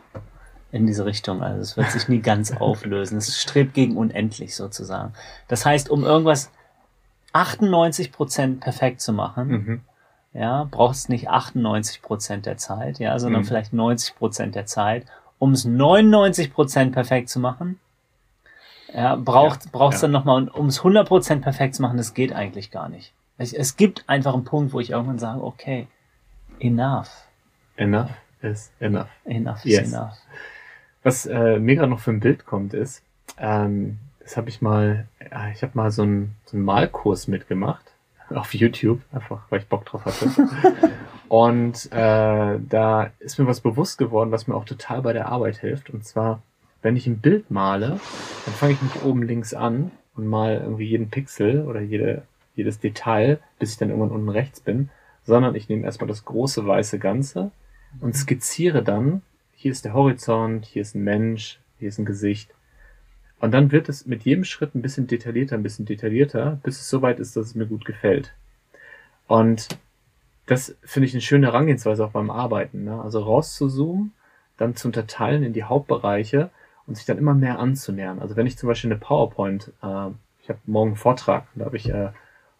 in 0.71 0.85
diese 0.85 1.05
Richtung. 1.05 1.41
Also 1.41 1.61
es 1.61 1.77
wird 1.77 1.89
sich 1.91 2.09
nie 2.09 2.19
ganz 2.19 2.51
auflösen. 2.59 3.17
Es 3.17 3.41
strebt 3.41 3.73
gegen 3.73 3.95
unendlich 3.95 4.55
sozusagen. 4.55 5.13
Das 5.47 5.65
heißt, 5.65 5.89
um 5.89 6.03
irgendwas 6.03 6.51
98 7.31 8.11
Prozent 8.11 8.59
perfekt 8.59 8.99
zu 8.99 9.13
machen, 9.13 9.47
mhm. 9.47 9.81
Ja, 10.35 10.67
brauchst 10.69 11.07
nicht 11.07 11.29
98 11.29 12.01
Prozent 12.01 12.45
der 12.45 12.57
Zeit, 12.57 12.99
ja, 12.99 13.17
sondern 13.19 13.43
mhm. 13.43 13.45
vielleicht 13.45 13.71
90 13.71 14.15
Prozent 14.15 14.55
der 14.55 14.65
Zeit. 14.65 15.05
Um 15.39 15.53
es 15.53 15.63
99 15.63 16.53
Prozent 16.53 16.91
perfekt 16.93 17.29
zu 17.29 17.39
machen, 17.39 17.79
ja, 18.93 19.15
braucht, 19.15 19.65
ja, 19.65 19.69
brauchst 19.71 20.01
ja. 20.01 20.07
dann 20.07 20.11
nochmal, 20.11 20.49
um 20.49 20.67
es 20.67 20.79
100 20.79 21.07
Prozent 21.07 21.41
perfekt 21.41 21.75
zu 21.75 21.81
machen, 21.81 21.97
das 21.97 22.13
geht 22.13 22.33
eigentlich 22.33 22.69
gar 22.69 22.89
nicht. 22.89 23.13
Es, 23.37 23.53
es 23.53 23.77
gibt 23.77 24.03
einfach 24.07 24.33
einen 24.33 24.43
Punkt, 24.43 24.73
wo 24.73 24.79
ich 24.79 24.91
irgendwann 24.91 25.19
sage, 25.19 25.41
okay, 25.41 25.87
enough. 26.59 27.09
Enough 27.77 28.11
is 28.41 28.71
enough. 28.79 29.09
Enough 29.23 29.65
is 29.65 29.71
yes. 29.71 29.93
enough. 29.93 30.17
Was 31.03 31.25
äh, 31.25 31.59
mir 31.59 31.75
gerade 31.75 31.89
noch 31.89 31.99
für 31.99 32.11
ein 32.11 32.19
Bild 32.19 32.45
kommt, 32.45 32.73
ist, 32.73 33.03
ähm, 33.37 33.99
das 34.19 34.35
habe 34.35 34.49
ich 34.49 34.61
mal, 34.61 35.07
ja, 35.31 35.49
ich 35.49 35.61
habe 35.61 35.73
mal 35.75 35.91
so 35.91 36.01
einen, 36.01 36.35
so 36.45 36.57
einen 36.57 36.65
Malkurs 36.65 37.27
mitgemacht 37.27 37.84
auf 38.29 38.53
YouTube, 38.53 39.01
einfach 39.11 39.41
weil 39.49 39.59
ich 39.59 39.67
Bock 39.67 39.85
drauf 39.85 40.05
hatte. 40.05 40.29
und 41.27 41.91
äh, 41.91 42.59
da 42.59 43.11
ist 43.19 43.39
mir 43.39 43.47
was 43.47 43.61
bewusst 43.61 43.97
geworden, 43.97 44.31
was 44.31 44.47
mir 44.47 44.55
auch 44.55 44.65
total 44.65 45.01
bei 45.01 45.13
der 45.13 45.27
Arbeit 45.27 45.57
hilft. 45.57 45.89
Und 45.89 46.05
zwar, 46.05 46.41
wenn 46.81 46.95
ich 46.95 47.07
ein 47.07 47.19
Bild 47.19 47.51
male, 47.51 47.99
dann 48.45 48.53
fange 48.53 48.73
ich 48.73 48.81
nicht 48.81 49.03
oben 49.03 49.23
links 49.23 49.53
an 49.53 49.91
und 50.15 50.27
mal 50.27 50.61
irgendwie 50.61 50.85
jeden 50.85 51.09
Pixel 51.09 51.65
oder 51.65 51.81
jede, 51.81 52.23
jedes 52.55 52.79
Detail, 52.79 53.39
bis 53.59 53.71
ich 53.71 53.77
dann 53.77 53.89
irgendwann 53.89 54.11
unten 54.11 54.29
rechts 54.29 54.59
bin, 54.59 54.89
sondern 55.23 55.55
ich 55.55 55.69
nehme 55.69 55.83
erstmal 55.83 56.07
das 56.07 56.25
große 56.25 56.65
weiße 56.65 56.99
Ganze 56.99 57.51
und 58.01 58.15
skizziere 58.15 58.83
dann 58.83 59.21
hier 59.65 59.71
ist 59.71 59.83
der 59.83 59.93
Horizont, 59.93 60.63
hier 60.65 60.83
ist 60.83 60.93
ein 60.93 61.03
Mensch, 61.03 61.59
hier 61.79 61.89
ist 61.89 61.97
ein 61.97 62.05
Gesicht. 62.05 62.53
Und 63.39 63.51
dann 63.51 63.71
wird 63.71 63.89
es 63.89 64.05
mit 64.05 64.23
jedem 64.23 64.43
Schritt 64.43 64.75
ein 64.75 64.81
bisschen 64.81 65.07
detaillierter, 65.07 65.55
ein 65.55 65.63
bisschen 65.63 65.85
detaillierter, 65.85 66.59
bis 66.63 66.79
es 66.79 66.89
so 66.89 67.01
weit 67.01 67.19
ist, 67.19 67.35
dass 67.35 67.47
es 67.47 67.55
mir 67.55 67.65
gut 67.65 67.85
gefällt. 67.85 68.33
Und 69.27 69.67
das 70.45 70.75
finde 70.83 71.07
ich 71.07 71.13
eine 71.13 71.21
schöne 71.21 71.47
Herangehensweise 71.47 72.05
auch 72.05 72.11
beim 72.11 72.29
Arbeiten. 72.29 72.83
Ne? 72.83 73.01
Also 73.01 73.19
rauszuzoomen, 73.19 74.13
dann 74.57 74.75
zu 74.75 74.87
unterteilen 74.87 75.43
in 75.43 75.53
die 75.53 75.63
Hauptbereiche 75.63 76.49
und 76.87 76.95
sich 76.95 77.05
dann 77.05 77.17
immer 77.17 77.33
mehr 77.33 77.59
anzunähern. 77.59 78.19
Also 78.19 78.35
wenn 78.35 78.47
ich 78.47 78.57
zum 78.57 78.67
Beispiel 78.67 78.91
eine 78.91 78.99
PowerPoint, 78.99 79.73
äh, 79.81 80.09
ich 80.41 80.49
habe 80.49 80.59
morgen 80.65 80.91
einen 80.91 80.97
Vortrag, 80.97 81.47
da 81.55 81.65
habe 81.65 81.77
ich 81.77 81.89
äh, 81.89 82.09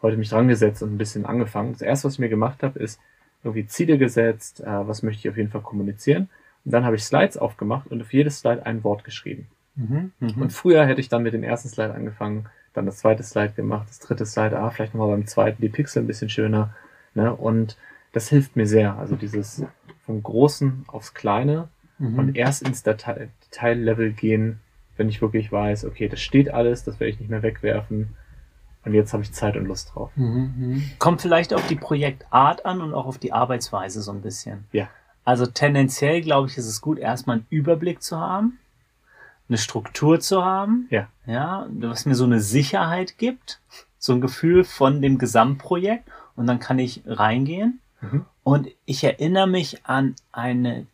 heute 0.01 0.17
mich 0.17 0.29
dran 0.29 0.47
gesetzt 0.47 0.81
und 0.81 0.93
ein 0.93 0.97
bisschen 0.97 1.25
angefangen. 1.25 1.73
Das 1.73 1.81
erste, 1.81 2.07
was 2.07 2.13
ich 2.13 2.19
mir 2.19 2.29
gemacht 2.29 2.63
habe, 2.63 2.79
ist 2.79 2.99
irgendwie 3.43 3.67
Ziele 3.67 3.97
gesetzt, 3.97 4.61
äh, 4.61 4.87
was 4.87 5.03
möchte 5.03 5.19
ich 5.19 5.29
auf 5.29 5.37
jeden 5.37 5.51
Fall 5.51 5.61
kommunizieren. 5.61 6.29
Und 6.65 6.73
dann 6.73 6.83
habe 6.83 6.95
ich 6.95 7.03
Slides 7.03 7.37
aufgemacht 7.37 7.91
und 7.91 8.01
auf 8.01 8.11
jedes 8.11 8.39
Slide 8.39 8.65
ein 8.65 8.83
Wort 8.83 9.03
geschrieben. 9.03 9.47
Mhm, 9.75 10.11
mh. 10.19 10.33
Und 10.41 10.53
früher 10.53 10.85
hätte 10.85 11.01
ich 11.01 11.09
dann 11.09 11.23
mit 11.23 11.33
dem 11.33 11.43
ersten 11.43 11.69
Slide 11.69 11.93
angefangen, 11.93 12.47
dann 12.73 12.85
das 12.85 12.97
zweite 12.97 13.23
Slide 13.23 13.53
gemacht, 13.53 13.87
das 13.89 13.99
dritte 13.99 14.25
Slide, 14.25 14.57
ah, 14.57 14.69
vielleicht 14.69 14.93
nochmal 14.93 15.15
beim 15.15 15.27
zweiten 15.27 15.61
die 15.61 15.69
Pixel 15.69 16.03
ein 16.03 16.07
bisschen 16.07 16.29
schöner. 16.29 16.73
Ne? 17.13 17.33
Und 17.33 17.77
das 18.11 18.29
hilft 18.29 18.55
mir 18.55 18.67
sehr. 18.67 18.97
Also 18.97 19.15
dieses 19.15 19.63
vom 20.05 20.21
Großen 20.21 20.85
aufs 20.87 21.13
Kleine 21.13 21.69
mhm. 21.97 22.19
und 22.19 22.35
erst 22.35 22.63
ins 22.63 22.83
Datei 22.83 23.29
Detaillevel 23.45 24.11
gehen, 24.11 24.59
wenn 24.97 25.09
ich 25.09 25.21
wirklich 25.21 25.51
weiß, 25.51 25.85
okay, 25.85 26.07
das 26.07 26.21
steht 26.21 26.53
alles, 26.53 26.83
das 26.83 26.99
werde 26.99 27.11
ich 27.11 27.19
nicht 27.19 27.29
mehr 27.29 27.43
wegwerfen. 27.43 28.15
Und 28.83 28.93
jetzt 28.93 29.13
habe 29.13 29.23
ich 29.23 29.31
Zeit 29.31 29.57
und 29.57 29.65
Lust 29.65 29.95
drauf. 29.95 30.11
Mhm, 30.15 30.53
mh. 30.57 30.81
Kommt 30.99 31.21
vielleicht 31.21 31.53
auf 31.53 31.65
die 31.67 31.75
Projektart 31.75 32.65
an 32.65 32.81
und 32.81 32.93
auch 32.93 33.07
auf 33.07 33.17
die 33.17 33.33
Arbeitsweise 33.33 34.01
so 34.01 34.11
ein 34.11 34.21
bisschen. 34.21 34.65
Ja. 34.71 34.89
Also 35.23 35.47
tendenziell, 35.47 36.21
glaube 36.21 36.47
ich, 36.47 36.57
ist 36.57 36.67
es 36.67 36.81
gut, 36.81 36.99
erstmal 36.99 37.37
einen 37.37 37.47
Überblick 37.49 38.03
zu 38.03 38.19
haben, 38.19 38.59
eine 39.47 39.57
Struktur 39.57 40.19
zu 40.19 40.43
haben, 40.43 40.87
ja. 40.89 41.07
ja, 41.25 41.67
was 41.69 42.05
mir 42.05 42.15
so 42.15 42.25
eine 42.25 42.39
Sicherheit 42.39 43.17
gibt, 43.17 43.59
so 43.99 44.13
ein 44.13 44.21
Gefühl 44.21 44.63
von 44.63 45.01
dem 45.01 45.17
Gesamtprojekt 45.17 46.09
und 46.35 46.47
dann 46.47 46.59
kann 46.59 46.79
ich 46.79 47.03
reingehen. 47.05 47.79
Mhm. 48.01 48.25
Und 48.43 48.69
ich 48.85 49.03
erinnere 49.03 49.47
mich 49.47 49.85
an 49.85 50.15
eine 50.31 50.87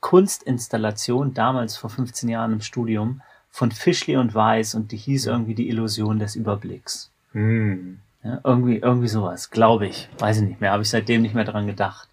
Kunstinstallation 0.00 1.34
damals 1.34 1.76
vor 1.76 1.90
15 1.90 2.28
Jahren 2.28 2.52
im 2.52 2.60
Studium 2.60 3.22
von 3.50 3.72
Fischli 3.72 4.16
und 4.16 4.34
Weiß 4.34 4.74
und 4.74 4.92
die 4.92 4.96
hieß 4.96 5.26
irgendwie 5.26 5.54
die 5.54 5.68
Illusion 5.68 6.18
des 6.18 6.36
Überblicks. 6.36 7.10
Mhm. 7.32 8.00
Ja, 8.22 8.40
irgendwie, 8.44 8.76
irgendwie 8.76 9.08
sowas, 9.08 9.50
glaube 9.50 9.86
ich. 9.86 10.08
Weiß 10.18 10.38
ich 10.38 10.48
nicht 10.48 10.60
mehr, 10.60 10.72
habe 10.72 10.82
ich 10.82 10.90
seitdem 10.90 11.22
nicht 11.22 11.34
mehr 11.34 11.44
dran 11.44 11.66
gedacht. 11.66 12.08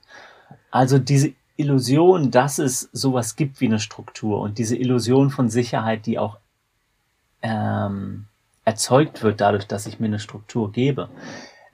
Also 0.71 0.99
diese 0.99 1.33
Illusion, 1.57 2.31
dass 2.31 2.59
es 2.59 2.89
sowas 2.91 3.35
gibt 3.35 3.61
wie 3.61 3.65
eine 3.65 3.79
Struktur 3.79 4.41
und 4.41 4.57
diese 4.57 4.75
Illusion 4.75 5.29
von 5.29 5.49
Sicherheit, 5.49 6.05
die 6.05 6.19
auch 6.19 6.37
ähm, 7.41 8.25
erzeugt 8.65 9.23
wird 9.23 9.41
dadurch, 9.41 9.67
dass 9.67 9.85
ich 9.85 9.99
mir 9.99 10.07
eine 10.07 10.19
Struktur 10.19 10.71
gebe. 10.71 11.09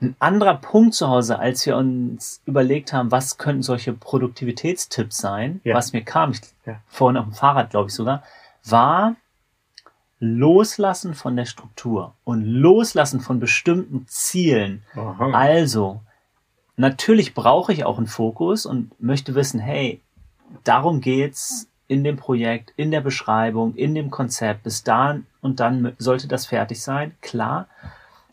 Ein 0.01 0.15
anderer 0.19 0.55
Punkt 0.55 0.95
zu 0.95 1.07
Hause, 1.09 1.39
als 1.39 1.65
wir 1.65 1.77
uns 1.77 2.41
überlegt 2.45 2.91
haben, 2.91 3.11
was 3.11 3.37
könnten 3.37 3.61
solche 3.61 3.93
Produktivitätstipps 3.93 5.17
sein, 5.17 5.61
ja. 5.63 5.75
was 5.75 5.93
mir 5.93 6.03
kam, 6.03 6.31
ich, 6.31 6.41
ja. 6.65 6.81
vorhin 6.87 7.17
auf 7.17 7.25
dem 7.25 7.33
Fahrrad, 7.33 7.69
glaube 7.69 7.89
ich 7.89 7.95
sogar, 7.95 8.23
war 8.63 9.15
Loslassen 10.19 11.13
von 11.13 11.35
der 11.35 11.45
Struktur 11.45 12.13
und 12.23 12.43
Loslassen 12.43 13.21
von 13.21 13.39
bestimmten 13.39 14.05
Zielen. 14.07 14.83
Aha. 14.95 15.31
Also, 15.31 16.01
Natürlich 16.75 17.33
brauche 17.33 17.73
ich 17.73 17.85
auch 17.85 17.97
einen 17.97 18.07
Fokus 18.07 18.65
und 18.65 18.99
möchte 19.01 19.35
wissen, 19.35 19.59
hey, 19.59 20.01
darum 20.63 21.01
geht's 21.01 21.67
in 21.87 22.03
dem 22.03 22.15
Projekt, 22.15 22.73
in 22.77 22.91
der 22.91 23.01
Beschreibung, 23.01 23.75
in 23.75 23.93
dem 23.93 24.09
Konzept. 24.09 24.63
Bis 24.63 24.83
dahin 24.83 25.25
und 25.41 25.59
dann 25.59 25.93
sollte 25.97 26.27
das 26.27 26.45
fertig 26.45 26.81
sein, 26.81 27.15
klar. 27.21 27.67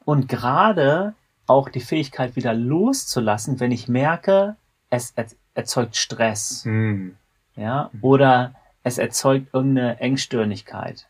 Und 0.05 0.29
gerade 0.29 1.15
auch 1.47 1.69
die 1.69 1.81
Fähigkeit 1.81 2.37
wieder 2.37 2.55
loszulassen, 2.55 3.59
wenn 3.59 3.73
ich 3.73 3.89
merke, 3.89 4.57
es 4.91 5.15
erzeugt 5.55 5.97
Stress. 5.97 6.65
Mhm. 6.65 7.17
Ja, 7.57 7.91
oder 8.01 8.55
es 8.85 8.99
erzeugt 8.99 9.49
irgendeine 9.53 9.99
Engstirnigkeit. 10.01 11.09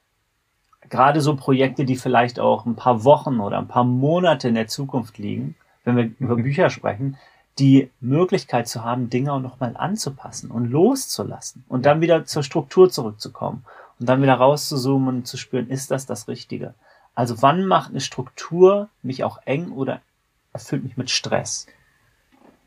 Gerade 0.89 1.21
so 1.21 1.37
Projekte, 1.37 1.85
die 1.85 1.97
vielleicht 1.97 2.41
auch 2.41 2.65
ein 2.65 2.77
paar 2.77 3.05
Wochen 3.05 3.41
oder 3.41 3.59
ein 3.59 3.69
paar 3.69 3.85
Monate 3.85 4.49
in 4.49 4.55
der 4.55 4.69
Zukunft 4.69 5.19
liegen, 5.19 5.55
wenn 5.89 5.97
wir 5.97 6.11
über. 6.19 6.37
Bücher 6.37 6.71
sprechen, 6.71 7.17
die 7.59 7.91
Möglichkeit 8.01 8.69
zu 8.69 8.85
haben, 8.85 9.11
Dinge 9.11 9.33
auch 9.33 9.41
nochmal 9.41 9.77
anzupassen 9.77 10.51
und 10.51 10.71
loszulassen 10.71 11.65
und 11.69 11.87
dann 11.87 12.01
wieder 12.01 12.25
zur 12.25 12.43
Struktur 12.43 12.91
zurückzukommen 12.91 13.65
und 13.99 14.09
dann 14.09 14.23
wieder 14.23 14.35
rauszuzoomen 14.35 15.09
und 15.09 15.27
zu 15.27 15.37
spüren, 15.37 15.69
ist 15.69 15.91
das 15.91 16.07
das 16.07 16.29
Richtige? 16.29 16.75
Also 17.15 17.43
wann 17.43 17.67
macht 17.67 17.91
eine 17.91 18.01
Struktur 18.01 18.89
mich 19.03 19.25
auch 19.25 19.41
eng 19.45 19.73
oder 19.73 20.01
erfüllt 20.53 20.85
mich 20.85 20.97
mit 20.97 21.11
Stress? 21.11 21.67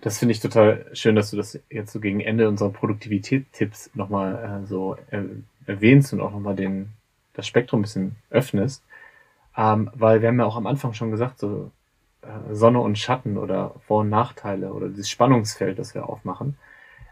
Das 0.02 0.18
finde 0.18 0.34
ich 0.34 0.40
total 0.40 0.86
schön, 0.94 1.16
dass 1.16 1.32
du 1.32 1.38
das 1.38 1.60
jetzt 1.70 1.94
so 1.94 2.00
gegen 2.00 2.20
Ende 2.20 2.50
unserer 2.50 2.72
Produktivität-Tipps 2.72 3.92
nochmal 3.94 4.64
äh, 4.64 4.68
so 4.68 4.98
äh, 5.12 5.24
erwähnst 5.68 6.12
und 6.12 6.22
auch 6.22 6.32
nochmal 6.32 6.56
den, 6.56 6.90
das 7.34 7.48
Spektrum 7.48 7.80
ein 7.80 7.84
bisschen 7.84 8.16
öffnest. 8.32 8.84
Ähm, 9.56 9.92
weil 9.94 10.22
wir 10.22 10.30
haben 10.30 10.40
ja 10.40 10.46
auch 10.46 10.56
am 10.56 10.68
Anfang 10.68 10.94
schon 10.94 11.12
gesagt, 11.12 11.40
so 11.40 11.72
Sonne 12.52 12.80
und 12.80 12.98
Schatten 13.00 13.38
oder 13.38 13.76
Vor- 13.88 14.02
und 14.02 14.10
Nachteile 14.10 14.74
oder 14.74 14.90
dieses 14.90 15.10
Spannungsfeld, 15.10 15.80
das 15.80 15.96
wir 15.96 16.08
aufmachen. 16.08 16.58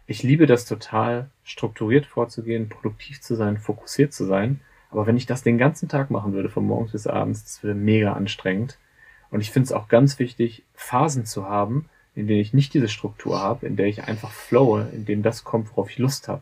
Ich 0.06 0.24
liebe 0.24 0.46
das 0.46 0.66
total, 0.66 1.30
strukturiert 1.44 2.06
vorzugehen, 2.06 2.70
produktiv 2.70 3.22
zu 3.22 3.36
sein, 3.36 3.58
fokussiert 3.58 4.14
zu 4.14 4.26
sein. 4.26 4.62
Aber 4.92 5.06
wenn 5.06 5.18
ich 5.18 5.26
das 5.26 5.44
den 5.44 5.58
ganzen 5.58 5.88
Tag 5.88 6.10
machen 6.10 6.34
würde, 6.34 6.50
von 6.50 6.66
morgens 6.66 6.92
bis 6.94 7.08
abends, 7.08 7.44
das 7.44 7.64
wäre 7.64 7.76
mega 7.76 8.14
anstrengend. 8.14 8.78
Und 9.30 9.42
ich 9.42 9.52
finde 9.52 9.66
es 9.66 9.72
auch 9.72 9.88
ganz 9.88 10.18
wichtig, 10.18 10.64
Phasen 10.74 11.26
zu 11.26 11.48
haben, 11.48 11.90
in 12.16 12.28
denen 12.28 12.42
ich 12.42 12.54
nicht 12.54 12.74
diese 12.74 12.90
Struktur 12.90 13.40
habe, 13.40 13.68
in 13.68 13.76
der 13.76 13.86
ich 13.86 14.06
einfach 14.06 14.32
flowe, 14.32 14.90
in 14.94 15.06
denen 15.06 15.22
das 15.22 15.44
kommt, 15.44 15.70
worauf 15.72 15.92
ich 15.92 16.00
Lust 16.00 16.28
habe. 16.28 16.42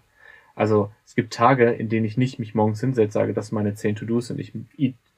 Also 0.56 0.92
es 1.06 1.14
gibt 1.14 1.34
Tage, 1.34 1.72
in 1.72 1.90
denen 1.90 2.06
ich 2.06 2.18
nicht 2.18 2.40
mich 2.40 2.56
morgens 2.56 2.80
hinsetze, 2.80 3.14
sage, 3.14 3.34
das 3.34 3.48
sind 3.48 3.56
meine 3.56 3.76
zehn 3.76 3.96
To-Dos 3.96 4.32
und 4.32 4.40
ich 4.40 4.54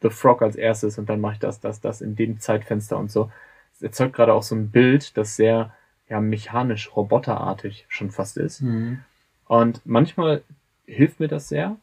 the 0.01 0.09
frog 0.09 0.41
als 0.41 0.55
erstes 0.55 0.97
und 0.97 1.09
dann 1.09 1.21
mache 1.21 1.33
ich 1.33 1.39
das, 1.39 1.59
das, 1.59 1.81
das 1.81 2.01
in 2.01 2.15
dem 2.15 2.39
Zeitfenster 2.39 2.97
und 2.97 3.11
so. 3.11 3.31
Es 3.75 3.81
erzeugt 3.81 4.15
gerade 4.15 4.33
auch 4.33 4.43
so 4.43 4.55
ein 4.55 4.69
Bild, 4.69 5.17
das 5.17 5.35
sehr 5.35 5.73
ja 6.07 6.19
mechanisch, 6.19 6.95
roboterartig 6.95 7.85
schon 7.87 8.11
fast 8.11 8.37
ist. 8.37 8.61
Mhm. 8.61 8.99
Und 9.45 9.81
manchmal 9.85 10.43
hilft 10.85 11.19
mir 11.19 11.27
das 11.27 11.49
sehr 11.49 11.77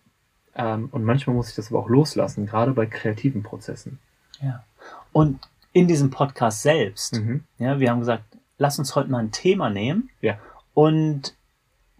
ähm, 0.54 0.88
und 0.90 1.04
manchmal 1.04 1.36
muss 1.36 1.50
ich 1.50 1.54
das 1.54 1.70
aber 1.70 1.80
auch 1.80 1.88
loslassen, 1.88 2.46
gerade 2.46 2.72
bei 2.72 2.86
kreativen 2.86 3.42
Prozessen. 3.42 3.98
Ja. 4.40 4.64
Und 5.12 5.40
in 5.72 5.86
diesem 5.86 6.10
Podcast 6.10 6.62
selbst, 6.62 7.20
mhm. 7.20 7.44
ja, 7.58 7.78
wir 7.78 7.90
haben 7.90 8.00
gesagt, 8.00 8.24
lass 8.58 8.78
uns 8.78 8.94
heute 8.94 9.10
mal 9.10 9.18
ein 9.18 9.32
Thema 9.32 9.70
nehmen. 9.70 10.10
Ja. 10.22 10.38
Und 10.74 11.35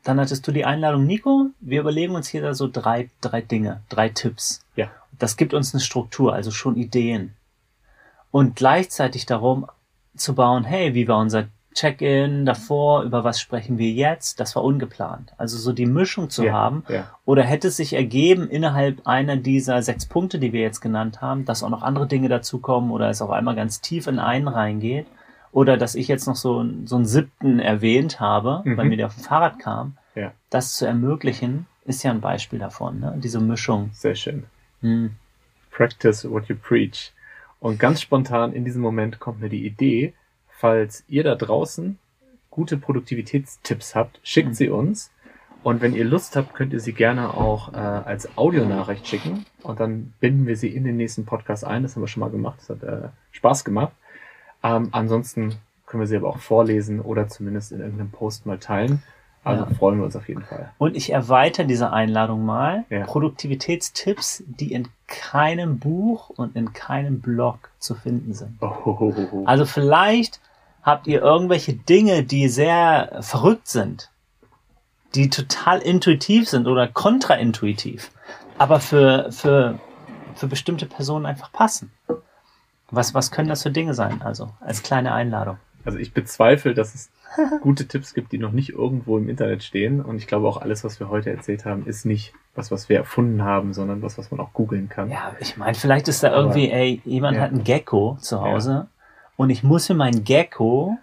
dann 0.07 0.21
hattest 0.21 0.47
du 0.47 0.53
die 0.53 0.65
Einladung, 0.65 1.05
Nico, 1.05 1.51
wir 1.61 1.81
überlegen 1.81 2.15
uns 2.15 2.29
hier 2.29 2.41
da 2.43 2.55
so 2.55 2.69
drei, 2.73 3.11
drei 3.21 3.41
Dinge, 3.41 3.81
drei 3.89 4.09
Tipps. 4.09 4.65
Ja. 4.77 4.89
Das 5.19 5.37
gibt 5.37 5.53
uns 5.53 5.75
eine 5.75 5.81
Struktur, 5.81 6.33
also 6.33 6.51
schon 6.51 6.77
Ideen. 6.77 7.35
Und 8.31 8.55
gleichzeitig 8.55 9.27
darum 9.27 9.67
zu 10.17 10.35
bauen, 10.35 10.65
hey, 10.65 10.95
wie 10.95 11.09
war 11.09 11.19
unser 11.19 11.49
Check-in 11.75 12.47
davor, 12.47 13.03
über 13.03 13.25
was 13.25 13.41
sprechen 13.41 13.79
wir 13.79 13.91
jetzt, 13.91 14.41
das 14.41 14.55
war 14.57 14.65
ungeplant. 14.65 15.33
Also 15.37 15.59
so 15.59 15.73
die 15.73 15.85
Mischung 15.87 16.31
zu 16.31 16.45
Ja, 16.45 16.53
haben. 16.53 16.85
ja. 16.89 17.11
Oder 17.25 17.43
hätte 17.43 17.69
es 17.69 17.77
sich 17.77 17.93
ergeben, 17.93 18.49
innerhalb 18.49 19.07
einer 19.07 19.37
dieser 19.37 19.83
sechs 19.83 20.07
Punkte, 20.07 20.39
die 20.39 20.53
wir 20.53 20.61
jetzt 20.61 20.81
genannt 20.81 21.21
haben, 21.21 21.45
dass 21.45 21.63
auch 21.63 21.69
noch 21.69 21.83
andere 21.83 22.07
Dinge 22.07 22.29
dazukommen 22.29 22.91
oder 22.93 23.11
es 23.11 23.21
auf 23.21 23.31
einmal 23.31 23.57
ganz 23.57 23.81
tief 23.81 24.07
in 24.07 24.19
einen 24.19 24.49
reingeht. 24.49 25.07
Oder 25.57 25.79
dass 25.79 25.95
ich 25.95 26.07
jetzt 26.07 26.27
noch 26.27 26.37
so, 26.37 26.59
einen- 26.59 26.87
so 26.87 26.97
einen 26.97 27.07
siebten 27.07 27.61
erwähnt 27.61 28.21
habe, 28.21 28.61
Mhm. 28.65 28.77
weil 28.77 28.85
mir 28.91 28.99
der 28.99 29.07
auf 29.07 29.15
dem 29.15 29.25
Fahrrad 29.25 29.59
kam. 29.59 29.97
Ja. 30.15 30.33
Das 30.51 30.75
zu 30.77 30.85
ermöglichen, 30.87 31.65
ist 31.87 32.03
ja 32.03 32.11
ein 32.11 32.21
Beispiel 32.21 32.59
davon, 32.59 33.01
ne? 33.01 33.15
diese 33.25 33.41
Mischung. 33.41 33.89
Sehr 33.95 34.15
schön. 34.17 34.45
Hm. 34.83 35.13
Practice 35.71 36.29
what 36.29 36.45
you 36.49 36.57
preach. 36.57 37.13
Und 37.59 37.79
ganz 37.79 38.03
spontan 38.03 38.53
in 38.53 38.67
diesem 38.67 38.83
Moment 38.83 39.19
kommt 39.19 39.41
mir 39.41 39.49
die 39.49 39.65
Idee, 39.65 40.13
falls 40.59 41.05
ihr 41.09 41.25
da 41.25 41.35
draußen 41.35 41.99
gute 42.51 42.77
Produktivitätstipps 42.77 43.95
habt, 43.95 44.21
schickt 44.23 44.51
Mhm. 44.51 44.55
sie 44.55 44.69
uns. 44.69 45.11
Und 45.63 45.81
wenn 45.81 45.95
ihr 45.95 46.05
Lust 46.05 46.37
habt, 46.37 46.53
könnt 46.55 46.75
ihr 46.75 46.81
sie 46.81 46.93
gerne 46.93 47.33
auch 47.33 47.73
äh, 47.73 47.77
als 47.79 48.37
Audionachricht 48.37 49.07
schicken. 49.09 49.47
Und 49.63 49.81
dann 49.81 50.13
binden 50.21 50.47
wir 50.47 50.57
sie 50.59 50.69
in 50.69 50.85
den 50.85 50.99
nächsten 50.99 51.25
Podcast 51.25 51.65
ein. 51.65 51.83
Das 51.83 51.97
haben 51.97 52.03
wir 52.03 52.09
schon 52.09 52.21
mal 52.21 52.31
gemacht. 52.31 52.59
Das 52.61 52.69
hat 52.71 52.83
äh, 52.83 53.09
Spaß 53.33 53.65
gemacht. 53.65 53.93
Ähm, 54.63 54.89
ansonsten 54.93 55.55
können 55.87 56.01
wir 56.01 56.07
sie 56.07 56.17
aber 56.17 56.29
auch 56.29 56.39
vorlesen 56.39 57.01
oder 57.01 57.29
zumindest 57.29 57.73
in 57.73 57.81
irgendeinem 57.81 58.11
Post 58.11 58.47
mal 58.47 58.59
teilen. 58.59 59.03
Also 59.45 59.65
Ja. 59.65 59.71
freuen 59.71 59.99
wir 59.99 60.05
uns 60.07 60.17
auf 60.17 60.29
jeden 60.29 60.43
Fall. 60.43 60.73
Und 60.79 60.97
ich 60.97 61.13
erweitere 61.13 61.67
diese 61.67 61.93
Einladung 61.93 62.45
mal. 62.45 62.85
Ja. 62.91 63.05
Produktivitätstipps, 63.05 64.43
die 64.47 64.73
in 64.73 64.89
keinem 65.07 65.79
Buch 65.79 66.31
und 66.31 66.57
in 66.57 66.73
keinem 66.73 67.21
Blog 67.21 67.71
zu 67.79 67.95
finden 67.95 68.35
sind. 68.35 68.59
Oh, 68.61 68.67
ho, 68.85 68.99
ho, 68.99 69.15
ho, 69.17 69.29
ho. 69.31 69.43
Also 69.47 69.65
vielleicht 69.65 70.41
habt 70.83 71.07
ihr 71.07 71.23
irgendwelche 71.23 71.75
Dinge, 71.75 72.25
die 72.25 72.49
sehr 72.49 73.19
verrückt 73.21 73.69
sind, 73.69 74.11
die 75.15 75.31
total 75.31 75.79
intuitiv 75.79 76.49
sind 76.49 76.67
oder 76.67 76.89
kontraintuitiv, 76.89 78.11
aber 78.59 78.81
für, 78.81 79.31
für, 79.31 79.79
für 80.35 80.47
bestimmte 80.49 80.87
Personen 80.87 81.25
einfach 81.25 81.53
passen. 81.53 81.93
Was, 82.91 83.15
was 83.15 83.31
können 83.31 83.49
das 83.49 83.63
für 83.63 83.71
Dinge 83.71 83.95
sein? 83.95 84.23
Also 84.23 84.51
als 84.61 84.83
kleine 84.83 85.13
Einladung. 85.13 85.59
Also 85.85 85.99
ich 85.99 86.13
bezweifle, 86.13 86.75
dass 86.75 86.95
es 86.95 87.11
gute 87.61 87.87
Tipps 87.87 88.15
gibt, 88.15 88.33
die 88.33 88.39
noch 88.39 88.53
nicht 88.53 88.71
irgendwo 88.71 89.19
im 89.19 89.29
Internet 89.29 89.63
stehen. 89.63 90.01
Und 90.01 90.17
ich 90.19 90.27
glaube 90.27 90.49
auch 90.49 90.57
alles, 90.57 90.85
was 90.85 90.99
wir 91.01 91.09
heute 91.09 91.31
erzählt 91.31 91.65
haben, 91.65 91.87
ist 91.87 92.05
nicht 92.07 92.33
was, 92.55 92.71
was 92.71 92.89
wir 92.89 92.97
erfunden 92.97 93.43
haben, 93.43 93.73
sondern 93.75 94.03
was, 94.03 94.19
was 94.19 94.31
man 94.31 94.41
auch 94.41 94.53
googeln 94.53 94.89
kann. 94.89 95.11
Ja, 95.11 95.33
ich 95.41 95.57
meine, 95.57 95.75
vielleicht 95.75 96.09
ist 96.09 96.23
da 96.23 96.29
Aber- 96.29 96.37
irgendwie, 96.39 96.71
ey, 96.71 97.01
jemand 97.05 97.37
Ja. 97.37 97.43
hat 97.45 97.51
einen 97.53 97.65
Gecko 97.65 98.17
zu 98.21 98.41
Hause 98.41 98.87
und 99.37 99.51
ich 99.51 99.63
muss 99.63 99.89
mir 99.89 99.95
meinen 99.97 100.25
Gecko 100.25 100.97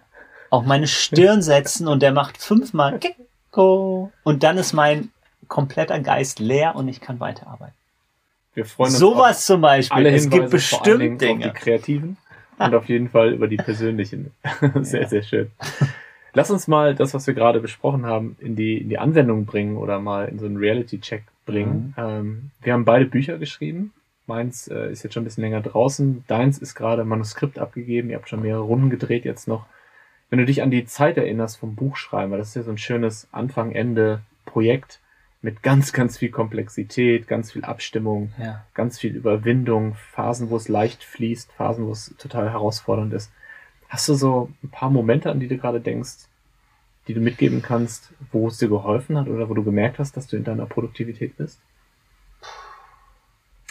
auf 0.49 0.65
meine 0.65 0.87
Stirn 0.87 1.41
setzen 1.41 1.87
und 1.87 2.01
der 2.01 2.11
macht 2.11 2.37
fünfmal 2.41 2.99
Gecko 2.99 4.11
und 4.23 4.43
dann 4.43 4.57
ist 4.57 4.73
mein 4.73 5.09
kompletter 5.47 5.99
Geist 5.99 6.39
leer 6.39 6.75
und 6.75 6.87
ich 6.87 6.99
kann 7.01 7.19
weiterarbeiten. 7.19 7.75
Wir 8.53 8.65
freuen 8.65 8.89
uns 8.89 8.99
Sowas 8.99 9.45
zum 9.45 9.61
Beispiel. 9.61 9.95
alle 9.95 10.11
es 10.11 10.23
Hinweise, 10.23 10.29
gibt 10.29 10.41
allen 10.83 10.99
Dingen 10.99 11.17
bestimmt 11.17 11.33
auf 11.33 11.39
die 11.39 11.43
Dinge. 11.43 11.53
kreativen 11.53 12.17
und 12.59 12.75
auf 12.75 12.85
jeden 12.85 13.09
Fall 13.09 13.33
über 13.33 13.47
die 13.47 13.57
persönlichen. 13.57 14.31
sehr, 14.81 15.01
Ja. 15.03 15.07
sehr 15.09 15.23
schön. 15.23 15.51
Lass 16.33 16.49
uns 16.49 16.67
mal 16.67 16.95
das, 16.95 17.13
was 17.13 17.27
wir 17.27 17.33
gerade 17.33 17.59
besprochen 17.59 18.05
haben, 18.05 18.35
in 18.39 18.55
die, 18.55 18.77
in 18.79 18.89
die 18.89 18.97
Anwendung 18.97 19.45
bringen 19.45 19.77
oder 19.77 19.99
mal 19.99 20.27
in 20.27 20.39
so 20.39 20.45
einen 20.45 20.57
Reality-Check 20.57 21.23
bringen. 21.45 21.93
Ähm, 21.97 22.51
wir 22.61 22.73
haben 22.73 22.85
beide 22.85 23.05
Bücher 23.05 23.37
geschrieben. 23.37 23.93
Meins 24.25 24.67
äh, 24.67 24.91
ist 24.91 25.03
jetzt 25.03 25.13
schon 25.13 25.23
ein 25.23 25.25
bisschen 25.25 25.43
länger 25.43 25.61
draußen. 25.61 26.23
Deins 26.27 26.57
ist 26.57 26.75
gerade 26.75 27.03
Manuskript 27.03 27.59
abgegeben. 27.59 28.09
Ihr 28.09 28.15
habt 28.15 28.29
schon 28.29 28.41
mehrere 28.41 28.61
Runden 28.63 28.89
gedreht 28.89 29.25
jetzt 29.25 29.47
noch. 29.47 29.65
Wenn 30.29 30.39
du 30.39 30.45
dich 30.45 30.63
an 30.63 30.71
die 30.71 30.85
Zeit 30.85 31.17
erinnerst 31.17 31.57
vom 31.57 31.75
Buchschreiben, 31.75 32.31
weil 32.31 32.39
das 32.39 32.49
ist 32.49 32.55
ja 32.55 32.63
so 32.63 32.71
ein 32.71 32.77
schönes 32.79 33.27
Anfang-Ende-Projekt 33.31 34.99
mit 35.43 35.61
ganz, 35.61 35.91
ganz 35.93 36.17
viel 36.17 36.31
Komplexität, 36.31 37.27
ganz 37.27 37.51
viel 37.51 37.65
Abstimmung, 37.65 38.31
Ja. 38.39 38.65
ganz 38.73 38.97
viel 38.97 39.15
Überwindung, 39.15 39.93
Phasen, 39.95 40.49
wo 40.49 40.55
es 40.55 40.69
leicht 40.69 41.03
fließt, 41.03 41.51
Phasen, 41.51 41.85
wo 41.85 41.91
es 41.91 42.15
total 42.17 42.49
herausfordernd 42.49 43.13
ist. 43.13 43.31
Hast 43.89 44.07
du 44.09 44.15
so 44.15 44.49
ein 44.63 44.69
paar 44.69 44.89
Momente, 44.89 45.29
an 45.29 45.39
die 45.39 45.49
du 45.49 45.57
gerade 45.57 45.81
denkst, 45.81 46.27
die 47.07 47.13
du 47.13 47.19
mitgeben 47.19 47.61
kannst, 47.61 48.13
wo 48.31 48.47
es 48.47 48.57
dir 48.57 48.69
geholfen 48.69 49.17
hat 49.17 49.27
oder 49.27 49.49
wo 49.49 49.53
du 49.53 49.63
gemerkt 49.63 49.99
hast, 49.99 50.15
dass 50.15 50.27
du 50.27 50.37
in 50.37 50.45
deiner 50.45 50.65
Produktivität 50.65 51.35
bist? 51.37 51.59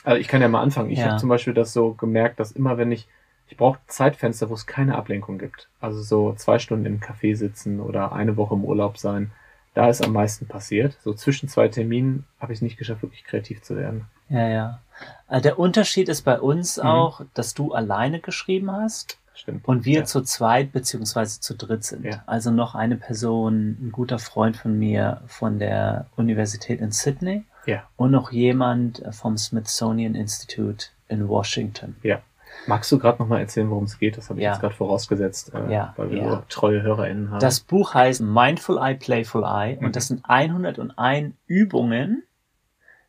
Also 0.04 0.20
ich 0.20 0.28
kann 0.28 0.42
ja 0.42 0.48
mal 0.48 0.60
anfangen. 0.60 0.90
Ich 0.90 0.98
Ja. 0.98 1.06
habe 1.06 1.16
zum 1.20 1.30
Beispiel 1.30 1.54
das 1.54 1.72
so 1.72 1.94
gemerkt, 1.94 2.38
dass 2.38 2.52
immer 2.52 2.76
wenn 2.76 2.92
ich, 2.92 3.08
ich 3.48 3.56
brauche 3.56 3.78
Zeitfenster, 3.86 4.50
wo 4.50 4.54
es 4.54 4.66
keine 4.66 4.96
Ablenkung 4.96 5.38
gibt. 5.38 5.68
Also 5.80 6.02
so 6.02 6.34
zwei 6.34 6.58
Stunden 6.58 6.84
im 6.84 7.00
Café 7.00 7.34
sitzen 7.34 7.80
oder 7.80 8.12
eine 8.12 8.36
Woche 8.36 8.54
im 8.54 8.64
Urlaub 8.64 8.98
sein. 8.98 9.30
Da 9.74 9.88
ist 9.88 10.04
am 10.04 10.12
meisten 10.12 10.46
passiert. 10.46 10.98
So 11.02 11.14
zwischen 11.14 11.48
zwei 11.48 11.68
Terminen 11.68 12.26
habe 12.40 12.52
ich 12.52 12.58
es 12.58 12.62
nicht 12.62 12.76
geschafft, 12.76 13.02
wirklich 13.02 13.24
kreativ 13.24 13.62
zu 13.62 13.76
werden. 13.76 14.06
Ja, 14.28 14.48
ja. 14.48 14.80
Äh, 15.28 15.40
Der 15.40 15.58
Unterschied 15.58 16.08
ist 16.08 16.22
bei 16.22 16.38
uns 16.40 16.76
Mhm. 16.76 16.82
auch, 16.84 17.20
dass 17.34 17.54
du 17.54 17.72
alleine 17.72 18.20
geschrieben 18.20 18.70
hast 18.70 19.18
Stimmt. 19.34 19.66
und 19.66 19.84
wir 19.86 20.00
Ja. 20.00 20.04
zu 20.04 20.20
zweit 20.22 20.72
beziehungsweise 20.72 21.40
zu 21.40 21.54
dritt 21.54 21.84
sind. 21.84 22.04
Ja. 22.04 22.22
Also 22.26 22.50
noch 22.50 22.74
eine 22.74 22.96
Person, 22.96 23.78
ein 23.80 23.92
guter 23.92 24.18
Freund 24.18 24.56
von 24.56 24.78
mir 24.78 25.22
von 25.26 25.58
der 25.58 26.06
Universität 26.16 26.80
in 26.80 26.90
Sydney 26.92 27.44
Ja. 27.66 27.84
und 27.96 28.10
noch 28.10 28.30
jemand 28.30 29.02
vom 29.10 29.38
Smithsonian 29.38 30.14
Institute 30.14 30.86
in 31.08 31.28
Washington. 31.28 31.96
Ja. 32.02 32.20
Magst 32.66 32.90
du 32.92 32.98
gerade 32.98 33.18
nochmal 33.20 33.40
erzählen, 33.40 33.68
worum 33.70 33.84
es 33.84 33.98
geht? 33.98 34.16
Das 34.16 34.30
habe 34.30 34.38
ich 34.38 34.44
Ja. 34.44 34.52
jetzt 34.52 34.60
gerade 34.60 34.74
vorausgesetzt, 34.74 35.52
äh, 35.54 35.72
Ja, 35.72 35.94
weil 35.96 36.10
wir 36.10 36.18
ja. 36.22 36.42
treue 36.48 36.82
HörerInnen 36.82 37.30
haben. 37.30 37.40
Das 37.40 37.60
Buch 37.60 37.94
heißt 37.94 38.20
Mindful 38.20 38.78
Eye, 38.78 38.94
Playful 38.94 39.42
Eye 39.44 39.76
Mhm. 39.78 39.86
und 39.86 39.96
das 39.96 40.08
sind 40.08 40.22
101 40.28 41.34
Übungen 41.46 42.22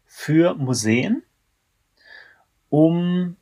für 0.05 0.55
Museen, 0.55 1.23
um 2.69 3.35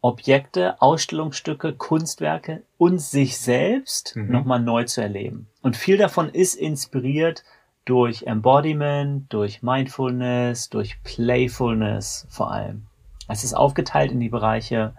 Objekte, 0.00 0.80
Ausstellungsstücke, 0.80 1.72
Kunstwerke 1.74 2.62
und 2.76 3.00
sich 3.00 3.38
selbst 3.38 4.14
Mhm. 4.16 4.30
nochmal 4.30 4.60
neu 4.60 4.84
zu 4.84 5.00
erleben. 5.00 5.48
Und 5.62 5.76
viel 5.76 5.96
davon 5.96 6.28
ist 6.28 6.54
inspiriert 6.54 7.42
durch 7.84 8.22
Embodiment, 8.24 9.32
durch 9.32 9.62
Mindfulness, 9.62 10.68
durch 10.68 11.02
Playfulness 11.02 12.26
vor 12.30 12.52
allem. 12.52 12.86
Es 13.28 13.44
ist 13.44 13.54
aufgeteilt 13.54 14.12
in 14.12 14.20
die 14.20 14.28
Bereiche 14.28 14.94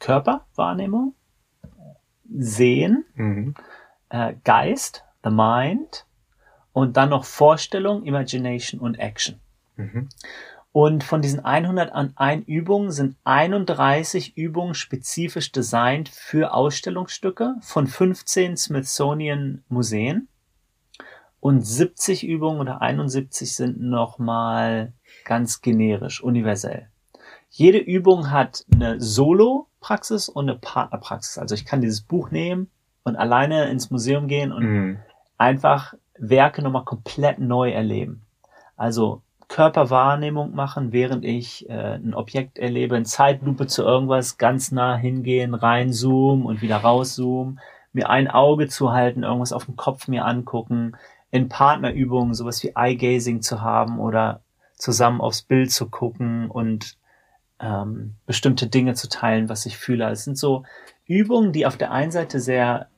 Körperwahrnehmung, 0.00 1.14
Sehen, 2.32 3.04
mhm. 3.14 3.54
äh, 4.08 4.34
Geist, 4.44 5.04
the 5.22 5.30
Mind 5.30 6.06
und 6.72 6.96
dann 6.96 7.10
noch 7.10 7.24
Vorstellung, 7.24 8.04
Imagination 8.04 8.80
und 8.80 8.98
Action. 8.98 9.40
Mhm. 9.76 10.08
Und 10.72 11.02
von 11.02 11.20
diesen 11.20 11.40
101 11.40 12.46
Übungen 12.46 12.92
sind 12.92 13.16
31 13.24 14.36
Übungen 14.36 14.74
spezifisch 14.74 15.50
designt 15.50 16.08
für 16.08 16.54
Ausstellungsstücke 16.54 17.56
von 17.60 17.88
15 17.88 18.56
Smithsonian 18.56 19.64
Museen. 19.68 20.28
Und 21.40 21.66
70 21.66 22.24
Übungen 22.24 22.60
oder 22.60 22.82
71 22.82 23.56
sind 23.56 23.80
nochmal 23.80 24.92
ganz 25.24 25.60
generisch, 25.60 26.22
universell. 26.22 26.88
Jede 27.48 27.78
Übung 27.78 28.30
hat 28.30 28.64
eine 28.72 29.00
Solo-Praxis 29.80 30.28
und 30.28 30.48
eine 30.48 30.58
Partnerpraxis. 30.58 31.38
Also 31.38 31.54
ich 31.54 31.64
kann 31.64 31.80
dieses 31.80 32.02
Buch 32.02 32.30
nehmen 32.30 32.70
und 33.02 33.16
alleine 33.16 33.70
ins 33.70 33.90
Museum 33.90 34.28
gehen 34.28 34.52
und 34.52 34.64
Mhm. 34.64 34.98
einfach 35.38 35.94
Werke 36.18 36.62
nochmal 36.62 36.84
komplett 36.84 37.38
neu 37.38 37.70
erleben. 37.70 38.22
Also 38.76 39.22
Körperwahrnehmung 39.48 40.54
machen, 40.54 40.92
während 40.92 41.24
ich 41.24 41.68
äh, 41.68 41.94
ein 41.96 42.14
Objekt 42.14 42.58
erlebe, 42.58 42.96
in 42.96 43.04
Zeitlupe 43.04 43.66
zu 43.66 43.82
irgendwas 43.82 44.38
ganz 44.38 44.70
nah 44.70 44.96
hingehen, 44.96 45.54
reinzoomen 45.54 46.46
und 46.46 46.62
wieder 46.62 46.76
rauszoomen, 46.76 47.58
mir 47.92 48.08
ein 48.10 48.28
Auge 48.28 48.68
zuhalten, 48.68 49.24
irgendwas 49.24 49.52
auf 49.52 49.64
dem 49.64 49.76
Kopf 49.76 50.06
mir 50.06 50.24
angucken, 50.24 50.96
in 51.32 51.48
Partnerübungen 51.48 52.34
sowas 52.34 52.62
wie 52.62 52.72
Eye-Gazing 52.76 53.40
zu 53.42 53.60
haben 53.60 53.98
oder 53.98 54.40
zusammen 54.76 55.20
aufs 55.20 55.42
Bild 55.42 55.72
zu 55.72 55.88
gucken 55.90 56.48
und 56.48 56.96
ähm, 57.60 58.14
bestimmte 58.26 58.66
Dinge 58.66 58.94
zu 58.94 59.08
teilen, 59.08 59.48
was 59.48 59.66
ich 59.66 59.76
fühle. 59.76 60.08
Es 60.10 60.24
sind 60.24 60.38
so 60.38 60.64
Übungen, 61.06 61.52
die 61.52 61.66
auf 61.66 61.76
der 61.76 61.92
einen 61.92 62.10
Seite 62.10 62.40
sehr 62.40 62.88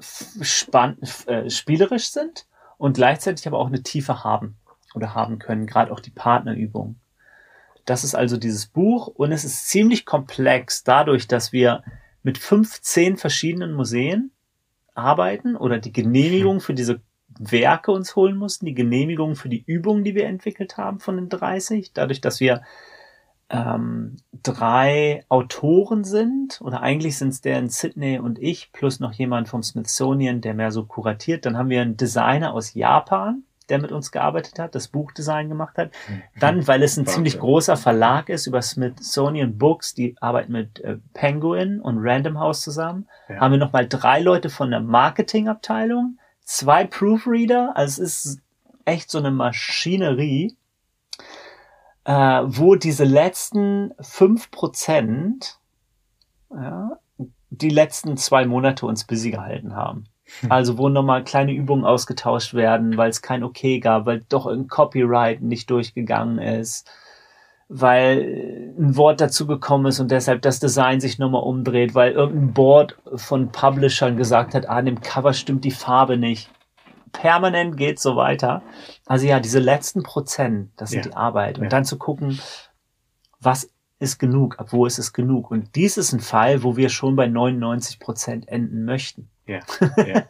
spann 0.00 0.98
äh, 1.26 1.50
spielerisch 1.50 2.08
sind 2.10 2.46
und 2.78 2.96
gleichzeitig 2.96 3.46
aber 3.46 3.58
auch 3.58 3.68
eine 3.68 3.82
Tiefe 3.82 4.24
haben 4.24 4.56
oder 4.94 5.14
haben 5.14 5.38
können, 5.38 5.66
gerade 5.66 5.92
auch 5.92 6.00
die 6.00 6.10
Partnerübung. 6.10 6.96
Das 7.84 8.04
ist 8.04 8.14
also 8.14 8.36
dieses 8.36 8.66
Buch 8.66 9.08
und 9.08 9.32
es 9.32 9.44
ist 9.44 9.68
ziemlich 9.68 10.06
komplex 10.06 10.84
dadurch, 10.84 11.28
dass 11.28 11.52
wir 11.52 11.82
mit 12.22 12.38
15 12.38 13.18
verschiedenen 13.18 13.74
Museen 13.74 14.30
arbeiten 14.94 15.56
oder 15.56 15.78
die 15.78 15.92
Genehmigung 15.92 16.60
für 16.60 16.74
diese 16.74 17.00
Werke 17.38 17.90
uns 17.90 18.16
holen 18.16 18.36
mussten, 18.36 18.64
die 18.64 18.74
Genehmigung 18.74 19.36
für 19.36 19.48
die 19.48 19.62
Übungen, 19.66 20.04
die 20.04 20.14
wir 20.14 20.26
entwickelt 20.26 20.76
haben 20.76 21.00
von 21.00 21.16
den 21.16 21.28
30, 21.28 21.92
dadurch, 21.92 22.20
dass 22.20 22.40
wir 22.40 22.62
ähm, 23.50 24.16
drei 24.42 25.24
Autoren 25.28 26.04
sind, 26.04 26.60
oder 26.60 26.82
eigentlich 26.82 27.18
sind 27.18 27.28
es 27.28 27.40
der 27.40 27.58
in 27.58 27.68
Sydney 27.68 28.18
und 28.18 28.38
ich, 28.38 28.72
plus 28.72 29.00
noch 29.00 29.12
jemand 29.12 29.48
vom 29.48 29.62
Smithsonian, 29.62 30.40
der 30.40 30.54
mehr 30.54 30.70
so 30.70 30.84
kuratiert. 30.84 31.46
Dann 31.46 31.56
haben 31.56 31.70
wir 31.70 31.82
einen 31.82 31.96
Designer 31.96 32.54
aus 32.54 32.74
Japan, 32.74 33.44
der 33.68 33.78
mit 33.78 33.92
uns 33.92 34.12
gearbeitet 34.12 34.58
hat, 34.58 34.74
das 34.74 34.88
Buchdesign 34.88 35.48
gemacht 35.48 35.78
hat. 35.78 35.90
Dann, 36.40 36.66
weil 36.66 36.82
es 36.82 36.96
ein 36.96 37.06
ziemlich 37.06 37.38
großer 37.38 37.76
Verlag 37.76 38.28
ist 38.28 38.46
über 38.46 38.60
Smithsonian 38.60 39.56
Books, 39.56 39.94
die 39.94 40.16
arbeiten 40.20 40.52
mit 40.52 40.80
äh, 40.80 40.98
Penguin 41.14 41.80
und 41.80 41.98
Random 42.00 42.38
House 42.38 42.60
zusammen, 42.60 43.08
ja. 43.28 43.36
haben 43.36 43.52
wir 43.52 43.58
nochmal 43.58 43.88
drei 43.88 44.20
Leute 44.20 44.50
von 44.50 44.70
der 44.70 44.80
Marketingabteilung, 44.80 46.18
zwei 46.42 46.84
Proofreader, 46.84 47.72
also 47.74 48.02
es 48.02 48.24
ist 48.24 48.40
echt 48.84 49.10
so 49.10 49.18
eine 49.18 49.30
Maschinerie, 49.30 50.56
äh, 52.04 52.12
wo 52.44 52.74
diese 52.74 53.04
letzten 53.04 53.92
fünf 54.00 54.50
Prozent 54.50 55.58
ja, 56.50 56.98
die 57.50 57.70
letzten 57.70 58.16
zwei 58.16 58.46
Monate 58.46 58.86
uns 58.86 59.04
busy 59.04 59.30
gehalten 59.30 59.74
haben. 59.74 60.04
Also 60.48 60.78
wo 60.78 60.88
nochmal 60.88 61.22
kleine 61.22 61.52
Übungen 61.52 61.84
ausgetauscht 61.84 62.54
werden, 62.54 62.96
weil 62.96 63.10
es 63.10 63.22
kein 63.22 63.44
Okay 63.44 63.78
gab, 63.78 64.06
weil 64.06 64.22
doch 64.28 64.46
ein 64.46 64.68
Copyright 64.68 65.42
nicht 65.42 65.68
durchgegangen 65.70 66.38
ist, 66.38 66.90
weil 67.68 68.72
ein 68.78 68.96
Wort 68.96 69.20
dazu 69.20 69.46
gekommen 69.46 69.86
ist 69.86 70.00
und 70.00 70.10
deshalb 70.10 70.42
das 70.42 70.60
Design 70.60 71.00
sich 71.00 71.18
nochmal 71.18 71.42
umdreht, 71.42 71.94
weil 71.94 72.12
irgendein 72.12 72.54
Board 72.54 72.96
von 73.14 73.52
Publishern 73.52 74.16
gesagt 74.16 74.54
hat, 74.54 74.68
ah, 74.68 74.76
an 74.76 74.86
dem 74.86 75.00
Cover 75.00 75.34
stimmt 75.34 75.64
die 75.64 75.70
Farbe 75.70 76.16
nicht. 76.16 76.50
Permanent 77.14 77.76
geht 77.78 77.98
so 77.98 78.16
weiter. 78.16 78.62
Also 79.06 79.26
ja, 79.26 79.40
diese 79.40 79.58
letzten 79.58 80.02
Prozent, 80.02 80.70
das 80.76 80.90
sind 80.90 81.06
ja. 81.06 81.10
die 81.10 81.16
Arbeit. 81.16 81.58
Und 81.58 81.64
ja. 81.64 81.70
dann 81.70 81.86
zu 81.86 81.96
gucken, 81.96 82.38
was 83.40 83.70
ist 83.98 84.18
genug, 84.18 84.58
ab 84.58 84.68
wo 84.72 84.84
ist 84.84 84.98
es 84.98 85.12
genug. 85.12 85.50
Und 85.50 85.74
dies 85.76 85.96
ist 85.96 86.12
ein 86.12 86.20
Fall, 86.20 86.62
wo 86.62 86.76
wir 86.76 86.90
schon 86.90 87.16
bei 87.16 87.26
99 87.26 87.98
Prozent 88.00 88.48
enden 88.48 88.84
möchten. 88.84 89.30
Ja, 89.46 89.60
ja. 89.96 90.24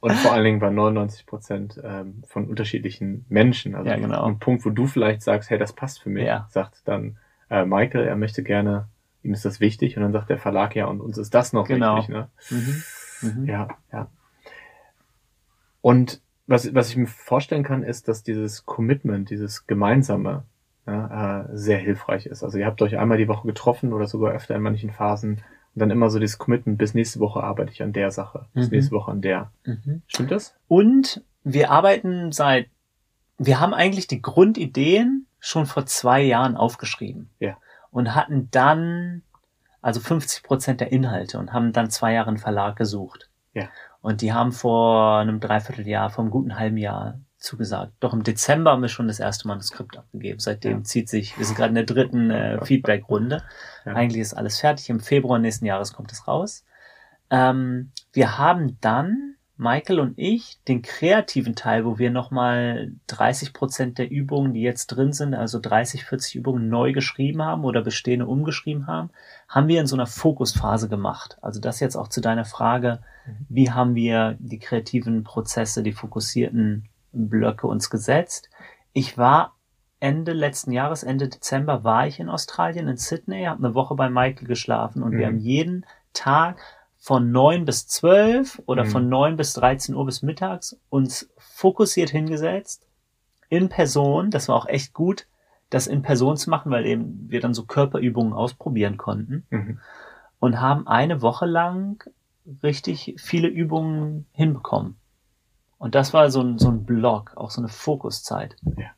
Und 0.00 0.12
vor 0.16 0.32
allen 0.32 0.44
Dingen 0.44 0.60
bei 0.60 0.68
99 0.68 1.24
Prozent 1.24 1.80
ähm, 1.82 2.22
von 2.26 2.46
unterschiedlichen 2.46 3.24
Menschen. 3.30 3.74
Also 3.74 3.88
ja, 3.88 3.96
genau. 3.96 4.26
ein 4.26 4.38
Punkt, 4.38 4.66
wo 4.66 4.70
du 4.70 4.86
vielleicht 4.86 5.22
sagst, 5.22 5.48
hey, 5.48 5.58
das 5.58 5.72
passt 5.72 6.02
für 6.02 6.10
mich, 6.10 6.26
ja. 6.26 6.46
sagt 6.50 6.82
dann 6.84 7.16
äh, 7.48 7.64
Michael, 7.64 8.06
er 8.06 8.14
möchte 8.14 8.42
gerne, 8.42 8.88
ihm 9.22 9.32
ist 9.32 9.46
das 9.46 9.60
wichtig. 9.60 9.96
Und 9.96 10.02
dann 10.02 10.12
sagt 10.12 10.28
der 10.28 10.36
Verlag, 10.36 10.76
ja, 10.76 10.86
und 10.86 11.00
uns 11.00 11.16
ist 11.16 11.32
das 11.32 11.54
noch 11.54 11.66
genau. 11.66 11.96
wichtig. 11.96 12.14
Ne? 12.14 12.28
Mhm. 12.50 12.82
Mhm. 13.22 13.46
Ja, 13.46 13.68
ja. 13.92 14.08
Und 15.84 16.22
was, 16.46 16.74
was 16.74 16.88
ich 16.88 16.96
mir 16.96 17.06
vorstellen 17.06 17.62
kann, 17.62 17.82
ist, 17.82 18.08
dass 18.08 18.22
dieses 18.22 18.64
Commitment, 18.64 19.28
dieses 19.28 19.66
Gemeinsame, 19.66 20.44
ja, 20.86 21.42
äh, 21.42 21.48
sehr 21.52 21.76
hilfreich 21.76 22.24
ist. 22.24 22.42
Also 22.42 22.56
ihr 22.56 22.64
habt 22.64 22.80
euch 22.80 22.96
einmal 22.96 23.18
die 23.18 23.28
Woche 23.28 23.46
getroffen 23.46 23.92
oder 23.92 24.06
sogar 24.06 24.32
öfter 24.32 24.54
in 24.54 24.62
manchen 24.62 24.90
Phasen 24.90 25.42
und 25.74 25.80
dann 25.80 25.90
immer 25.90 26.08
so 26.08 26.18
dieses 26.18 26.38
Commitment, 26.38 26.78
bis 26.78 26.94
nächste 26.94 27.20
Woche 27.20 27.42
arbeite 27.42 27.70
ich 27.70 27.82
an 27.82 27.92
der 27.92 28.10
Sache, 28.12 28.46
bis 28.54 28.70
mhm. 28.70 28.76
nächste 28.76 28.92
Woche 28.92 29.10
an 29.10 29.20
der. 29.20 29.50
Mhm. 29.66 30.00
Stimmt 30.06 30.30
das? 30.30 30.54
Und 30.68 31.22
wir 31.42 31.70
arbeiten 31.70 32.32
seit, 32.32 32.68
wir 33.36 33.60
haben 33.60 33.74
eigentlich 33.74 34.06
die 34.06 34.22
Grundideen 34.22 35.26
schon 35.38 35.66
vor 35.66 35.84
zwei 35.84 36.22
Jahren 36.22 36.56
aufgeschrieben. 36.56 37.28
Ja. 37.40 37.58
Und 37.90 38.14
hatten 38.14 38.48
dann, 38.50 39.20
also 39.82 40.00
50 40.00 40.44
Prozent 40.44 40.80
der 40.80 40.92
Inhalte 40.92 41.38
und 41.38 41.52
haben 41.52 41.74
dann 41.74 41.90
zwei 41.90 42.14
Jahre 42.14 42.28
einen 42.28 42.38
Verlag 42.38 42.76
gesucht. 42.76 43.28
Ja. 43.52 43.68
Und 44.04 44.20
die 44.20 44.34
haben 44.34 44.52
vor 44.52 45.16
einem 45.16 45.40
Dreivierteljahr, 45.40 46.10
vor 46.10 46.24
einem 46.24 46.30
guten 46.30 46.58
halben 46.58 46.76
Jahr 46.76 47.20
zugesagt. 47.38 47.94
Doch 48.00 48.12
im 48.12 48.22
Dezember 48.22 48.72
haben 48.72 48.82
wir 48.82 48.90
schon 48.90 49.08
das 49.08 49.18
erste 49.18 49.48
Manuskript 49.48 49.96
abgegeben. 49.96 50.40
Seitdem 50.40 50.78
ja. 50.78 50.84
zieht 50.84 51.08
sich, 51.08 51.38
wir 51.38 51.46
sind 51.46 51.56
gerade 51.56 51.70
in 51.70 51.74
der 51.74 51.84
dritten 51.84 52.30
äh, 52.30 52.62
Feedback-Runde. 52.66 53.42
Ja. 53.86 53.94
Eigentlich 53.94 54.20
ist 54.20 54.34
alles 54.34 54.60
fertig. 54.60 54.90
Im 54.90 55.00
Februar 55.00 55.38
nächsten 55.38 55.64
Jahres 55.64 55.94
kommt 55.94 56.12
es 56.12 56.28
raus. 56.28 56.66
Ähm, 57.30 57.92
wir 58.12 58.36
haben 58.36 58.76
dann, 58.82 59.36
Michael 59.56 60.00
und 60.00 60.14
ich, 60.16 60.58
den 60.66 60.82
kreativen 60.82 61.54
Teil, 61.54 61.84
wo 61.84 61.98
wir 61.98 62.10
nochmal 62.10 62.92
30 63.06 63.52
Prozent 63.52 63.98
der 63.98 64.10
Übungen, 64.10 64.52
die 64.52 64.62
jetzt 64.62 64.88
drin 64.88 65.12
sind, 65.12 65.34
also 65.34 65.60
30, 65.60 66.04
40 66.04 66.34
Übungen 66.34 66.68
neu 66.68 66.92
geschrieben 66.92 67.42
haben 67.42 67.64
oder 67.64 67.82
bestehende 67.82 68.26
umgeschrieben 68.26 68.88
haben, 68.88 69.10
haben 69.48 69.68
wir 69.68 69.80
in 69.80 69.86
so 69.86 69.94
einer 69.94 70.08
Fokusphase 70.08 70.88
gemacht. 70.88 71.38
Also 71.40 71.60
das 71.60 71.78
jetzt 71.78 71.94
auch 71.94 72.08
zu 72.08 72.20
deiner 72.20 72.44
Frage, 72.44 73.00
mhm. 73.26 73.46
wie 73.48 73.70
haben 73.70 73.94
wir 73.94 74.36
die 74.40 74.58
kreativen 74.58 75.22
Prozesse, 75.22 75.84
die 75.84 75.92
fokussierten 75.92 76.88
Blöcke 77.12 77.68
uns 77.68 77.90
gesetzt. 77.90 78.50
Ich 78.92 79.16
war 79.16 79.54
Ende 80.00 80.32
letzten 80.32 80.72
Jahres, 80.72 81.04
Ende 81.04 81.28
Dezember, 81.28 81.84
war 81.84 82.08
ich 82.08 82.18
in 82.18 82.28
Australien, 82.28 82.88
in 82.88 82.96
Sydney, 82.96 83.44
habe 83.44 83.64
eine 83.64 83.74
Woche 83.74 83.94
bei 83.94 84.10
Michael 84.10 84.48
geschlafen 84.48 85.04
und 85.04 85.14
mhm. 85.14 85.18
wir 85.18 85.26
haben 85.26 85.38
jeden 85.38 85.86
Tag 86.12 86.60
von 87.04 87.32
neun 87.32 87.66
bis 87.66 87.86
zwölf 87.86 88.62
oder 88.64 88.84
mhm. 88.84 88.88
von 88.88 89.08
neun 89.10 89.36
bis 89.36 89.52
13 89.52 89.94
Uhr 89.94 90.06
bis 90.06 90.22
mittags 90.22 90.80
uns 90.88 91.28
fokussiert 91.36 92.08
hingesetzt, 92.08 92.88
in 93.50 93.68
Person, 93.68 94.30
das 94.30 94.48
war 94.48 94.56
auch 94.56 94.64
echt 94.64 94.94
gut, 94.94 95.26
das 95.68 95.86
in 95.86 96.00
Person 96.00 96.38
zu 96.38 96.48
machen, 96.48 96.72
weil 96.72 96.86
eben 96.86 97.28
wir 97.28 97.42
dann 97.42 97.52
so 97.52 97.66
Körperübungen 97.66 98.32
ausprobieren 98.32 98.96
konnten 98.96 99.44
mhm. 99.50 99.80
und 100.40 100.62
haben 100.62 100.86
eine 100.86 101.20
Woche 101.20 101.44
lang 101.44 102.02
richtig 102.62 103.16
viele 103.18 103.48
Übungen 103.48 104.24
hinbekommen. 104.32 104.96
Und 105.76 105.94
das 105.94 106.14
war 106.14 106.30
so 106.30 106.40
ein, 106.40 106.58
so 106.58 106.70
ein 106.70 106.86
Block, 106.86 107.36
auch 107.36 107.50
so 107.50 107.60
eine 107.60 107.68
Fokuszeit. 107.68 108.56
Ja. 108.78 108.92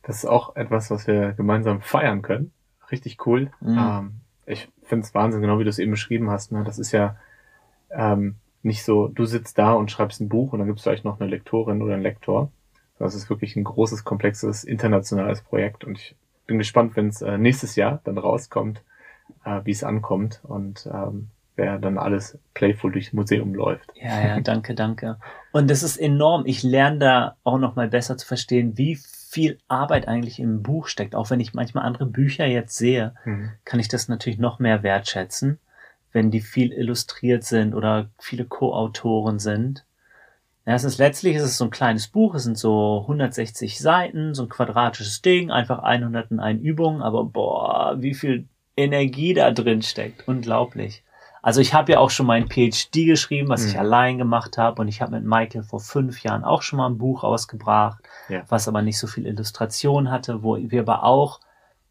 Das 0.00 0.16
ist 0.16 0.24
auch 0.24 0.56
etwas, 0.56 0.90
was 0.90 1.06
wir 1.06 1.34
gemeinsam 1.34 1.82
feiern 1.82 2.22
können. 2.22 2.52
Richtig 2.90 3.26
cool. 3.26 3.50
Mhm. 3.60 3.78
Ähm, 3.78 4.20
ich 4.46 4.70
finde 4.84 5.06
es 5.06 5.14
Wahnsinn, 5.14 5.40
genau 5.40 5.58
wie 5.58 5.64
du 5.64 5.70
es 5.70 5.78
eben 5.78 5.92
beschrieben 5.92 6.30
hast. 6.30 6.52
Ne? 6.52 6.62
Das 6.64 6.78
ist 6.78 6.92
ja 6.92 7.16
ähm, 7.90 8.36
nicht 8.62 8.84
so, 8.84 9.08
du 9.08 9.24
sitzt 9.24 9.58
da 9.58 9.72
und 9.72 9.90
schreibst 9.90 10.20
ein 10.20 10.28
Buch 10.28 10.52
und 10.52 10.58
dann 10.58 10.66
gibt 10.66 10.78
es 10.78 10.84
vielleicht 10.84 11.04
noch 11.04 11.20
eine 11.20 11.28
Lektorin 11.28 11.82
oder 11.82 11.94
einen 11.94 12.02
Lektor. 12.02 12.50
Das 12.98 13.14
ist 13.14 13.28
wirklich 13.28 13.56
ein 13.56 13.64
großes, 13.64 14.04
komplexes, 14.04 14.64
internationales 14.64 15.42
Projekt 15.42 15.84
und 15.84 15.98
ich 15.98 16.14
bin 16.46 16.58
gespannt, 16.58 16.96
wenn 16.96 17.08
es 17.08 17.22
äh, 17.22 17.38
nächstes 17.38 17.76
Jahr 17.76 18.00
dann 18.04 18.18
rauskommt, 18.18 18.82
äh, 19.44 19.60
wie 19.64 19.70
es 19.70 19.84
ankommt 19.84 20.40
und 20.44 20.88
ähm, 20.92 21.28
wer 21.56 21.78
dann 21.78 21.98
alles 21.98 22.38
playful 22.52 22.92
durchs 22.92 23.12
Museum 23.12 23.54
läuft. 23.54 23.92
Ja, 23.94 24.20
ja, 24.20 24.40
danke, 24.40 24.74
danke. 24.74 25.18
Und 25.52 25.70
das 25.70 25.82
ist 25.82 25.96
enorm. 25.96 26.44
Ich 26.46 26.62
lerne 26.62 26.98
da 26.98 27.36
auch 27.44 27.58
noch 27.58 27.76
mal 27.76 27.88
besser 27.88 28.16
zu 28.16 28.26
verstehen, 28.26 28.76
wie 28.76 28.98
viel 29.34 29.58
Arbeit 29.66 30.06
eigentlich 30.06 30.38
im 30.38 30.62
Buch 30.62 30.86
steckt. 30.86 31.16
Auch 31.16 31.28
wenn 31.30 31.40
ich 31.40 31.54
manchmal 31.54 31.84
andere 31.84 32.06
Bücher 32.06 32.46
jetzt 32.46 32.76
sehe, 32.76 33.16
mhm. 33.24 33.50
kann 33.64 33.80
ich 33.80 33.88
das 33.88 34.06
natürlich 34.06 34.38
noch 34.38 34.60
mehr 34.60 34.84
wertschätzen, 34.84 35.58
wenn 36.12 36.30
die 36.30 36.40
viel 36.40 36.72
illustriert 36.72 37.42
sind 37.42 37.74
oder 37.74 38.10
viele 38.16 38.44
Co-Autoren 38.44 39.40
sind. 39.40 39.84
Ja, 40.66 40.74
es 40.74 40.84
ist 40.84 40.98
letztlich 40.98 41.34
ist 41.34 41.42
es 41.42 41.58
so 41.58 41.64
ein 41.64 41.70
kleines 41.70 42.06
Buch, 42.06 42.36
es 42.36 42.44
sind 42.44 42.56
so 42.56 43.00
160 43.02 43.80
Seiten, 43.80 44.34
so 44.34 44.44
ein 44.44 44.48
quadratisches 44.48 45.20
Ding, 45.20 45.50
einfach 45.50 45.80
101 45.80 46.62
Übungen, 46.62 47.02
aber 47.02 47.24
boah, 47.24 47.96
wie 47.98 48.14
viel 48.14 48.46
Energie 48.76 49.34
da 49.34 49.50
drin 49.50 49.82
steckt. 49.82 50.28
Unglaublich. 50.28 51.02
Also 51.44 51.60
ich 51.60 51.74
habe 51.74 51.92
ja 51.92 51.98
auch 51.98 52.08
schon 52.08 52.24
mein 52.24 52.48
PhD 52.48 53.04
geschrieben, 53.04 53.50
was 53.50 53.64
mhm. 53.64 53.68
ich 53.68 53.78
allein 53.78 54.16
gemacht 54.16 54.56
habe 54.56 54.80
und 54.80 54.88
ich 54.88 55.02
habe 55.02 55.12
mit 55.12 55.24
Michael 55.24 55.62
vor 55.62 55.78
fünf 55.78 56.22
Jahren 56.22 56.42
auch 56.42 56.62
schon 56.62 56.78
mal 56.78 56.86
ein 56.86 56.96
Buch 56.96 57.22
rausgebracht, 57.22 58.02
ja. 58.30 58.44
was 58.48 58.66
aber 58.66 58.80
nicht 58.80 58.98
so 58.98 59.06
viel 59.06 59.26
Illustration 59.26 60.10
hatte, 60.10 60.42
wo 60.42 60.56
wir 60.56 60.80
aber 60.80 61.04
auch 61.04 61.40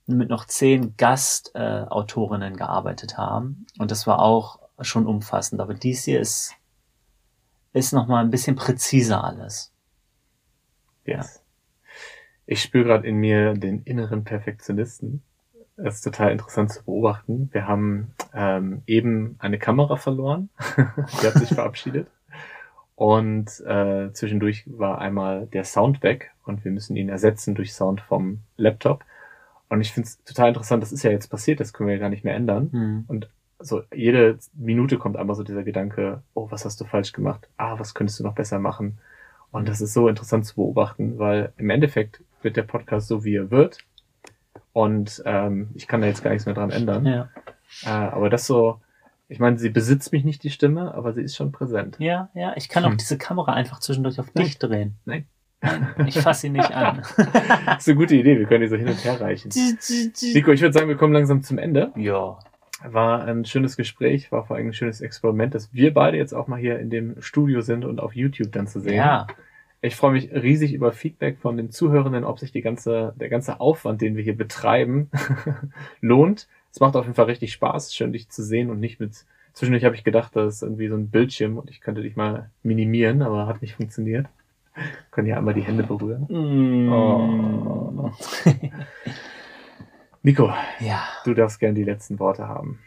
mit 0.08 0.32
noch 0.32 0.46
zehn 0.46 0.98
Gastautorinnen 0.98 2.56
äh, 2.56 2.58
gearbeitet 2.58 3.20
haben 3.20 3.68
und 3.78 3.92
das 3.92 4.08
war 4.08 4.24
auch 4.24 4.58
schon 4.82 5.06
umfassend. 5.06 5.62
Aber 5.62 5.76
dies 5.76 6.06
hier 6.06 6.20
ist 6.20 6.56
ist 7.74 7.94
noch 7.94 8.08
mal 8.08 8.24
ein 8.24 8.32
bisschen 8.32 8.56
präziser 8.56 9.24
alles. 9.24 9.72
Yes. 11.06 11.36
Ja. 11.36 11.42
Ich 12.48 12.64
spüre 12.64 12.86
gerade 12.86 13.08
in 13.08 13.18
mir 13.18 13.54
den 13.54 13.84
inneren 13.84 14.24
Perfektionisten 14.24 15.22
es 15.78 15.96
ist 15.96 16.02
total 16.02 16.32
interessant 16.32 16.72
zu 16.72 16.84
beobachten. 16.84 17.50
Wir 17.52 17.68
haben 17.68 18.14
ähm, 18.34 18.84
eben 18.86 19.36
eine 19.40 19.58
Kamera 19.58 19.96
verloren. 19.96 20.50
Die 20.78 21.28
hat 21.28 21.34
sich 21.34 21.50
verabschiedet. 21.50 22.08
Und 22.96 23.60
äh, 23.66 24.12
zwischendurch 24.14 24.66
war 24.68 25.00
einmal 25.00 25.48
der 25.48 25.64
Sound 25.64 26.04
weg 26.04 26.32
und 26.46 26.64
wir 26.64 26.72
müssen 26.72 26.96
ihn 26.96 27.10
ersetzen 27.10 27.56
durch 27.56 27.74
Sound 27.74 28.02
vom 28.02 28.42
Laptop. 28.56 29.04
Und 29.70 29.82
ich 29.82 29.92
finde 29.92 30.08
es 30.08 30.24
total 30.24 30.50
interessant, 30.50 30.84
das 30.84 30.92
ist 30.92 31.04
ja 31.04 31.10
jetzt 31.10 31.28
passiert, 31.28 31.60
das 31.60 31.74
können 31.74 31.88
wir 31.88 31.96
ja 31.96 32.02
gar 32.02 32.10
nicht 32.10 32.24
mehr 32.24 32.36
ändern. 32.36 32.70
Mhm. 32.72 33.06
Und 33.08 33.30
so 33.60 33.82
jede 33.94 34.38
Minute 34.54 34.98
kommt 34.98 35.18
einmal 35.18 35.36
so 35.36 35.44
dieser 35.44 35.64
Gedanke, 35.64 36.22
oh, 36.36 36.52
was 36.52 36.66
hast 36.66 36.80
du 36.80 36.86
falsch 36.86 37.14
gemacht? 37.14 37.50
Ah, 37.58 37.80
was 37.80 37.96
könntest 37.96 38.20
du 38.20 38.24
noch 38.24 38.36
besser 38.36 38.60
machen? 38.60 39.00
Und 39.52 39.68
das 39.70 39.82
ist 39.82 39.94
so 39.94 40.08
interessant 40.08 40.46
zu 40.46 40.56
beobachten, 40.56 41.18
weil 41.18 41.54
im 41.58 41.70
Endeffekt 41.70 42.24
wird 42.42 42.58
der 42.58 42.64
Podcast 42.64 43.08
so, 43.08 43.24
wie 43.24 43.36
er 43.36 43.52
wird. 43.52 43.80
Und 44.74 45.22
ähm, 45.26 45.70
ich 45.76 45.88
kann 45.88 46.02
da 46.02 46.08
jetzt 46.08 46.24
gar 46.24 46.32
nichts 46.32 46.46
mehr 46.46 46.56
dran 46.56 46.72
ändern. 46.72 47.06
Ja. 47.06 47.30
Äh, 47.86 47.90
aber 47.90 48.30
das 48.30 48.46
so, 48.46 48.82
ich 49.30 49.40
meine, 49.40 49.58
sie 49.58 49.70
besitzt 49.70 50.12
mich 50.12 50.24
nicht 50.24 50.44
die 50.44 50.50
Stimme, 50.50 50.94
aber 50.94 51.14
sie 51.14 51.22
ist 51.22 51.36
schon 51.36 51.52
präsent. 51.52 51.96
Ja, 52.00 52.30
ja. 52.34 52.54
Ich 52.56 52.70
kann 52.70 52.84
auch 52.84 52.90
hm. 52.90 52.98
diese 52.98 53.18
Kamera 53.18 53.54
einfach 53.54 53.80
zwischendurch 53.80 54.20
auf 54.20 54.32
dich 54.32 54.58
drehen. 54.58 54.96
Nein. 55.06 55.28
Ich 56.06 56.20
fasse 56.20 56.48
ihn 56.48 56.54
nicht 56.54 56.72
an. 56.72 57.04
das 57.18 57.80
ist 57.80 57.88
eine 57.88 57.96
gute 57.96 58.16
Idee, 58.16 58.38
wir 58.38 58.46
können 58.48 58.62
die 58.62 58.68
so 58.68 58.76
hin 58.76 58.90
und 58.90 59.04
her 59.04 59.22
reichen. 59.22 59.50
Nico, 60.34 60.52
ich 60.52 60.62
würde 60.62 60.74
sagen, 60.74 60.90
wir 60.90 60.98
kommen 60.98 61.14
langsam 61.14 61.42
zum 61.42 61.58
Ende. 61.58 61.92
Ja. 61.96 62.38
War 62.86 63.24
ein 63.24 63.46
schönes 63.46 63.78
Gespräch, 63.78 64.30
war 64.32 64.46
vor 64.46 64.58
allem 64.58 64.68
ein 64.68 64.74
schönes 64.74 65.00
Experiment, 65.00 65.56
dass 65.56 65.74
wir 65.74 65.94
beide 65.94 66.18
jetzt 66.18 66.34
auch 66.34 66.48
mal 66.48 66.60
hier 66.60 66.80
in 66.80 66.90
dem 66.90 67.22
Studio 67.22 67.62
sind 67.62 67.86
und 67.86 68.02
auf 68.02 68.14
YouTube 68.14 68.52
dann 68.52 68.68
zu 68.68 68.82
sehen. 68.82 68.96
Ja. 68.96 69.28
Ich 69.86 69.98
freue 69.98 70.14
mich 70.14 70.32
riesig 70.32 70.74
über 70.74 70.94
Feedback 70.94 71.40
von 71.40 71.58
den 71.58 71.70
Zuhörenden, 71.70 72.24
ob 72.24 72.40
sich 72.40 72.54
die 72.54 72.62
ganze, 72.62 73.14
der 73.18 73.28
ganze 73.28 73.60
Aufwand, 73.60 74.02
den 74.02 74.16
wir 74.16 74.24
hier 74.24 74.38
betreiben, 74.38 75.12
lohnt. 76.02 76.48
Es 76.72 76.80
macht 76.80 76.96
auf 76.96 77.04
jeden 77.04 77.16
Fall 77.16 77.26
richtig 77.26 77.52
Spaß, 77.52 77.94
schön 77.94 78.14
dich 78.14 78.30
zu 78.30 78.44
sehen 78.44 78.70
und 78.70 78.80
nicht 78.80 79.02
mit, 79.02 79.26
zwischendurch 79.52 79.84
habe 79.84 79.96
ich 79.96 80.06
gedacht, 80.06 80.38
das 80.38 80.56
ist 80.56 80.64
irgendwie 80.64 80.88
so 80.88 80.96
ein 80.96 81.10
Bildschirm 81.10 81.58
und 81.58 81.70
ich 81.70 81.82
könnte 81.82 82.02
dich 82.02 82.16
mal 82.16 82.50
minimieren, 82.64 83.22
aber 83.22 83.46
hat 83.46 83.62
nicht 83.62 83.76
funktioniert. 83.76 84.28
Können 85.12 85.28
ja 85.28 85.36
einmal 85.38 85.54
die 85.54 85.62
Hände 85.64 85.84
berühren. 85.84 86.28
Mm. 86.30 86.92
Oh. 86.92 88.12
Nico, 90.24 90.54
Ja. 90.80 91.04
du 91.26 91.34
darfst 91.34 91.60
gern 91.60 91.76
die 91.76 91.84
letzten 91.84 92.20
Worte 92.20 92.48
haben. 92.48 92.80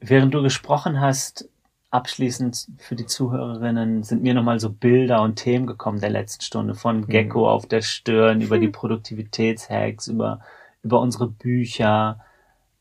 Während 0.00 0.32
du 0.32 0.42
gesprochen 0.42 1.00
hast, 1.00 1.48
abschließend 1.90 2.68
für 2.78 2.96
die 2.96 3.06
Zuhörerinnen, 3.06 4.02
sind 4.02 4.22
mir 4.22 4.34
nochmal 4.34 4.60
so 4.60 4.70
Bilder 4.70 5.22
und 5.22 5.36
Themen 5.36 5.66
gekommen 5.66 6.00
der 6.00 6.10
letzten 6.10 6.42
Stunde. 6.42 6.74
Von 6.74 7.06
Gecko 7.06 7.48
auf 7.50 7.66
der 7.66 7.80
Stirn, 7.80 8.40
über 8.40 8.58
die 8.58 8.68
Produktivitätshacks, 8.68 10.08
über, 10.08 10.40
über 10.82 11.00
unsere 11.00 11.28
Bücher, 11.28 12.20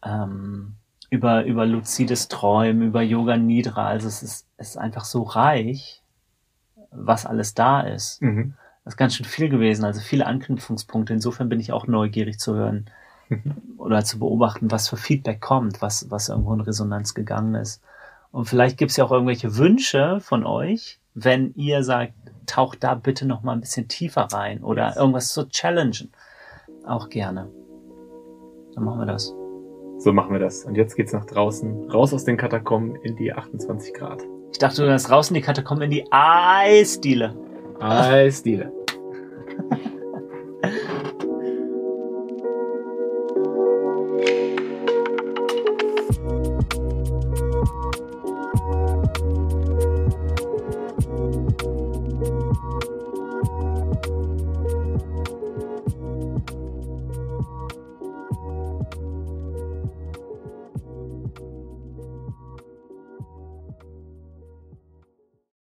ähm, 0.03 0.75
über, 1.09 1.45
über 1.45 1.65
luzides 1.65 2.27
Träumen, 2.27 2.87
über 2.87 3.01
Yoga 3.01 3.37
Nidra. 3.37 3.87
Also 3.87 4.07
es 4.07 4.23
ist, 4.23 4.47
es 4.57 4.69
ist 4.69 4.77
einfach 4.77 5.05
so 5.05 5.23
reich, 5.23 6.01
was 6.91 7.25
alles 7.25 7.53
da 7.53 7.81
ist. 7.81 8.21
Mhm. 8.21 8.55
Das 8.83 8.93
ist 8.93 8.97
ganz 8.97 9.15
schön 9.15 9.25
viel 9.25 9.49
gewesen, 9.49 9.85
also 9.85 10.01
viele 10.01 10.25
Anknüpfungspunkte. 10.25 11.13
Insofern 11.13 11.49
bin 11.49 11.59
ich 11.59 11.71
auch 11.71 11.87
neugierig 11.87 12.39
zu 12.39 12.55
hören 12.55 12.89
oder 13.77 14.03
zu 14.03 14.19
beobachten, 14.19 14.71
was 14.71 14.89
für 14.89 14.97
Feedback 14.97 15.41
kommt, 15.41 15.81
was, 15.81 16.09
was 16.09 16.29
irgendwo 16.29 16.53
in 16.53 16.61
Resonanz 16.61 17.13
gegangen 17.13 17.55
ist. 17.55 17.81
Und 18.37 18.45
vielleicht 18.45 18.77
gibt 18.77 18.91
es 18.91 18.97
ja 18.97 19.03
auch 19.03 19.11
irgendwelche 19.11 19.57
Wünsche 19.57 20.19
von 20.19 20.45
euch, 20.45 20.99
wenn 21.15 21.55
ihr 21.55 21.81
sagt, 21.81 22.13
taucht 22.45 22.83
da 22.83 22.93
bitte 22.93 23.25
noch 23.25 23.41
mal 23.41 23.53
ein 23.53 23.61
bisschen 23.61 23.87
tiefer 23.87 24.27
rein 24.31 24.63
oder 24.63 24.95
irgendwas 24.95 25.33
zu 25.33 25.49
challengen. 25.49 26.11
Auch 26.85 27.09
gerne. 27.09 27.49
Dann 28.75 28.83
machen 28.83 28.99
wir 28.99 29.07
das. 29.07 29.33
So 29.97 30.13
machen 30.13 30.33
wir 30.33 30.39
das. 30.39 30.65
Und 30.65 30.75
jetzt 30.75 30.95
geht's 30.95 31.13
nach 31.13 31.25
draußen, 31.25 31.89
raus 31.89 32.13
aus 32.13 32.25
den 32.25 32.37
Katakomben 32.37 32.95
in 32.97 33.15
die 33.15 33.33
28 33.33 33.95
Grad. 33.95 34.21
Ich 34.51 34.59
dachte, 34.59 34.85
du 34.85 34.93
hast 34.93 35.09
draußen 35.09 35.33
die 35.33 35.41
Katakomben 35.41 35.85
in 35.85 35.89
die 35.89 36.05
Eisdiele. 36.11 37.35
Eisdiele. 37.79 38.71